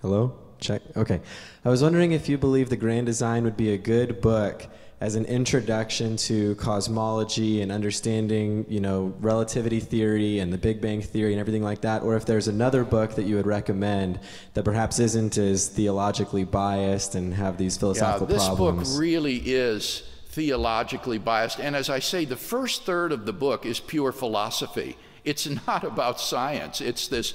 Hello? 0.00 0.34
Check. 0.60 0.82
Okay. 0.96 1.20
I 1.64 1.68
was 1.68 1.82
wondering 1.82 2.12
if 2.12 2.28
you 2.28 2.38
believe 2.38 2.68
the 2.68 2.76
Grand 2.76 3.06
Design 3.06 3.44
would 3.44 3.56
be 3.56 3.72
a 3.72 3.78
good 3.78 4.20
book 4.20 4.66
as 5.00 5.14
an 5.14 5.24
introduction 5.26 6.16
to 6.16 6.56
cosmology 6.56 7.62
and 7.62 7.70
understanding, 7.70 8.66
you 8.68 8.80
know, 8.80 9.14
relativity 9.20 9.78
theory 9.78 10.40
and 10.40 10.52
the 10.52 10.58
Big 10.58 10.80
Bang 10.80 11.00
theory 11.00 11.32
and 11.32 11.40
everything 11.40 11.62
like 11.62 11.82
that, 11.82 12.02
or 12.02 12.16
if 12.16 12.26
there's 12.26 12.48
another 12.48 12.84
book 12.84 13.14
that 13.14 13.24
you 13.24 13.36
would 13.36 13.46
recommend 13.46 14.18
that 14.54 14.64
perhaps 14.64 14.98
isn't 14.98 15.38
as 15.38 15.68
theologically 15.68 16.42
biased 16.42 17.14
and 17.14 17.34
have 17.34 17.56
these 17.58 17.76
philosophical 17.76 18.26
yeah, 18.26 18.34
this 18.34 18.46
problems. 18.46 18.90
book 18.92 19.00
really 19.00 19.36
is 19.36 20.02
theologically 20.28 21.18
biased. 21.18 21.58
And 21.58 21.74
as 21.74 21.90
I 21.90 21.98
say, 21.98 22.24
the 22.24 22.36
first 22.36 22.84
third 22.84 23.12
of 23.12 23.26
the 23.26 23.32
book 23.32 23.64
is 23.64 23.80
pure 23.80 24.12
philosophy. 24.12 24.96
It's 25.24 25.46
not 25.66 25.84
about 25.84 26.20
science. 26.20 26.80
It's 26.80 27.08
this 27.08 27.34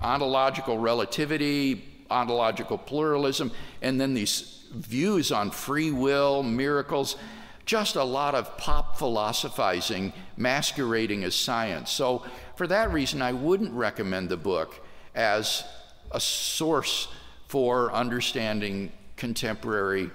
ontological 0.00 0.78
relativity, 0.78 1.84
ontological 2.10 2.78
pluralism, 2.78 3.50
and 3.82 4.00
then 4.00 4.14
these 4.14 4.64
views 4.72 5.32
on 5.32 5.50
free 5.50 5.90
will, 5.90 6.42
miracles, 6.42 7.16
just 7.64 7.96
a 7.96 8.04
lot 8.04 8.34
of 8.34 8.56
pop 8.56 8.98
philosophizing 8.98 10.12
masquerading 10.36 11.24
as 11.24 11.34
science. 11.34 11.90
So, 11.90 12.24
for 12.56 12.66
that 12.66 12.92
reason, 12.92 13.22
I 13.22 13.32
wouldn't 13.32 13.72
recommend 13.72 14.30
the 14.30 14.36
book 14.36 14.80
as 15.14 15.64
a 16.10 16.18
source 16.18 17.08
for 17.46 17.92
understanding 17.92 18.90
contemporary 19.16 20.10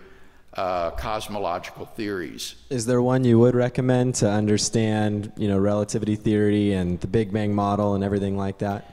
uh, 0.55 0.91
cosmological 0.91 1.85
theories. 1.85 2.55
Is 2.69 2.85
there 2.85 3.01
one 3.01 3.23
you 3.23 3.39
would 3.39 3.55
recommend 3.55 4.15
to 4.15 4.29
understand, 4.29 5.31
you 5.37 5.47
know, 5.47 5.57
relativity 5.57 6.15
theory 6.15 6.73
and 6.73 6.99
the 6.99 7.07
Big 7.07 7.33
Bang 7.33 7.53
model 7.53 7.95
and 7.95 8.03
everything 8.03 8.37
like 8.37 8.59
that? 8.59 8.91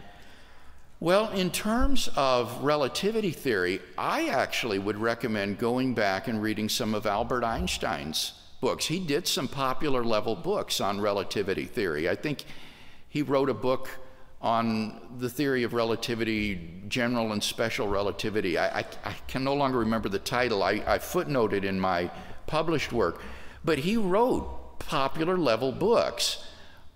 Well, 1.01 1.31
in 1.31 1.51
terms 1.51 2.09
of 2.15 2.63
relativity 2.63 3.31
theory, 3.31 3.81
I 3.97 4.29
actually 4.29 4.79
would 4.79 4.99
recommend 4.99 5.59
going 5.59 5.95
back 5.95 6.29
and 6.29 6.43
reading 6.43 6.69
some 6.69 6.95
of 6.95 7.07
Albert 7.07 7.43
Einstein's 7.43 8.35
books. 8.61 8.87
He 8.87 8.99
did 8.99 9.27
some 9.27 9.49
popular 9.49 10.05
level 10.05 10.37
books 10.37 10.81
on 10.81 11.01
relativity 11.01 11.65
theory. 11.65 12.09
I 12.09 12.15
think 12.15 12.45
he 13.09 13.23
wrote 13.23 13.49
a 13.49 13.55
book 13.55 13.89
on 14.41 15.01
the 15.19 15.29
theory 15.29 15.65
of 15.65 15.75
relativity, 15.75 16.83
general 16.89 17.33
and 17.33 17.43
special 17.43 17.89
relativity. 17.89 18.57
I, 18.57 18.81
I, 18.81 18.85
I 19.05 19.15
can 19.29 19.45
no 19.45 19.55
longer 19.55 19.79
remember 19.79 20.09
the 20.09 20.19
title. 20.19 20.63
I, 20.63 20.83
I 20.87 20.99
footnoted 20.99 21.65
in 21.65 21.79
my 21.79 22.11
published 22.47 22.93
work. 22.93 23.23
But 23.65 23.79
he 23.79 23.97
wrote 23.97 24.79
popular 24.79 25.37
level 25.37 25.73
books 25.73 26.45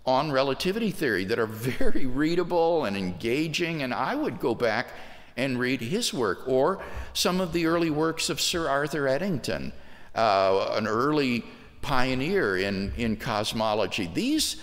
on 0.07 0.33
relativity 0.33 0.91
theory 0.91 1.25
that 1.27 1.39
are 1.39 1.47
very 1.47 2.07
readable 2.23 2.85
and 2.85 2.97
engaging, 2.97 3.83
and 3.83 3.93
I 3.93 4.15
would 4.15 4.41
go 4.41 4.55
back 4.55 4.89
and 5.37 5.59
read 5.59 5.81
his 5.81 6.15
work 6.15 6.47
or 6.47 6.83
some 7.13 7.41
of 7.41 7.53
the 7.53 7.67
early 7.67 7.91
works 7.91 8.31
of 8.31 8.41
Sir 8.41 8.69
Arthur 8.69 9.09
Eddington, 9.09 9.73
uh, 10.15 10.73
an 10.73 10.87
early 10.87 11.45
pioneer 11.83 12.57
in, 12.57 12.93
in 12.97 13.17
cosmology. 13.17 14.09
These 14.13 14.57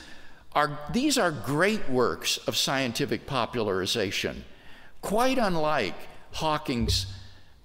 are, 0.54 0.80
these 0.92 1.18
are 1.18 1.32
great 1.32 1.90
works 1.90 2.38
of 2.48 2.58
scientific 2.58 3.26
popularization, 3.26 4.44
quite 5.02 5.38
unlike 5.38 5.96
Hawking's 6.34 7.08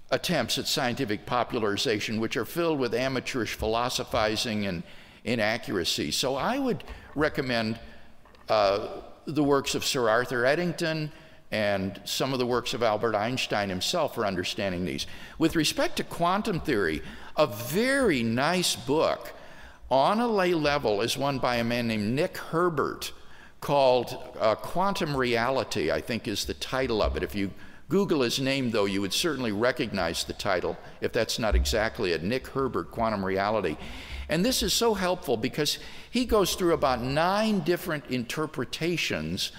attempts 0.09 0.57
at 0.57 0.67
scientific 0.67 1.25
popularization, 1.25 2.19
which 2.19 2.37
are 2.37 2.45
filled 2.45 2.79
with 2.79 2.93
amateurish 2.93 3.55
philosophizing 3.55 4.65
and 4.65 4.83
inaccuracy. 5.25 6.11
So 6.11 6.35
I 6.35 6.59
would 6.59 6.83
recommend 7.15 7.79
uh, 8.47 8.87
the 9.25 9.43
works 9.43 9.75
of 9.75 9.83
Sir 9.83 10.09
Arthur 10.09 10.45
Eddington 10.45 11.11
and 11.51 11.99
some 12.05 12.33
of 12.33 12.39
the 12.39 12.45
works 12.45 12.73
of 12.73 12.83
Albert 12.83 13.15
Einstein 13.15 13.69
himself 13.69 14.15
for 14.15 14.25
understanding 14.25 14.85
these. 14.85 15.07
With 15.37 15.55
respect 15.55 15.97
to 15.97 16.03
quantum 16.03 16.59
theory, 16.59 17.01
a 17.35 17.47
very 17.47 18.23
nice 18.23 18.75
book 18.75 19.33
on 19.89 20.19
a 20.19 20.27
lay 20.27 20.53
level 20.53 21.01
is 21.01 21.17
one 21.17 21.39
by 21.39 21.57
a 21.57 21.63
man 21.63 21.87
named 21.87 22.13
Nick 22.13 22.37
Herbert 22.37 23.13
called 23.61 24.17
uh, 24.39 24.55
Quantum 24.55 25.15
Reality, 25.15 25.91
I 25.91 26.01
think 26.01 26.27
is 26.27 26.45
the 26.45 26.53
title 26.53 27.01
of 27.01 27.17
it. 27.17 27.23
If 27.23 27.35
you 27.35 27.51
Google 27.89 28.21
his 28.21 28.39
name, 28.39 28.71
though, 28.71 28.85
you 28.85 29.01
would 29.01 29.13
certainly 29.13 29.51
recognize 29.51 30.23
the 30.23 30.33
title, 30.33 30.77
if 30.99 31.13
that's 31.13 31.39
not 31.39 31.55
exactly 31.55 32.11
it 32.11 32.21
Nick 32.23 32.47
Herbert, 32.47 32.91
Quantum 32.91 33.23
Reality. 33.23 33.77
And 34.29 34.43
this 34.43 34.61
is 34.61 34.73
so 34.73 34.93
helpful 34.93 35.37
because 35.37 35.79
he 36.11 36.25
goes 36.25 36.55
through 36.55 36.73
about 36.73 37.01
nine 37.01 37.61
different 37.61 38.05
interpretations 38.09 39.53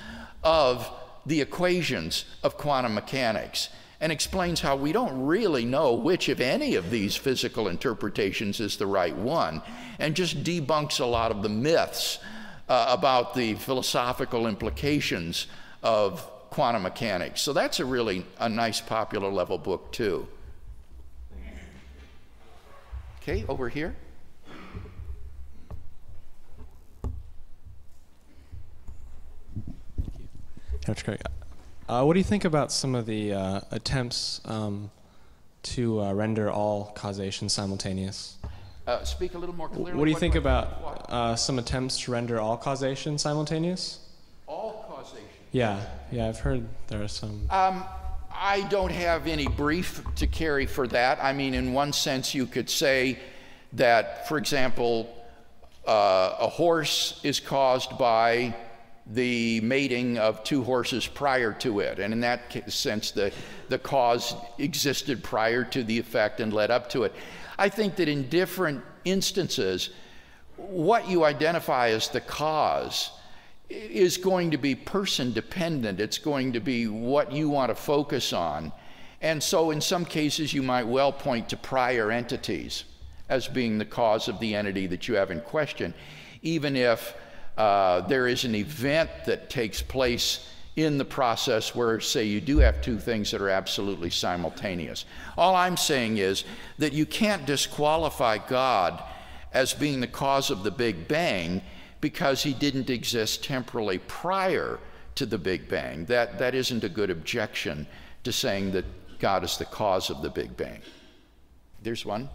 of 0.45 0.91
the 1.25 1.41
equations 1.41 2.27
of 2.43 2.57
quantum 2.59 2.95
mechanics 2.95 3.71
and 4.01 4.13
explains 4.13 4.61
how 4.61 4.77
we 4.77 4.93
don't 4.93 5.27
really 5.27 5.65
know 5.65 5.95
which, 5.95 6.29
if 6.29 6.41
any, 6.41 6.77
of 6.77 6.91
these 6.91 7.17
physical 7.17 7.69
interpretations 7.69 8.61
is 8.61 8.77
the 8.77 8.87
right 8.87 9.17
one, 9.17 9.61
and 9.99 10.15
just 10.15 10.45
debunks 10.45 11.01
a 11.01 11.05
lot 11.05 11.31
of 11.31 11.43
the 11.43 11.49
myths 11.49 12.19
uh, 12.69 12.87
about 12.89 13.35
the 13.35 13.55
philosophical 13.55 14.47
implications 14.47 15.47
of 15.83 16.21
quantum 16.51 16.83
mechanics. 16.83 17.41
So 17.41 17.53
that's 17.53 17.81
a 17.81 17.85
really 17.85 18.25
a 18.39 18.49
nice 18.49 18.81
popular 18.81 19.31
level 19.31 19.59
book 19.59 19.93
too. 19.93 20.29
Okay, 23.23 23.45
over 23.49 23.69
here. 23.69 23.95
Dr. 30.87 31.05
Craig, 31.05 31.21
uh, 31.89 32.05
what 32.05 32.13
do 32.13 32.21
you 32.21 32.25
think 32.25 32.45
about 32.45 32.71
some 32.71 32.95
of 32.95 33.07
the 33.07 33.33
uh, 33.33 33.61
attempts 33.71 34.41
um, 34.45 34.91
to 35.63 36.01
uh, 36.01 36.13
render 36.13 36.51
all 36.51 36.93
causation 36.95 37.49
simultaneous? 37.49 38.37
Uh, 38.87 39.05
speak 39.05 39.35
a 39.35 39.39
little 39.39 39.55
more 39.55 39.69
clearly. 39.69 39.95
What 39.95 40.05
do 40.05 40.11
you 40.11 40.17
think 40.17 40.35
about 40.35 41.07
uh, 41.09 41.37
some 41.37 41.59
attempts 41.59 42.01
to 42.01 42.13
render 42.13 42.41
all 42.41 42.57
causation 42.57 43.19
simultaneous? 43.19 44.01
All 44.47 44.85
causation? 44.89 45.27
Yeah, 45.53 45.81
yeah, 46.11 46.29
I've 46.29 46.41
heard 46.41 46.67
there 46.89 47.03
are 47.03 47.09
some. 47.09 47.47
Um, 47.51 47.85
I 48.31 48.67
don't 48.69 48.93
have 48.93 49.27
any 49.27 49.47
brief 49.47 50.03
to 50.17 50.27
carry 50.27 50.67
for 50.67 50.87
that. 50.89 51.19
I 51.23 51.33
mean, 51.33 51.55
in 51.55 51.73
one 51.73 51.93
sense, 51.93 52.35
you 52.35 52.47
could 52.47 52.71
say 52.71 53.19
that, 53.75 54.29
for 54.29 54.39
example, 54.39 55.15
uh, 55.87 56.37
a 56.41 56.49
horse 56.49 57.21
is 57.25 57.41
caused 57.41 57.99
by 57.99 58.55
the 59.11 59.61
mating 59.63 60.19
of 60.19 60.45
two 60.45 60.63
horses 60.63 61.07
prior 61.07 61.53
to 61.55 61.81
it. 61.81 61.99
And 61.99 62.13
in 62.13 62.21
that 62.21 62.71
sense, 62.71 63.11
the, 63.11 63.33
the 63.69 63.79
cause 63.79 64.35
existed 64.59 65.25
prior 65.25 65.65
to 65.65 65.83
the 65.83 65.99
effect 65.99 66.41
and 66.41 66.53
led 66.53 66.71
up 66.71 66.91
to 66.91 67.05
it. 67.05 67.15
I 67.59 67.69
think 67.69 67.97
that 67.97 68.09
in 68.09 68.29
different 68.29 68.85
instances, 69.05 69.91
what 70.57 71.09
you 71.09 71.25
identify 71.25 71.89
as 71.89 72.09
the 72.09 72.21
cause 72.21 73.11
is 73.71 74.17
going 74.17 74.51
to 74.51 74.59
be 74.59 74.75
person 74.75 75.33
dependent. 75.33 76.01
It's 76.01 76.19
going 76.19 76.53
to 76.53 76.61
be 76.61 76.87
what 76.87 77.33
you 77.33 77.49
want 77.49 77.71
to 77.71 77.75
focus 77.75 78.33
on. 78.33 78.73
And 79.21 79.43
so, 79.43 79.73
in 79.73 79.81
some 79.81 80.05
cases, 80.05 80.55
you 80.55 80.63
might 80.63 80.87
well 80.87 81.13
point 81.13 81.49
to 81.49 81.57
prior 81.57 82.11
entities 82.11 82.85
as 83.29 83.49
being 83.49 83.79
the 83.79 83.85
cause 83.85 84.29
of 84.29 84.39
the 84.41 84.55
entity 84.55 84.87
that 84.87 85.09
you 85.09 85.15
have 85.17 85.31
in 85.31 85.41
question, 85.41 85.93
even 86.43 86.77
if 86.77 87.15
uh, 87.59 88.03
there 88.03 88.29
is 88.29 88.45
an 88.45 88.55
event 88.55 89.11
that 89.27 89.51
takes 89.51 89.83
place 89.83 90.49
in 90.77 90.97
the 90.97 91.05
process 91.05 91.75
where, 91.75 91.99
say, 91.99 92.25
you 92.25 92.41
do 92.41 92.59
have 92.59 92.81
two 92.81 92.99
things 92.99 93.33
that 93.33 93.43
are 93.43 93.49
absolutely 93.49 94.11
simultaneous. 94.11 95.05
All 95.37 95.57
I'm 95.57 95.77
saying 95.77 96.19
is 96.19 96.45
that 96.79 96.93
you 96.93 97.05
can't 97.05 97.45
disqualify 97.45 98.39
God 98.39 99.03
as 99.53 99.75
being 99.75 99.99
the 100.01 100.07
cause 100.07 100.51
of 100.51 100.63
the 100.63 100.71
Big 100.71 101.09
Bang 101.09 101.63
because 102.01 102.45
he 102.45 102.55
didn't 102.55 102.91
exist 102.91 103.43
temporally 103.43 103.99
prior 103.99 104.79
to 105.17 105.27
the 105.27 105.39
Big 105.39 105.69
Bang. 105.69 106.05
That, 106.05 106.39
that 106.39 106.55
isn't 106.55 106.85
a 106.85 106.89
good 106.89 107.11
objection 107.11 107.89
to 108.23 108.31
saying 108.31 108.71
that 108.73 108.85
God 109.19 109.43
is 109.43 109.59
the 109.59 109.65
cause 109.65 110.11
of 110.11 110.23
the 110.23 110.31
Big 110.31 110.57
Bang. 110.57 110.81
There's 111.83 112.07
one. 112.07 112.29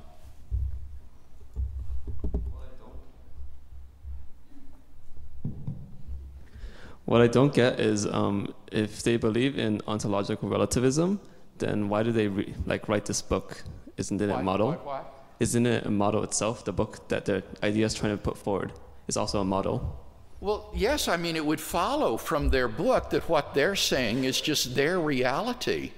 What 7.05 7.21
I 7.21 7.27
don't 7.27 7.53
get 7.53 7.79
is 7.79 8.05
um, 8.05 8.53
if 8.71 9.03
they 9.03 9.17
believe 9.17 9.57
in 9.57 9.81
ontological 9.87 10.49
relativism, 10.49 11.19
then 11.57 11.89
why 11.89 12.03
do 12.03 12.11
they 12.11 12.27
re- 12.27 12.53
like 12.65 12.87
write 12.87 13.05
this 13.05 13.21
book? 13.21 13.63
Isn't 13.97 14.21
it 14.21 14.29
Why- 14.29 14.39
a 14.39 14.43
model? 14.43 14.71
why- 14.71 14.77
why? 14.83 15.01
Isn't 15.39 15.65
it 15.65 15.85
a 15.85 15.91
model 15.91 16.23
itself? 16.23 16.63
The 16.63 16.71
book 16.71 17.09
that 17.09 17.25
their 17.25 17.43
idea 17.61 17.85
is 17.85 17.93
trying 17.93 18.13
to 18.15 18.21
put 18.21 18.37
forward 18.37 18.71
is 19.07 19.17
also 19.17 19.41
a 19.41 19.43
model. 19.43 19.99
Well, 20.39 20.69
yes, 20.73 21.07
I 21.07 21.17
mean, 21.17 21.35
it 21.35 21.45
would 21.45 21.59
follow 21.59 22.15
from 22.17 22.49
their 22.49 22.67
book 22.69 23.09
that 23.09 23.27
what 23.27 23.53
they're 23.53 23.75
saying 23.75 24.23
is 24.23 24.39
just 24.39 24.75
their 24.75 24.99
reality 24.99 25.91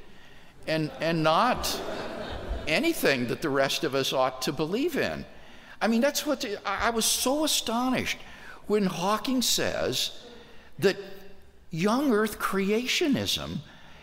and, 0.67 0.89
and 0.99 1.21
not 1.21 1.79
anything 2.67 3.27
that 3.27 3.41
the 3.41 3.49
rest 3.49 3.83
of 3.83 3.93
us 3.93 4.13
ought 4.13 4.41
to 4.43 4.51
believe 4.53 4.97
in. 4.97 5.25
I 5.81 5.87
mean, 5.87 6.01
that's 6.01 6.25
what 6.25 6.41
the, 6.41 6.57
I 6.67 6.89
was 6.89 7.05
so 7.05 7.43
astonished 7.43 8.17
when 8.67 8.85
Hawking 8.85 9.41
says 9.43 10.11
that 10.79 10.97
young 11.71 12.11
Earth 12.11 12.39
creationism 12.39 13.57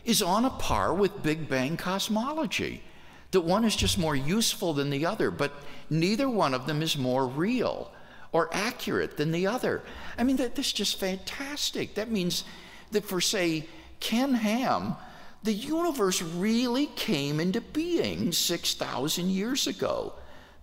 is 0.05 0.23
on 0.23 0.45
a 0.45 0.51
par 0.51 0.93
with 0.93 1.23
Big 1.23 1.49
Bang 1.49 1.77
cosmology, 1.77 2.83
that 3.31 3.41
one 3.41 3.65
is 3.65 3.77
just 3.77 3.99
more 3.99 4.17
useful 4.17 4.75
than 4.75 4.91
the 4.91 5.07
other, 5.07 5.31
but 5.31 5.53
neither 5.89 6.29
one 6.29 6.55
of 6.55 6.67
them 6.67 6.83
is 6.83 6.99
more 6.99 7.27
real 7.27 7.91
or 8.33 8.49
accurate 8.53 9.17
than 9.17 9.33
the 9.33 9.47
other. 9.47 9.83
I 10.19 10.25
mean, 10.25 10.37
that, 10.37 10.55
that's 10.55 10.73
just 10.73 10.99
fantastic. 10.99 11.95
That 11.95 12.11
means 12.11 12.45
that 12.91 13.05
for, 13.05 13.21
say, 13.21 13.67
Ken 14.01 14.35
Ham, 14.35 14.97
the 15.43 15.53
universe 15.53 16.23
really 16.23 16.87
came 16.87 17.41
into 17.41 17.61
being 17.61 18.33
6,000 18.33 19.31
years 19.31 19.67
ago. 19.67 20.15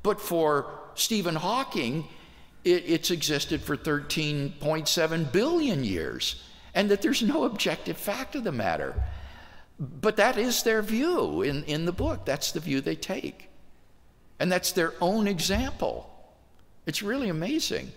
But 0.03 0.22
for 0.22 0.72
Stephen 0.95 1.36
Hawking, 1.36 2.07
it, 2.64 2.84
it's 2.86 3.12
existed 3.12 3.62
for 3.62 3.78
13.7 3.78 5.32
billion 5.32 5.84
years, 5.84 6.43
and 6.74 6.89
that 6.89 7.01
there's 7.01 7.22
no 7.22 7.43
objective 7.45 7.97
fact 7.97 8.36
of 8.36 8.43
the 8.43 8.51
matter. 8.51 9.03
But 9.80 10.18
that 10.18 10.38
is 10.38 10.64
their 10.64 10.82
view 10.82 11.41
in, 11.41 11.64
in 11.64 11.86
the 11.86 11.91
book. 11.91 12.26
That's 12.26 12.51
the 12.51 12.60
view 12.60 12.82
they 12.82 12.95
take. 12.95 13.49
And 14.39 14.51
that's 14.51 14.74
their 14.74 14.93
own 15.01 15.28
example. 15.28 16.10
It's 16.86 17.01
really 17.01 17.30
amazing. 17.30 17.91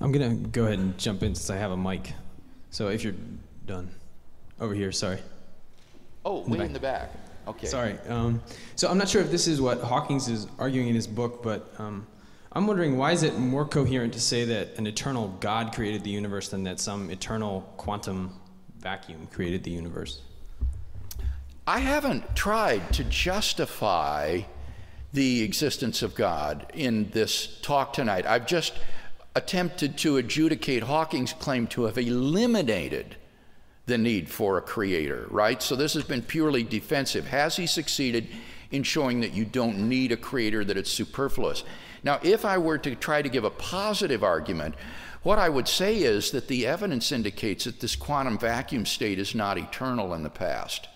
I'm 0.00 0.12
gonna 0.12 0.34
go 0.34 0.64
ahead 0.64 0.78
and 0.78 0.96
jump 0.98 1.22
in 1.22 1.34
since 1.34 1.50
I 1.50 1.56
have 1.56 1.70
a 1.70 1.76
mic. 1.76 2.12
So 2.70 2.88
if 2.88 3.02
you're 3.02 3.14
done, 3.66 3.90
over 4.60 4.74
here. 4.74 4.92
Sorry. 4.92 5.18
Oh, 6.24 6.44
the 6.44 6.50
way 6.50 6.58
back. 6.58 6.66
in 6.66 6.72
the 6.72 6.80
back. 6.80 7.12
Okay. 7.48 7.66
Sorry. 7.66 7.96
Um, 8.08 8.42
so 8.76 8.88
I'm 8.88 8.98
not 8.98 9.08
sure 9.08 9.22
if 9.22 9.30
this 9.30 9.48
is 9.48 9.60
what 9.60 9.80
Hawkins 9.80 10.28
is 10.28 10.46
arguing 10.58 10.88
in 10.88 10.94
his 10.94 11.06
book, 11.06 11.42
but 11.42 11.72
um, 11.78 12.06
I'm 12.52 12.66
wondering 12.66 12.98
why 12.98 13.12
is 13.12 13.22
it 13.22 13.38
more 13.38 13.64
coherent 13.64 14.12
to 14.14 14.20
say 14.20 14.44
that 14.44 14.76
an 14.76 14.86
eternal 14.86 15.28
God 15.40 15.74
created 15.74 16.04
the 16.04 16.10
universe 16.10 16.48
than 16.48 16.64
that 16.64 16.78
some 16.78 17.10
eternal 17.10 17.62
quantum 17.78 18.38
vacuum 18.78 19.28
created 19.32 19.64
the 19.64 19.70
universe? 19.70 20.20
I 21.66 21.78
haven't 21.80 22.36
tried 22.36 22.92
to 22.94 23.04
justify 23.04 24.42
the 25.12 25.42
existence 25.42 26.02
of 26.02 26.14
God 26.14 26.70
in 26.74 27.10
this 27.10 27.58
talk 27.62 27.94
tonight. 27.94 28.26
I've 28.26 28.46
just 28.46 28.74
attempted 29.34 29.96
to 29.98 30.18
adjudicate 30.18 30.82
Hawking's 30.82 31.32
claim 31.32 31.66
to 31.68 31.84
have 31.84 31.96
eliminated 31.96 33.16
the 33.88 33.98
need 33.98 34.30
for 34.30 34.58
a 34.58 34.62
creator, 34.62 35.26
right? 35.30 35.62
So 35.62 35.74
this 35.74 35.94
has 35.94 36.04
been 36.04 36.22
purely 36.22 36.62
defensive. 36.62 37.26
Has 37.26 37.56
he 37.56 37.66
succeeded 37.66 38.28
in 38.70 38.82
showing 38.82 39.20
that 39.20 39.32
you 39.32 39.44
don't 39.44 39.88
need 39.88 40.12
a 40.12 40.16
creator, 40.16 40.64
that 40.64 40.76
it's 40.76 40.90
superfluous. 40.90 41.64
Now, 42.02 42.20
if 42.22 42.44
I 42.44 42.58
were 42.58 42.78
to 42.78 42.94
try 42.94 43.22
to 43.22 43.28
give 43.28 43.44
a 43.44 43.50
positive 43.50 44.22
argument, 44.22 44.74
what 45.22 45.38
I 45.38 45.48
would 45.48 45.68
say 45.68 45.98
is 45.98 46.30
that 46.30 46.48
the 46.48 46.66
evidence 46.66 47.10
indicates 47.10 47.64
that 47.64 47.80
this 47.80 47.96
quantum 47.96 48.38
vacuum 48.38 48.86
state 48.86 49.18
is 49.18 49.34
not 49.34 49.58
eternal 49.58 50.14
in 50.14 50.22
the 50.22 50.30
past, 50.30 50.88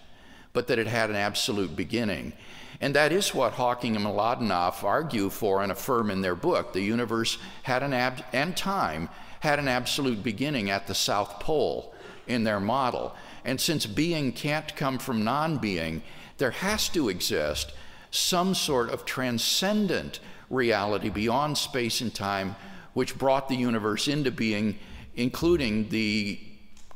but 0.52 0.66
that 0.68 0.78
it 0.78 0.86
had 0.86 1.10
an 1.10 1.16
absolute 1.16 1.74
beginning. 1.74 2.32
And 2.80 2.94
that 2.94 3.12
is 3.12 3.34
what 3.34 3.54
Hawking 3.54 3.96
and 3.96 4.04
Mlodinow 4.04 4.82
argue 4.82 5.30
for 5.30 5.62
and 5.62 5.72
affirm 5.72 6.10
in 6.10 6.20
their 6.20 6.34
book. 6.34 6.72
The 6.72 6.80
universe 6.80 7.38
had 7.62 7.82
an 7.82 7.92
ab- 7.92 8.24
and 8.32 8.56
time 8.56 9.08
had 9.40 9.58
an 9.58 9.68
absolute 9.68 10.22
beginning 10.22 10.70
at 10.70 10.86
the 10.86 10.94
South 10.94 11.40
Pole 11.40 11.91
in 12.26 12.44
their 12.44 12.60
model. 12.60 13.14
And 13.44 13.60
since 13.60 13.86
being 13.86 14.32
can't 14.32 14.74
come 14.76 14.98
from 14.98 15.24
non 15.24 15.58
being, 15.58 16.02
there 16.38 16.50
has 16.50 16.88
to 16.90 17.08
exist 17.08 17.72
some 18.10 18.54
sort 18.54 18.90
of 18.90 19.04
transcendent 19.04 20.20
reality 20.50 21.08
beyond 21.08 21.56
space 21.56 22.00
and 22.00 22.14
time 22.14 22.54
which 22.92 23.16
brought 23.16 23.48
the 23.48 23.56
universe 23.56 24.06
into 24.06 24.30
being, 24.30 24.78
including 25.14 25.88
the 25.88 26.38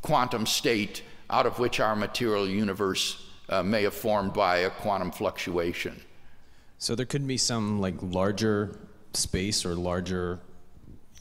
quantum 0.03 0.47
state 0.47 1.03
out 1.31 1.47
of 1.47 1.59
which 1.59 1.81
our 1.81 1.97
material 1.97 2.49
universe 2.49 3.25
uh, 3.49 3.63
may 3.63 3.83
have 3.83 3.95
formed 3.95 4.33
by 4.33 4.59
a 4.59 4.71
quantum 4.71 5.11
fluctuation. 5.11 6.01
So 6.79 6.95
there 6.95 7.07
could 7.07 7.27
be 7.27 7.39
some 7.39 7.81
like 7.81 7.95
larger 8.01 8.79
space 9.15 9.65
or 9.65 9.75
larger 9.75 10.41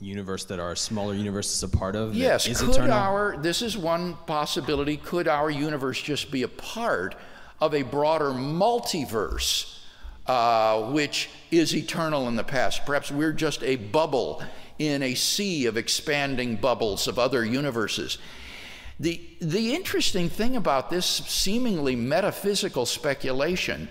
universe 0.02 0.46
that 0.46 0.60
our 0.60 0.76
smaller 0.76 1.14
universe 1.14 1.54
is 1.54 1.64
a 1.64 1.70
part 1.70 1.96
of. 1.96 2.16
Yes, 2.16 2.48
is 2.48 2.62
could 2.62 2.72
eternal? 2.72 2.94
our 2.94 3.38
this 3.38 3.62
is 3.62 3.78
one 3.78 4.16
possibility. 4.26 4.98
Could 4.98 5.28
our 5.28 5.50
universe 5.50 6.02
just 6.02 6.32
be 6.32 6.44
a 6.44 6.48
part 6.48 7.16
of 7.62 7.74
a 7.74 7.84
broader 7.84 8.32
multiverse, 8.32 9.80
uh, 10.28 10.92
which 10.92 11.30
is 11.52 11.76
eternal 11.76 12.28
in 12.28 12.36
the 12.36 12.44
past? 12.44 12.86
Perhaps 12.86 13.12
we're 13.12 13.34
just 13.34 13.64
a 13.64 13.78
bubble 13.78 14.44
in 14.78 15.02
a 15.02 15.16
sea 15.16 15.66
of 15.68 15.78
expanding 15.78 16.58
bubbles 16.58 17.08
of 17.08 17.18
other 17.18 17.46
universes. 17.46 18.18
The, 19.00 19.22
the 19.42 19.76
interesting 19.76 20.30
thing 20.30 20.56
about 20.56 20.90
this 20.90 21.06
seemingly 21.06 21.96
metaphysical 21.96 22.86
speculation 22.86 23.90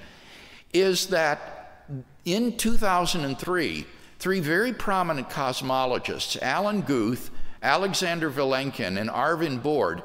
is 0.72 1.08
that 1.08 1.86
in 2.24 2.56
2003, 2.56 3.86
three 4.24 4.40
very 4.40 4.72
prominent 4.72 5.28
cosmologists, 5.28 6.40
Alan 6.40 6.80
Guth, 6.80 7.30
Alexander 7.62 8.30
Vilenkin, 8.30 8.98
and 8.98 9.10
Arvind 9.10 9.62
Borde, 9.62 10.00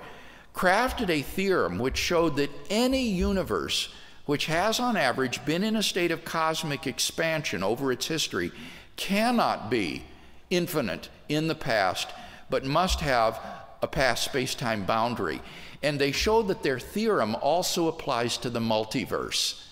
crafted 0.54 1.10
a 1.10 1.22
theorem 1.22 1.80
which 1.80 1.96
showed 1.96 2.36
that 2.36 2.50
any 2.70 3.08
universe 3.08 3.88
which 4.26 4.48
has 4.48 4.78
on 4.78 4.98
average 4.98 5.46
been 5.46 5.64
in 5.64 5.78
a 5.78 5.82
state 5.82 6.12
of 6.12 6.26
cosmic 6.26 6.86
expansion 6.86 7.64
over 7.64 7.94
its 7.94 8.08
history 8.08 8.52
cannot 8.98 9.70
be 9.70 10.04
infinite 10.50 11.08
in 11.30 11.48
the 11.48 11.56
past, 11.56 12.10
but 12.50 12.66
must 12.66 13.00
have 13.00 13.40
a 13.82 13.88
past 13.88 14.26
space 14.26 14.54
time 14.54 14.84
boundary. 14.84 15.42
And 15.82 15.98
they 15.98 16.12
showed 16.12 16.50
that 16.50 16.62
their 16.62 16.78
theorem 16.78 17.36
also 17.36 17.88
applies 17.88 18.38
to 18.40 18.50
the 18.50 18.60
multiverse. 18.60 19.66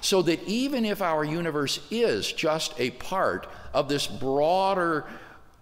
So 0.00 0.22
that 0.22 0.42
even 0.44 0.86
if 0.86 1.02
our 1.02 1.22
universe 1.22 1.86
is 1.90 2.32
just 2.32 2.72
a 2.80 2.92
part 2.92 3.46
of 3.72 3.88
this 3.88 4.06
broader 4.06 5.06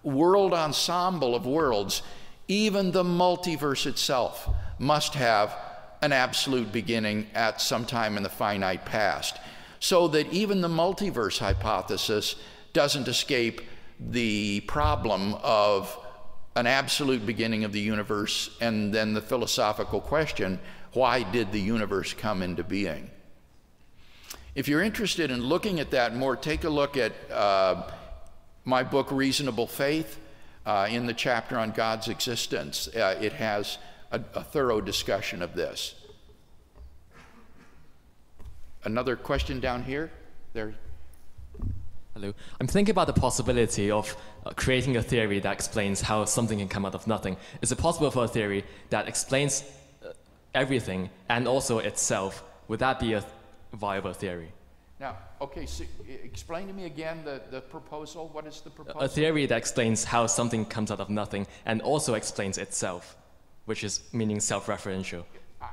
world 0.03 0.53
ensemble 0.53 1.35
of 1.35 1.45
worlds, 1.45 2.01
even 2.47 2.91
the 2.91 3.03
multiverse 3.03 3.85
itself 3.85 4.49
must 4.79 5.13
have 5.13 5.55
an 6.01 6.11
absolute 6.11 6.71
beginning 6.71 7.27
at 7.33 7.61
some 7.61 7.85
time 7.85 8.17
in 8.17 8.23
the 8.23 8.29
finite 8.29 8.85
past. 8.85 9.37
So 9.79 10.07
that 10.09 10.31
even 10.31 10.61
the 10.61 10.69
multiverse 10.69 11.39
hypothesis 11.39 12.35
doesn't 12.73 13.07
escape 13.07 13.61
the 13.99 14.61
problem 14.61 15.35
of 15.43 15.97
an 16.55 16.67
absolute 16.67 17.25
beginning 17.25 17.63
of 17.63 17.71
the 17.71 17.79
universe 17.79 18.49
and 18.61 18.93
then 18.93 19.13
the 19.13 19.21
philosophical 19.21 20.01
question 20.01 20.59
why 20.93 21.23
did 21.23 21.51
the 21.51 21.59
universe 21.59 22.13
come 22.13 22.41
into 22.41 22.63
being? 22.63 23.11
If 24.55 24.67
you're 24.67 24.81
interested 24.81 25.29
in 25.29 25.41
looking 25.41 25.79
at 25.79 25.91
that 25.91 26.15
more, 26.15 26.35
take 26.35 26.63
a 26.63 26.69
look 26.69 26.97
at 26.97 27.13
uh, 27.31 27.83
my 28.65 28.83
book, 28.83 29.11
Reasonable 29.11 29.67
Faith, 29.67 30.19
uh, 30.65 30.87
in 30.89 31.05
the 31.05 31.13
chapter 31.13 31.57
on 31.57 31.71
God's 31.71 32.07
existence. 32.07 32.87
Uh, 32.87 33.17
it 33.21 33.33
has 33.33 33.77
a, 34.11 34.21
a 34.35 34.43
thorough 34.43 34.81
discussion 34.81 35.41
of 35.41 35.53
this. 35.55 35.95
Another 38.83 39.15
question 39.15 39.59
down 39.59 39.83
here? 39.83 40.11
There. 40.53 40.73
Hello. 42.13 42.33
I'm 42.59 42.67
thinking 42.67 42.91
about 42.91 43.07
the 43.07 43.13
possibility 43.13 43.91
of 43.91 44.15
uh, 44.45 44.51
creating 44.55 44.97
a 44.97 45.01
theory 45.01 45.39
that 45.39 45.53
explains 45.53 46.01
how 46.01 46.25
something 46.25 46.59
can 46.59 46.67
come 46.67 46.85
out 46.85 46.95
of 46.95 47.07
nothing. 47.07 47.37
Is 47.61 47.71
it 47.71 47.77
possible 47.77 48.11
for 48.11 48.25
a 48.25 48.27
theory 48.27 48.65
that 48.89 49.07
explains 49.07 49.63
uh, 50.03 50.11
everything 50.53 51.09
and 51.29 51.47
also 51.47 51.79
itself? 51.79 52.43
Would 52.67 52.79
that 52.79 52.99
be 52.99 53.13
a 53.13 53.23
viable 53.73 54.13
theory? 54.13 54.51
Okay, 55.41 55.65
so 55.65 55.85
explain 56.23 56.67
to 56.67 56.73
me 56.73 56.85
again 56.85 57.21
the, 57.23 57.41
the 57.49 57.61
proposal. 57.61 58.29
What 58.33 58.45
is 58.45 58.59
the 58.61 58.69
proposal? 58.69 59.01
A 59.01 59.07
theory 59.07 59.45
that 59.45 59.57
explains 59.57 60.03
how 60.03 60.27
something 60.27 60.65
comes 60.65 60.91
out 60.91 60.99
of 60.99 61.09
nothing 61.09 61.47
and 61.65 61.81
also 61.81 62.15
explains 62.15 62.57
itself, 62.57 63.15
which 63.65 63.83
is 63.83 64.01
meaning 64.11 64.41
self-referential. 64.41 65.23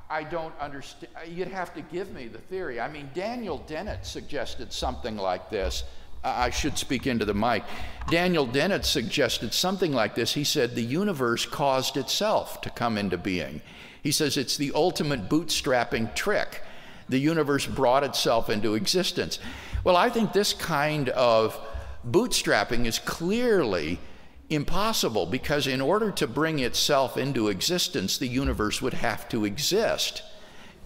I 0.08 0.22
don't 0.24 0.54
understand. 0.60 1.12
Uh, 1.16 1.24
you'd 1.28 1.48
have 1.48 1.74
to 1.74 1.80
give 1.80 2.12
me 2.12 2.28
the 2.28 2.38
theory. 2.38 2.80
I 2.80 2.88
mean, 2.88 3.10
Daniel 3.14 3.58
Dennett 3.66 4.06
suggested 4.06 4.72
something 4.72 5.16
like 5.16 5.50
this. 5.50 5.84
I 6.24 6.50
should 6.50 6.76
speak 6.76 7.06
into 7.06 7.24
the 7.24 7.34
mic. 7.34 7.62
Daniel 8.08 8.46
Dennett 8.46 8.84
suggested 8.84 9.54
something 9.54 9.92
like 9.92 10.16
this. 10.16 10.34
He 10.34 10.42
said 10.42 10.74
the 10.74 10.82
universe 10.82 11.46
caused 11.46 11.96
itself 11.96 12.60
to 12.62 12.70
come 12.70 12.98
into 12.98 13.16
being. 13.16 13.62
He 14.02 14.10
says 14.10 14.36
it's 14.36 14.56
the 14.56 14.72
ultimate 14.74 15.28
bootstrapping 15.28 16.14
trick. 16.16 16.62
The 17.08 17.18
universe 17.18 17.66
brought 17.66 18.04
itself 18.04 18.50
into 18.50 18.74
existence. 18.74 19.38
Well, 19.84 19.96
I 19.96 20.10
think 20.10 20.32
this 20.32 20.52
kind 20.52 21.08
of 21.10 21.58
bootstrapping 22.04 22.86
is 22.86 22.98
clearly 22.98 24.00
impossible 24.48 25.26
because, 25.26 25.66
in 25.66 25.80
order 25.80 26.10
to 26.12 26.26
bring 26.26 26.58
itself 26.58 27.16
into 27.16 27.48
existence, 27.48 28.18
the 28.18 28.28
universe 28.28 28.80
would 28.80 28.94
have 28.94 29.28
to 29.28 29.44
exist 29.44 30.22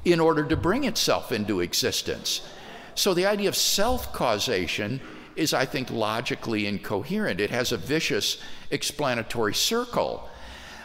in 0.04 0.20
order 0.20 0.44
to 0.44 0.56
bring 0.56 0.84
itself 0.84 1.30
into 1.30 1.60
existence. 1.60 2.40
So, 2.94 3.14
the 3.14 3.26
idea 3.26 3.48
of 3.48 3.56
self 3.56 4.12
causation 4.12 5.00
is, 5.36 5.54
I 5.54 5.64
think, 5.64 5.90
logically 5.90 6.66
incoherent. 6.66 7.40
It 7.40 7.50
has 7.50 7.72
a 7.72 7.76
vicious 7.76 8.38
explanatory 8.70 9.54
circle. 9.54 10.28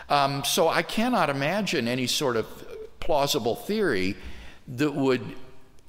Um, 0.09 0.43
so, 0.43 0.67
I 0.67 0.81
cannot 0.81 1.29
imagine 1.29 1.87
any 1.87 2.07
sort 2.07 2.35
of 2.35 2.45
plausible 2.99 3.55
theory 3.55 4.15
that 4.67 4.93
would 4.93 5.35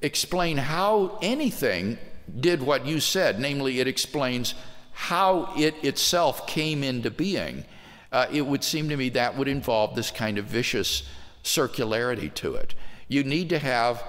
explain 0.01 0.57
how 0.57 1.17
anything 1.21 1.97
did 2.39 2.61
what 2.61 2.85
you 2.85 2.99
said, 2.99 3.39
namely, 3.39 3.79
it 3.79 3.87
explains 3.87 4.53
how 4.91 5.53
it 5.57 5.75
itself 5.83 6.47
came 6.47 6.83
into 6.83 7.09
being. 7.09 7.63
Uh, 8.11 8.25
it 8.31 8.41
would 8.41 8.63
seem 8.63 8.89
to 8.89 8.97
me 8.97 9.09
that 9.09 9.37
would 9.37 9.47
involve 9.47 9.95
this 9.95 10.11
kind 10.11 10.37
of 10.37 10.45
vicious 10.45 11.03
circularity 11.43 12.33
to 12.33 12.55
it. 12.55 12.73
You 13.07 13.23
need 13.23 13.49
to 13.49 13.59
have 13.59 14.03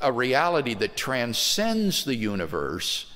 a 0.00 0.12
reality 0.12 0.74
that 0.74 0.96
transcends 0.96 2.04
the 2.04 2.14
universe 2.14 3.12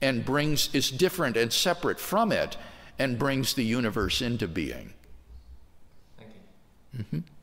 and 0.00 0.24
brings 0.24 0.74
is 0.74 0.90
different 0.90 1.36
and 1.36 1.52
separate 1.52 2.00
from 2.00 2.32
it 2.32 2.56
and 2.98 3.18
brings 3.18 3.54
the 3.54 3.64
universe 3.64 4.20
into 4.20 4.48
being. 4.48 4.92
Thank 6.18 6.30
you. 6.92 6.98
Mm-hmm. 7.00 7.33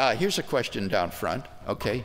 Uh, 0.00 0.16
here's 0.16 0.38
a 0.38 0.42
question 0.42 0.88
down 0.88 1.10
front. 1.10 1.44
Okay. 1.68 2.02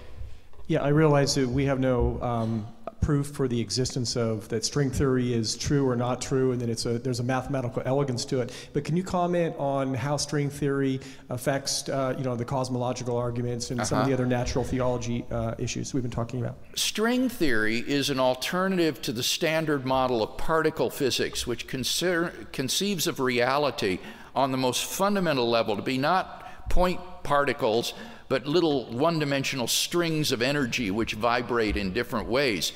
Yeah, 0.67 0.83
I 0.83 0.89
realize 0.89 1.33
that 1.35 1.47
we 1.47 1.63
have 1.67 1.79
no 1.79 2.21
um, 2.21 2.67
proof 3.01 3.27
for 3.27 3.47
the 3.47 3.61
existence 3.61 4.17
of 4.17 4.49
that 4.49 4.65
string 4.65 4.91
theory 4.91 5.33
is 5.33 5.55
true 5.55 5.87
or 5.87 5.95
not 5.95 6.21
true, 6.21 6.51
and 6.51 6.59
that 6.59 6.67
it's 6.67 6.85
a 6.85 6.99
there's 6.99 7.21
a 7.21 7.23
mathematical 7.23 7.81
elegance 7.85 8.25
to 8.25 8.41
it. 8.41 8.51
But 8.73 8.83
can 8.83 8.97
you 8.97 9.03
comment 9.03 9.55
on 9.57 9.93
how 9.93 10.17
string 10.17 10.49
theory 10.49 10.99
affects 11.29 11.87
uh, 11.87 12.15
you 12.17 12.25
know 12.25 12.35
the 12.35 12.43
cosmological 12.43 13.15
arguments 13.15 13.71
and 13.71 13.87
some 13.87 13.99
of 13.99 14.07
the 14.07 14.13
Uh-huh. 14.13 14.23
other 14.23 14.25
natural 14.25 14.65
theology 14.65 15.23
uh, 15.31 15.55
issues 15.57 15.93
we've 15.93 16.03
been 16.03 16.11
talking 16.11 16.41
about? 16.41 16.57
String 16.75 17.29
theory 17.29 17.77
is 17.77 18.09
an 18.09 18.19
alternative 18.19 19.01
to 19.03 19.13
the 19.13 19.23
standard 19.23 19.85
model 19.85 20.21
of 20.21 20.35
particle 20.37 20.89
physics, 20.89 21.47
which 21.47 21.65
consider, 21.65 22.33
conceives 22.51 23.07
of 23.07 23.21
reality 23.21 23.99
on 24.35 24.51
the 24.51 24.57
most 24.57 24.83
fundamental 24.83 25.49
level 25.49 25.77
to 25.77 25.81
be 25.81 25.97
not 25.97 26.41
point 26.69 26.99
particles, 27.23 27.93
but 28.27 28.45
little 28.45 28.85
one 28.91 29.19
dimensional 29.19 29.67
strings 29.67 30.31
of 30.31 30.41
energy 30.41 30.91
which 30.91 31.13
vibrate 31.13 31.77
in 31.77 31.93
different 31.93 32.27
ways. 32.27 32.71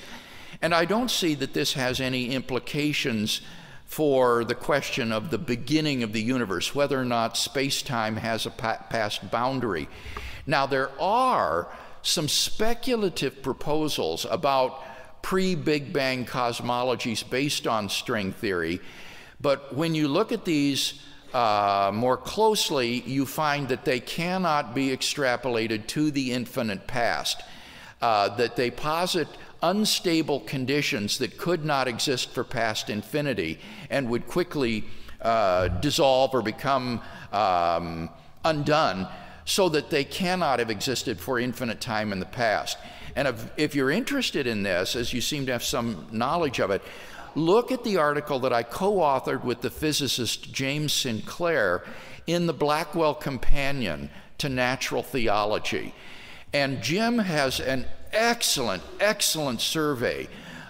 And 0.61 0.73
I 0.73 0.85
don't 0.85 1.11
see 1.11 1.35
that 1.35 1.53
this 1.53 1.73
has 1.73 1.99
any 1.99 2.31
implications 2.31 3.41
for 3.85 4.43
the 4.43 4.55
question 4.55 5.11
of 5.11 5.31
the 5.31 5.37
beginning 5.37 6.03
of 6.03 6.13
the 6.13 6.21
universe, 6.21 6.75
whether 6.75 6.99
or 6.99 7.05
not 7.05 7.37
space 7.37 7.81
time 7.81 8.17
has 8.17 8.45
a 8.45 8.51
past 8.51 9.31
boundary. 9.31 9.89
Now, 10.45 10.67
there 10.67 10.91
are 11.01 11.67
some 12.01 12.27
speculative 12.27 13.41
proposals 13.41 14.25
about 14.29 14.83
pre 15.21 15.55
Big 15.55 15.91
Bang 15.91 16.25
cosmologies 16.25 17.27
based 17.27 17.67
on 17.67 17.89
string 17.89 18.31
theory. 18.31 18.79
But 19.41 19.75
when 19.75 19.95
you 19.95 20.07
look 20.07 20.31
at 20.31 20.45
these 20.45 21.01
uh, 21.33 21.91
more 21.93 22.17
closely, 22.17 23.01
you 23.01 23.25
find 23.25 23.69
that 23.69 23.85
they 23.85 23.99
cannot 23.99 24.73
be 24.73 24.89
extrapolated 24.89 25.87
to 25.87 26.11
the 26.11 26.31
infinite 26.31 26.87
past, 26.87 27.41
uh, 28.01 28.35
that 28.37 28.55
they 28.55 28.71
posit 28.71 29.27
unstable 29.61 30.39
conditions 30.41 31.17
that 31.17 31.37
could 31.37 31.65
not 31.65 31.87
exist 31.87 32.31
for 32.31 32.43
past 32.43 32.89
infinity 32.89 33.59
and 33.89 34.09
would 34.09 34.25
quickly 34.27 34.85
uh, 35.21 35.67
dissolve 35.67 36.33
or 36.33 36.41
become 36.41 37.01
um, 37.31 38.09
undone 38.45 39.07
so 39.45 39.67
that 39.69 39.89
they 39.89 40.03
cannot 40.03 40.59
have 40.59 40.69
existed 40.69 41.19
for 41.19 41.39
infinite 41.39 41.81
time 41.81 42.13
in 42.13 42.19
the 42.19 42.25
past. 42.25 42.77
And 43.15 43.27
if, 43.27 43.51
if, 43.57 43.75
you're 43.75 43.91
interested 43.91 44.47
in 44.47 44.63
this, 44.63 44.95
as 44.95 45.11
you 45.11 45.21
seem 45.21 45.45
to 45.47 45.51
have 45.51 45.63
some 45.63 46.07
knowledge 46.11 46.59
of 46.59 46.71
it, 46.71 46.81
look 47.35 47.71
at 47.71 47.83
the 47.83 47.97
article 47.97 48.39
that 48.39 48.53
I 48.53 48.63
co 48.63 48.97
authored 48.97 49.43
with 49.43 49.61
the 49.61 49.69
physicist 49.69 50.51
James 50.53 50.93
Sinclair 50.93 51.83
in 52.27 52.47
the 52.47 52.53
Blackwell 52.53 53.15
Companion 53.15 54.09
to 54.37 54.49
Natural 54.49 55.03
Theology. 55.03 55.93
And 56.53 56.81
Jim 56.81 57.19
has 57.19 57.59
an 57.59 57.85
excellent, 58.11 58.83
excellent 58.99 59.61
survey 59.61 60.27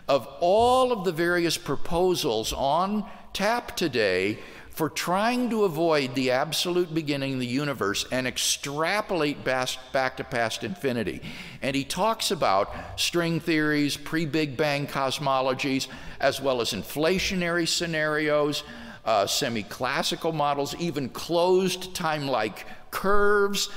of 0.08 0.28
all 0.40 0.92
of 0.92 1.06
the 1.06 1.12
various 1.12 1.58
proposals 1.58 2.52
on 2.52 3.06
tap 3.34 3.76
today 3.78 4.40
for 4.80 4.88
trying 4.88 5.50
to 5.50 5.66
avoid 5.66 6.16
the 6.16 6.32
absolute 6.32 6.94
beginning 6.94 7.34
of 7.34 7.40
the 7.42 7.46
universe 7.46 8.06
and 8.14 8.26
extrapolate 8.26 9.44
back 9.44 10.16
to 10.16 10.24
past 10.24 10.64
infinity. 10.64 11.22
And 11.62 11.76
he 11.76 11.84
talks 11.84 12.32
about 12.32 12.74
string 12.96 13.42
theories, 13.42 13.98
pre 13.98 14.26
Big 14.26 14.56
Bang 14.56 14.88
cosmologies, 14.88 15.90
as 16.22 16.40
well 16.40 16.62
as 16.62 16.72
inflationary 16.72 17.68
scenarios, 17.68 18.64
uh, 19.04 19.28
semi 19.28 19.64
classical 19.64 20.32
models, 20.32 20.74
even 20.80 21.10
closed 21.10 21.94
time 21.94 22.26
like 22.26 22.66
curves, 22.90 23.68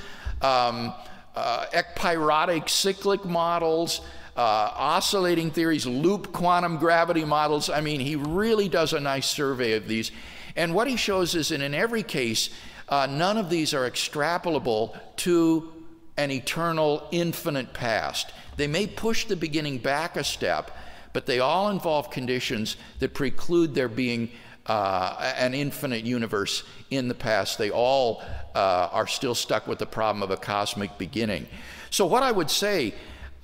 um, 0.40 0.94
uh, 1.34 1.66
ekpyrotic 1.72 2.70
cyclic 2.70 3.24
models. 3.24 4.02
Uh, 4.34 4.72
oscillating 4.76 5.50
theories, 5.50 5.84
loop 5.84 6.32
quantum 6.32 6.78
gravity 6.78 7.22
models. 7.22 7.68
I 7.68 7.82
mean, 7.82 8.00
he 8.00 8.16
really 8.16 8.66
does 8.66 8.94
a 8.94 9.00
nice 9.00 9.28
survey 9.28 9.74
of 9.74 9.86
these. 9.86 10.10
And 10.56 10.74
what 10.74 10.88
he 10.88 10.96
shows 10.96 11.34
is 11.34 11.48
that 11.48 11.60
in 11.60 11.74
every 11.74 12.02
case, 12.02 12.50
uh, 12.88 13.06
none 13.06 13.38
of 13.38 13.48
these 13.48 13.72
are 13.74 13.86
extrapolable 13.86 14.96
to 15.16 15.72
an 16.16 16.30
eternal, 16.30 17.08
infinite 17.10 17.72
past. 17.72 18.32
They 18.56 18.66
may 18.66 18.86
push 18.86 19.24
the 19.24 19.36
beginning 19.36 19.78
back 19.78 20.16
a 20.16 20.24
step, 20.24 20.70
but 21.12 21.26
they 21.26 21.40
all 21.40 21.70
involve 21.70 22.10
conditions 22.10 22.76
that 22.98 23.14
preclude 23.14 23.74
there 23.74 23.88
being 23.88 24.30
uh, 24.66 25.34
an 25.36 25.54
infinite 25.54 26.04
universe 26.04 26.64
in 26.90 27.08
the 27.08 27.14
past. 27.14 27.58
They 27.58 27.70
all 27.70 28.22
uh, 28.54 28.88
are 28.92 29.06
still 29.06 29.34
stuck 29.34 29.66
with 29.66 29.78
the 29.78 29.86
problem 29.86 30.22
of 30.22 30.30
a 30.30 30.36
cosmic 30.36 30.98
beginning. 30.98 31.48
So, 31.90 32.06
what 32.06 32.22
I 32.22 32.30
would 32.30 32.50
say 32.50 32.94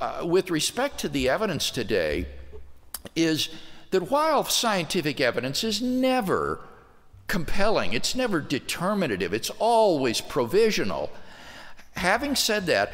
uh, 0.00 0.24
with 0.24 0.50
respect 0.50 0.98
to 0.98 1.09
the 1.09 1.28
evidence 1.28 1.70
today 1.70 2.26
is 3.16 3.48
that 3.90 4.11
while 4.11 4.44
scientific 4.44 5.20
evidence 5.20 5.64
is 5.64 5.82
never 5.82 6.61
compelling, 7.29 7.93
it's 7.93 8.14
never 8.14 8.41
determinative, 8.41 9.33
it's 9.33 9.51
always 9.59 10.20
provisional. 10.20 11.11
Having 11.93 12.37
said 12.37 12.66
that, 12.66 12.91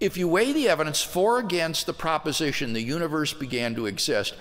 if 0.00 0.16
you 0.16 0.28
weigh 0.28 0.52
the 0.52 0.68
evidence 0.68 1.00
for 1.00 1.38
against 1.38 1.86
the 1.86 1.92
proposition 1.92 2.72
the 2.72 2.82
universe 2.82 3.32
began 3.32 3.74
to 3.76 3.86
exist, 3.86 4.34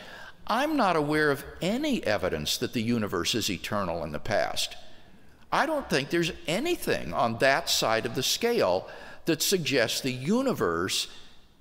I'm 0.47 0.75
not 0.75 0.95
aware 0.95 1.31
of 1.31 1.43
any 1.61 2.03
evidence 2.03 2.57
that 2.57 2.73
the 2.73 2.81
universe 2.81 3.35
is 3.35 3.49
eternal 3.49 4.03
in 4.03 4.11
the 4.11 4.19
past. 4.19 4.75
I 5.51 5.65
don't 5.65 5.89
think 5.89 6.09
there's 6.09 6.31
anything 6.47 7.13
on 7.13 7.37
that 7.39 7.69
side 7.69 8.05
of 8.05 8.15
the 8.15 8.23
scale 8.23 8.87
that 9.25 9.41
suggests 9.41 10.01
the 10.01 10.11
universe 10.11 11.07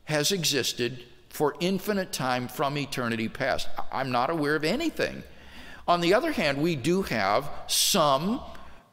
has 0.05 0.33
existed 0.33 1.03
for 1.29 1.57
infinite 1.61 2.13
time 2.13 2.49
from 2.49 2.79
eternity 2.79 3.29
past. 3.29 3.69
I'm 3.93 4.11
not 4.11 4.31
aware 4.31 4.57
of 4.57 4.65
anything 4.65 5.23
on 5.87 6.01
the 6.01 6.15
other 6.15 6.33
hand, 6.33 6.59
we 6.59 6.77
do 6.77 7.03
have 7.03 7.49
some 7.67 8.41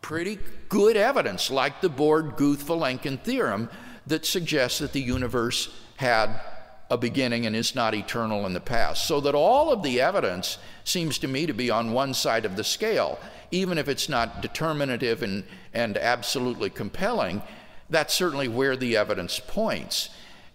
pretty 0.01 0.37
good 0.69 0.97
evidence, 0.97 1.49
like 1.49 1.81
the 1.81 1.89
Borde 1.89 2.35
Guth 2.35 2.65
Vilenkin 2.67 3.19
theorem, 3.21 3.69
that 4.05 4.25
suggests 4.25 4.79
that 4.79 4.91
the 4.91 5.01
universe 5.01 5.73
had 5.95 6.41
a 6.89 6.97
beginning 6.97 7.45
and 7.45 7.55
is 7.55 7.73
not 7.73 7.95
eternal 7.95 8.45
in 8.45 8.53
the 8.53 8.59
past. 8.59 9.07
So 9.07 9.21
that 9.21 9.33
all 9.33 9.71
of 9.71 9.81
the 9.81 10.01
evidence 10.01 10.57
seems 10.83 11.17
to 11.19 11.27
me 11.27 11.45
to 11.47 11.53
be 11.53 11.71
on 11.71 11.93
one 11.93 12.13
side 12.13 12.45
of 12.45 12.55
the 12.55 12.63
scale, 12.63 13.17
even 13.49 13.77
if 13.77 13.87
it's 13.87 14.09
not 14.09 14.41
determinative 14.41 15.23
and, 15.23 15.45
and 15.73 15.97
absolutely 15.97 16.69
compelling. 16.69 17.41
That's 17.89 18.13
certainly 18.13 18.47
where 18.47 18.75
the 18.75 18.97
evidence 18.97 19.39
points. 19.39 20.09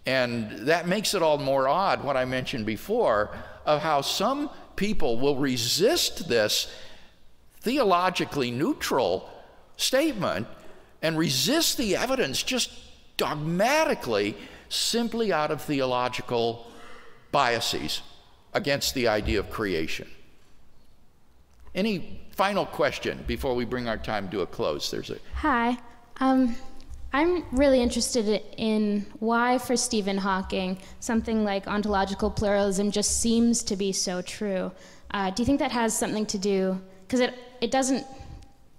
And 0.06 0.68
that 0.68 0.86
makes 0.86 1.14
it 1.14 1.22
all 1.22 1.38
more 1.38 1.68
odd, 1.68 2.04
what 2.04 2.16
I 2.16 2.24
mentioned 2.24 2.66
before, 2.66 3.30
of 3.66 3.80
how 3.80 4.02
some 4.02 4.50
people 4.78 5.18
will 5.18 5.36
resist 5.36 6.28
this 6.28 6.72
theologically 7.60 8.50
neutral 8.52 9.28
statement 9.76 10.46
and 11.02 11.18
resist 11.18 11.76
the 11.76 11.96
evidence 11.96 12.44
just 12.44 12.70
dogmatically 13.16 14.36
simply 14.68 15.32
out 15.32 15.50
of 15.50 15.60
theological 15.60 16.64
biases 17.32 18.02
against 18.54 18.94
the 18.94 19.08
idea 19.08 19.40
of 19.40 19.50
creation. 19.50 20.08
Any 21.74 22.20
final 22.30 22.64
question 22.64 23.24
before 23.26 23.56
we 23.56 23.64
bring 23.64 23.88
our 23.88 23.98
time 23.98 24.28
to 24.30 24.42
a 24.42 24.46
close? 24.46 24.92
There's 24.92 25.10
a 25.10 25.18
Hi. 25.34 25.76
Um, 26.20 26.54
I'm 27.12 27.44
really 27.52 27.80
interested 27.80 28.42
in 28.56 29.06
why, 29.18 29.58
for 29.58 29.76
Stephen 29.76 30.18
Hawking, 30.18 30.78
something 31.00 31.42
like 31.42 31.66
ontological 31.66 32.30
pluralism 32.30 32.90
just 32.90 33.20
seems 33.20 33.62
to 33.64 33.76
be 33.76 33.92
so 33.92 34.20
true. 34.20 34.72
Uh, 35.10 35.30
do 35.30 35.42
you 35.42 35.46
think 35.46 35.58
that 35.60 35.72
has 35.72 35.96
something 35.96 36.26
to 36.26 36.38
do? 36.38 36.80
Because 37.06 37.20
it, 37.20 37.34
it 37.62 37.70
doesn't 37.70 38.06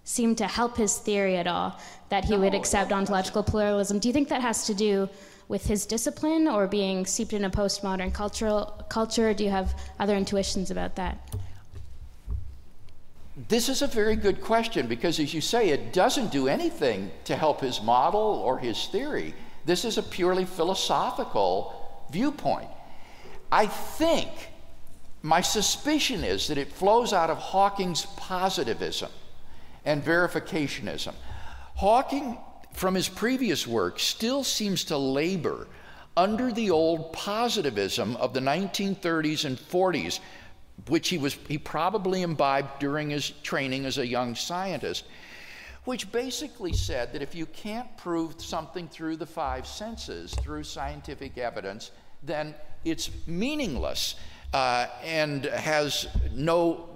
seem 0.03 0.35
to 0.35 0.47
help 0.47 0.77
his 0.77 0.97
theory 0.97 1.37
at 1.37 1.47
all 1.47 1.79
that 2.09 2.25
he 2.25 2.33
no, 2.33 2.41
would 2.41 2.53
accept 2.53 2.91
ontological 2.91 3.43
pluralism. 3.43 3.97
Do 3.97 4.07
you 4.07 4.13
think 4.13 4.29
that 4.29 4.41
has 4.41 4.65
to 4.67 4.75
do 4.75 5.09
with 5.47 5.65
his 5.65 5.87
discipline 5.87 6.47
or 6.47 6.67
being 6.67 7.07
seeped 7.07 7.33
in 7.33 7.45
a 7.45 7.49
postmodern 7.49 8.13
cultural 8.13 8.85
culture? 8.89 9.33
Do 9.33 9.43
you 9.43 9.49
have 9.49 9.75
other 9.99 10.15
intuitions 10.15 10.69
about 10.69 10.95
that? 10.95 11.17
This 13.47 13.69
is 13.69 13.81
a 13.81 13.87
very 13.87 14.17
good 14.17 14.41
question 14.41 14.87
because, 14.87 15.19
as 15.19 15.33
you 15.33 15.39
say, 15.39 15.69
it 15.69 15.93
doesn't 15.93 16.31
do 16.31 16.49
anything 16.49 17.09
to 17.23 17.37
help 17.37 17.61
his 17.61 17.81
model 17.81 18.19
or 18.19 18.59
his 18.59 18.87
theory. 18.87 19.33
This 19.65 19.85
is 19.85 19.97
a 19.97 20.03
purely 20.03 20.43
philosophical 20.43 22.05
viewpoint. 22.11 22.67
I 23.51 23.67
think 23.67 24.29
my 25.21 25.39
suspicion 25.39 26.23
is 26.23 26.47
that 26.47 26.57
it 26.57 26.73
flows 26.73 27.13
out 27.13 27.29
of 27.29 27.37
Hawking's 27.37 28.05
positivism 28.17 29.11
and 29.85 30.03
verificationism. 30.03 31.13
Hawking, 31.75 32.37
from 32.73 32.93
his 32.93 33.07
previous 33.07 33.65
work, 33.65 33.99
still 33.99 34.43
seems 34.43 34.83
to 34.85 34.97
labor 34.97 35.67
under 36.17 36.51
the 36.51 36.71
old 36.71 37.13
positivism 37.13 38.17
of 38.17 38.33
the 38.33 38.41
1930s 38.41 39.45
and 39.45 39.57
40s, 39.57 40.19
which 40.87 41.09
he 41.09 41.17
was 41.17 41.33
he 41.47 41.57
probably 41.57 42.21
imbibed 42.21 42.79
during 42.79 43.09
his 43.09 43.29
training 43.43 43.85
as 43.85 43.97
a 43.97 44.05
young 44.07 44.35
scientist 44.35 45.05
which 45.85 46.11
basically 46.11 46.73
said 46.73 47.13
that 47.13 47.21
if 47.21 47.33
you 47.33 47.45
can't 47.47 47.97
prove 47.97 48.39
something 48.39 48.87
through 48.87 49.15
the 49.15 49.25
five 49.25 49.65
senses 49.65 50.33
through 50.35 50.63
scientific 50.63 51.37
evidence 51.37 51.91
then 52.23 52.53
it's 52.85 53.09
meaningless 53.27 54.15
uh, 54.53 54.87
and 55.03 55.45
has 55.45 56.07
no 56.33 56.89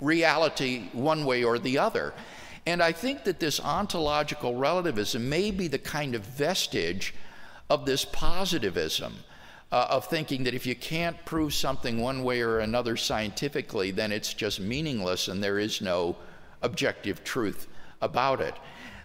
reality 0.00 0.88
one 0.92 1.24
way 1.24 1.44
or 1.44 1.58
the 1.58 1.78
other. 1.78 2.12
And 2.66 2.82
i 2.82 2.92
think 2.92 3.24
that 3.24 3.40
this 3.40 3.58
ontological 3.60 4.54
relativism 4.54 5.28
may 5.28 5.50
be 5.50 5.68
the 5.68 5.78
kind 5.78 6.14
of 6.14 6.22
vestige 6.22 7.14
of 7.68 7.86
this 7.86 8.04
positivism 8.04 9.14
uh, 9.72 9.86
of 9.88 10.04
thinking 10.04 10.44
that 10.44 10.54
if 10.54 10.66
you 10.66 10.76
can't 10.76 11.16
prove 11.24 11.54
something 11.54 11.98
one 11.98 12.22
way 12.22 12.42
or 12.42 12.58
another 12.58 12.94
scientifically, 12.96 13.90
then 13.90 14.12
it's 14.12 14.34
just 14.34 14.60
meaningless 14.60 15.28
and 15.28 15.42
there 15.42 15.58
is 15.58 15.80
no 15.80 16.14
objective 16.60 17.24
truth 17.24 17.66
about 18.02 18.40
it. 18.42 18.54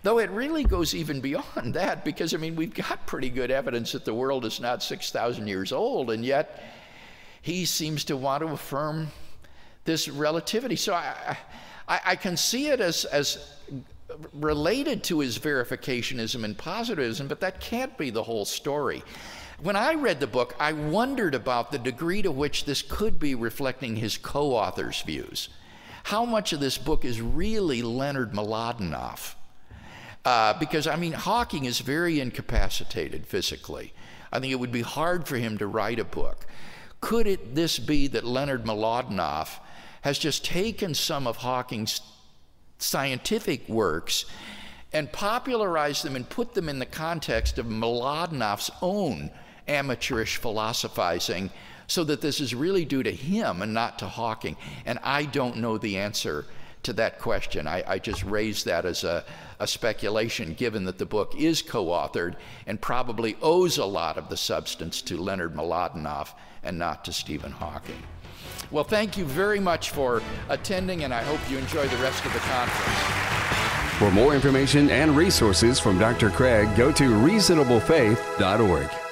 Though 0.04 0.20
it 0.20 0.30
really 0.30 0.66
goes 0.66 0.94
even 0.94 1.22
beyond 1.30 1.74
that, 1.74 2.04
because 2.04 2.34
I 2.34 2.38
mean, 2.38 2.56
we've 2.56 2.74
got 2.74 3.08
pretty 3.08 3.30
good 3.30 3.50
evidence 3.50 3.94
that 3.94 4.04
the 4.04 4.14
world 4.14 4.46
is 4.46 4.60
not 4.60 4.84
6,000 4.84 5.48
years 5.48 5.72
old, 5.72 6.12
and 6.12 6.26
yet 6.26 6.62
he 7.42 7.64
seems 7.64 8.04
to 8.06 8.18
want 8.18 8.44
to 8.44 8.50
affirm 8.50 9.08
this 9.86 10.10
relativity. 10.10 10.76
So 10.76 10.94
I, 10.94 11.38
I, 11.88 12.02
I 12.06 12.16
can 12.18 12.36
see 12.36 12.68
it 12.68 12.82
as, 12.82 13.06
as 13.06 13.54
related 14.34 15.04
to 15.06 15.20
his 15.20 15.40
verificationism 15.40 16.44
and 16.44 16.58
positivism, 16.58 17.30
but 17.30 17.40
that 17.40 17.62
can't 17.62 17.98
be 17.98 18.10
the 18.10 18.24
whole 18.24 18.44
story. 18.44 19.02
When 19.60 19.76
I 19.76 19.96
read 19.96 20.20
the 20.20 20.28
book, 20.28 20.56
I 20.60 20.74
wondered 20.74 21.34
about 21.34 21.72
the 21.72 21.80
degree 21.80 22.22
to 22.22 22.32
which 22.32 22.66
this 22.66 22.84
could 22.84 23.20
be 23.20 23.34
reflecting 23.34 23.96
his 23.96 24.16
co 24.16 24.52
author's 24.52 25.02
views. 25.02 25.50
How 26.04 26.26
much 26.26 26.54
of 26.54 26.60
this 26.60 26.78
book 26.78 27.04
is 27.04 27.22
really 27.22 27.82
Leonard 27.82 28.34
Mlodinow? 28.34 29.34
Uh, 30.24 30.54
because, 30.60 30.86
I 30.86 30.96
mean, 30.96 31.14
Hawking 31.14 31.66
is 31.66 31.80
very 31.80 32.20
incapacitated 32.20 33.26
physically. 33.26 33.94
I 34.32 34.40
think 34.40 34.54
it 34.54 34.60
would 34.60 34.72
be 34.72 34.82
hard 34.82 35.28
for 35.28 35.38
him 35.38 35.58
to 35.58 35.66
write 35.66 36.00
a 36.00 36.04
book. 36.04 36.46
Could 37.02 37.26
it 37.26 37.56
this 37.56 37.80
be 37.80 38.08
that 38.10 38.24
Leonard 38.24 38.64
Mlodinow 38.64 39.50
has 40.02 40.20
just 40.20 40.46
taken 40.46 40.94
some 40.94 41.26
of 41.26 41.38
Hawking's 41.38 42.02
scientific 42.78 43.68
works 43.68 44.26
and 44.94 45.12
popularized 45.12 46.04
them 46.04 46.16
and 46.16 46.30
put 46.30 46.54
them 46.54 46.70
in 46.70 46.78
the 46.78 46.86
context 46.86 47.58
of 47.58 47.66
Mlodinow's 47.66 48.70
own 48.82 49.32
amateurish 49.68 50.38
philosophizing 50.38 51.50
so 51.88 52.04
that 52.04 52.22
this 52.22 52.40
is 52.40 52.54
really 52.54 52.86
due 52.86 53.04
to 53.04 53.12
him 53.12 53.62
and 53.62 53.74
not 53.74 54.00
to 54.00 54.08
Hawking? 54.08 54.56
And 54.86 55.00
I 55.04 55.24
don't 55.24 55.58
know 55.58 55.78
the 55.78 55.98
answer 55.98 56.46
to 56.84 56.94
that 56.94 57.20
question. 57.20 57.68
I, 57.68 57.84
I 57.86 58.00
just 58.00 58.24
raised 58.24 58.66
that 58.66 58.86
as 58.86 59.04
a, 59.04 59.26
a 59.60 59.68
speculation, 59.68 60.54
given 60.54 60.86
that 60.86 60.98
the 60.98 61.06
book 61.06 61.36
is 61.38 61.62
co 61.62 61.88
authored 61.88 62.36
and 62.66 62.80
probably 62.80 63.36
owes 63.42 63.78
a 63.78 63.86
lot 63.86 64.18
of 64.18 64.30
the 64.30 64.38
substance 64.38 65.02
to 65.04 65.18
Leonard 65.18 65.54
Mlodinow 65.54 66.28
and 66.64 66.78
not 66.78 67.06
to 67.06 67.14
Stephen 67.14 67.52
Hawking. 67.52 68.02
Well, 68.72 68.84
thank 68.84 69.18
you 69.18 69.26
very 69.26 69.60
much 69.60 69.92
for 69.92 70.22
attending, 70.50 71.04
and 71.04 71.14
I 71.14 71.24
hope 71.24 71.40
you 71.50 71.58
enjoy 71.58 71.88
the 71.88 71.98
rest 71.98 72.26
of 72.26 72.34
the 72.34 72.40
conference. 72.40 73.98
For 73.98 74.12
more 74.12 74.36
information 74.36 74.90
and 74.90 75.16
resources 75.16 75.80
from 75.80 75.98
Dr. 75.98 76.30
Craig, 76.30 76.68
go 76.76 76.92
to 76.92 77.04
reasonablefaith.org. 77.04 79.07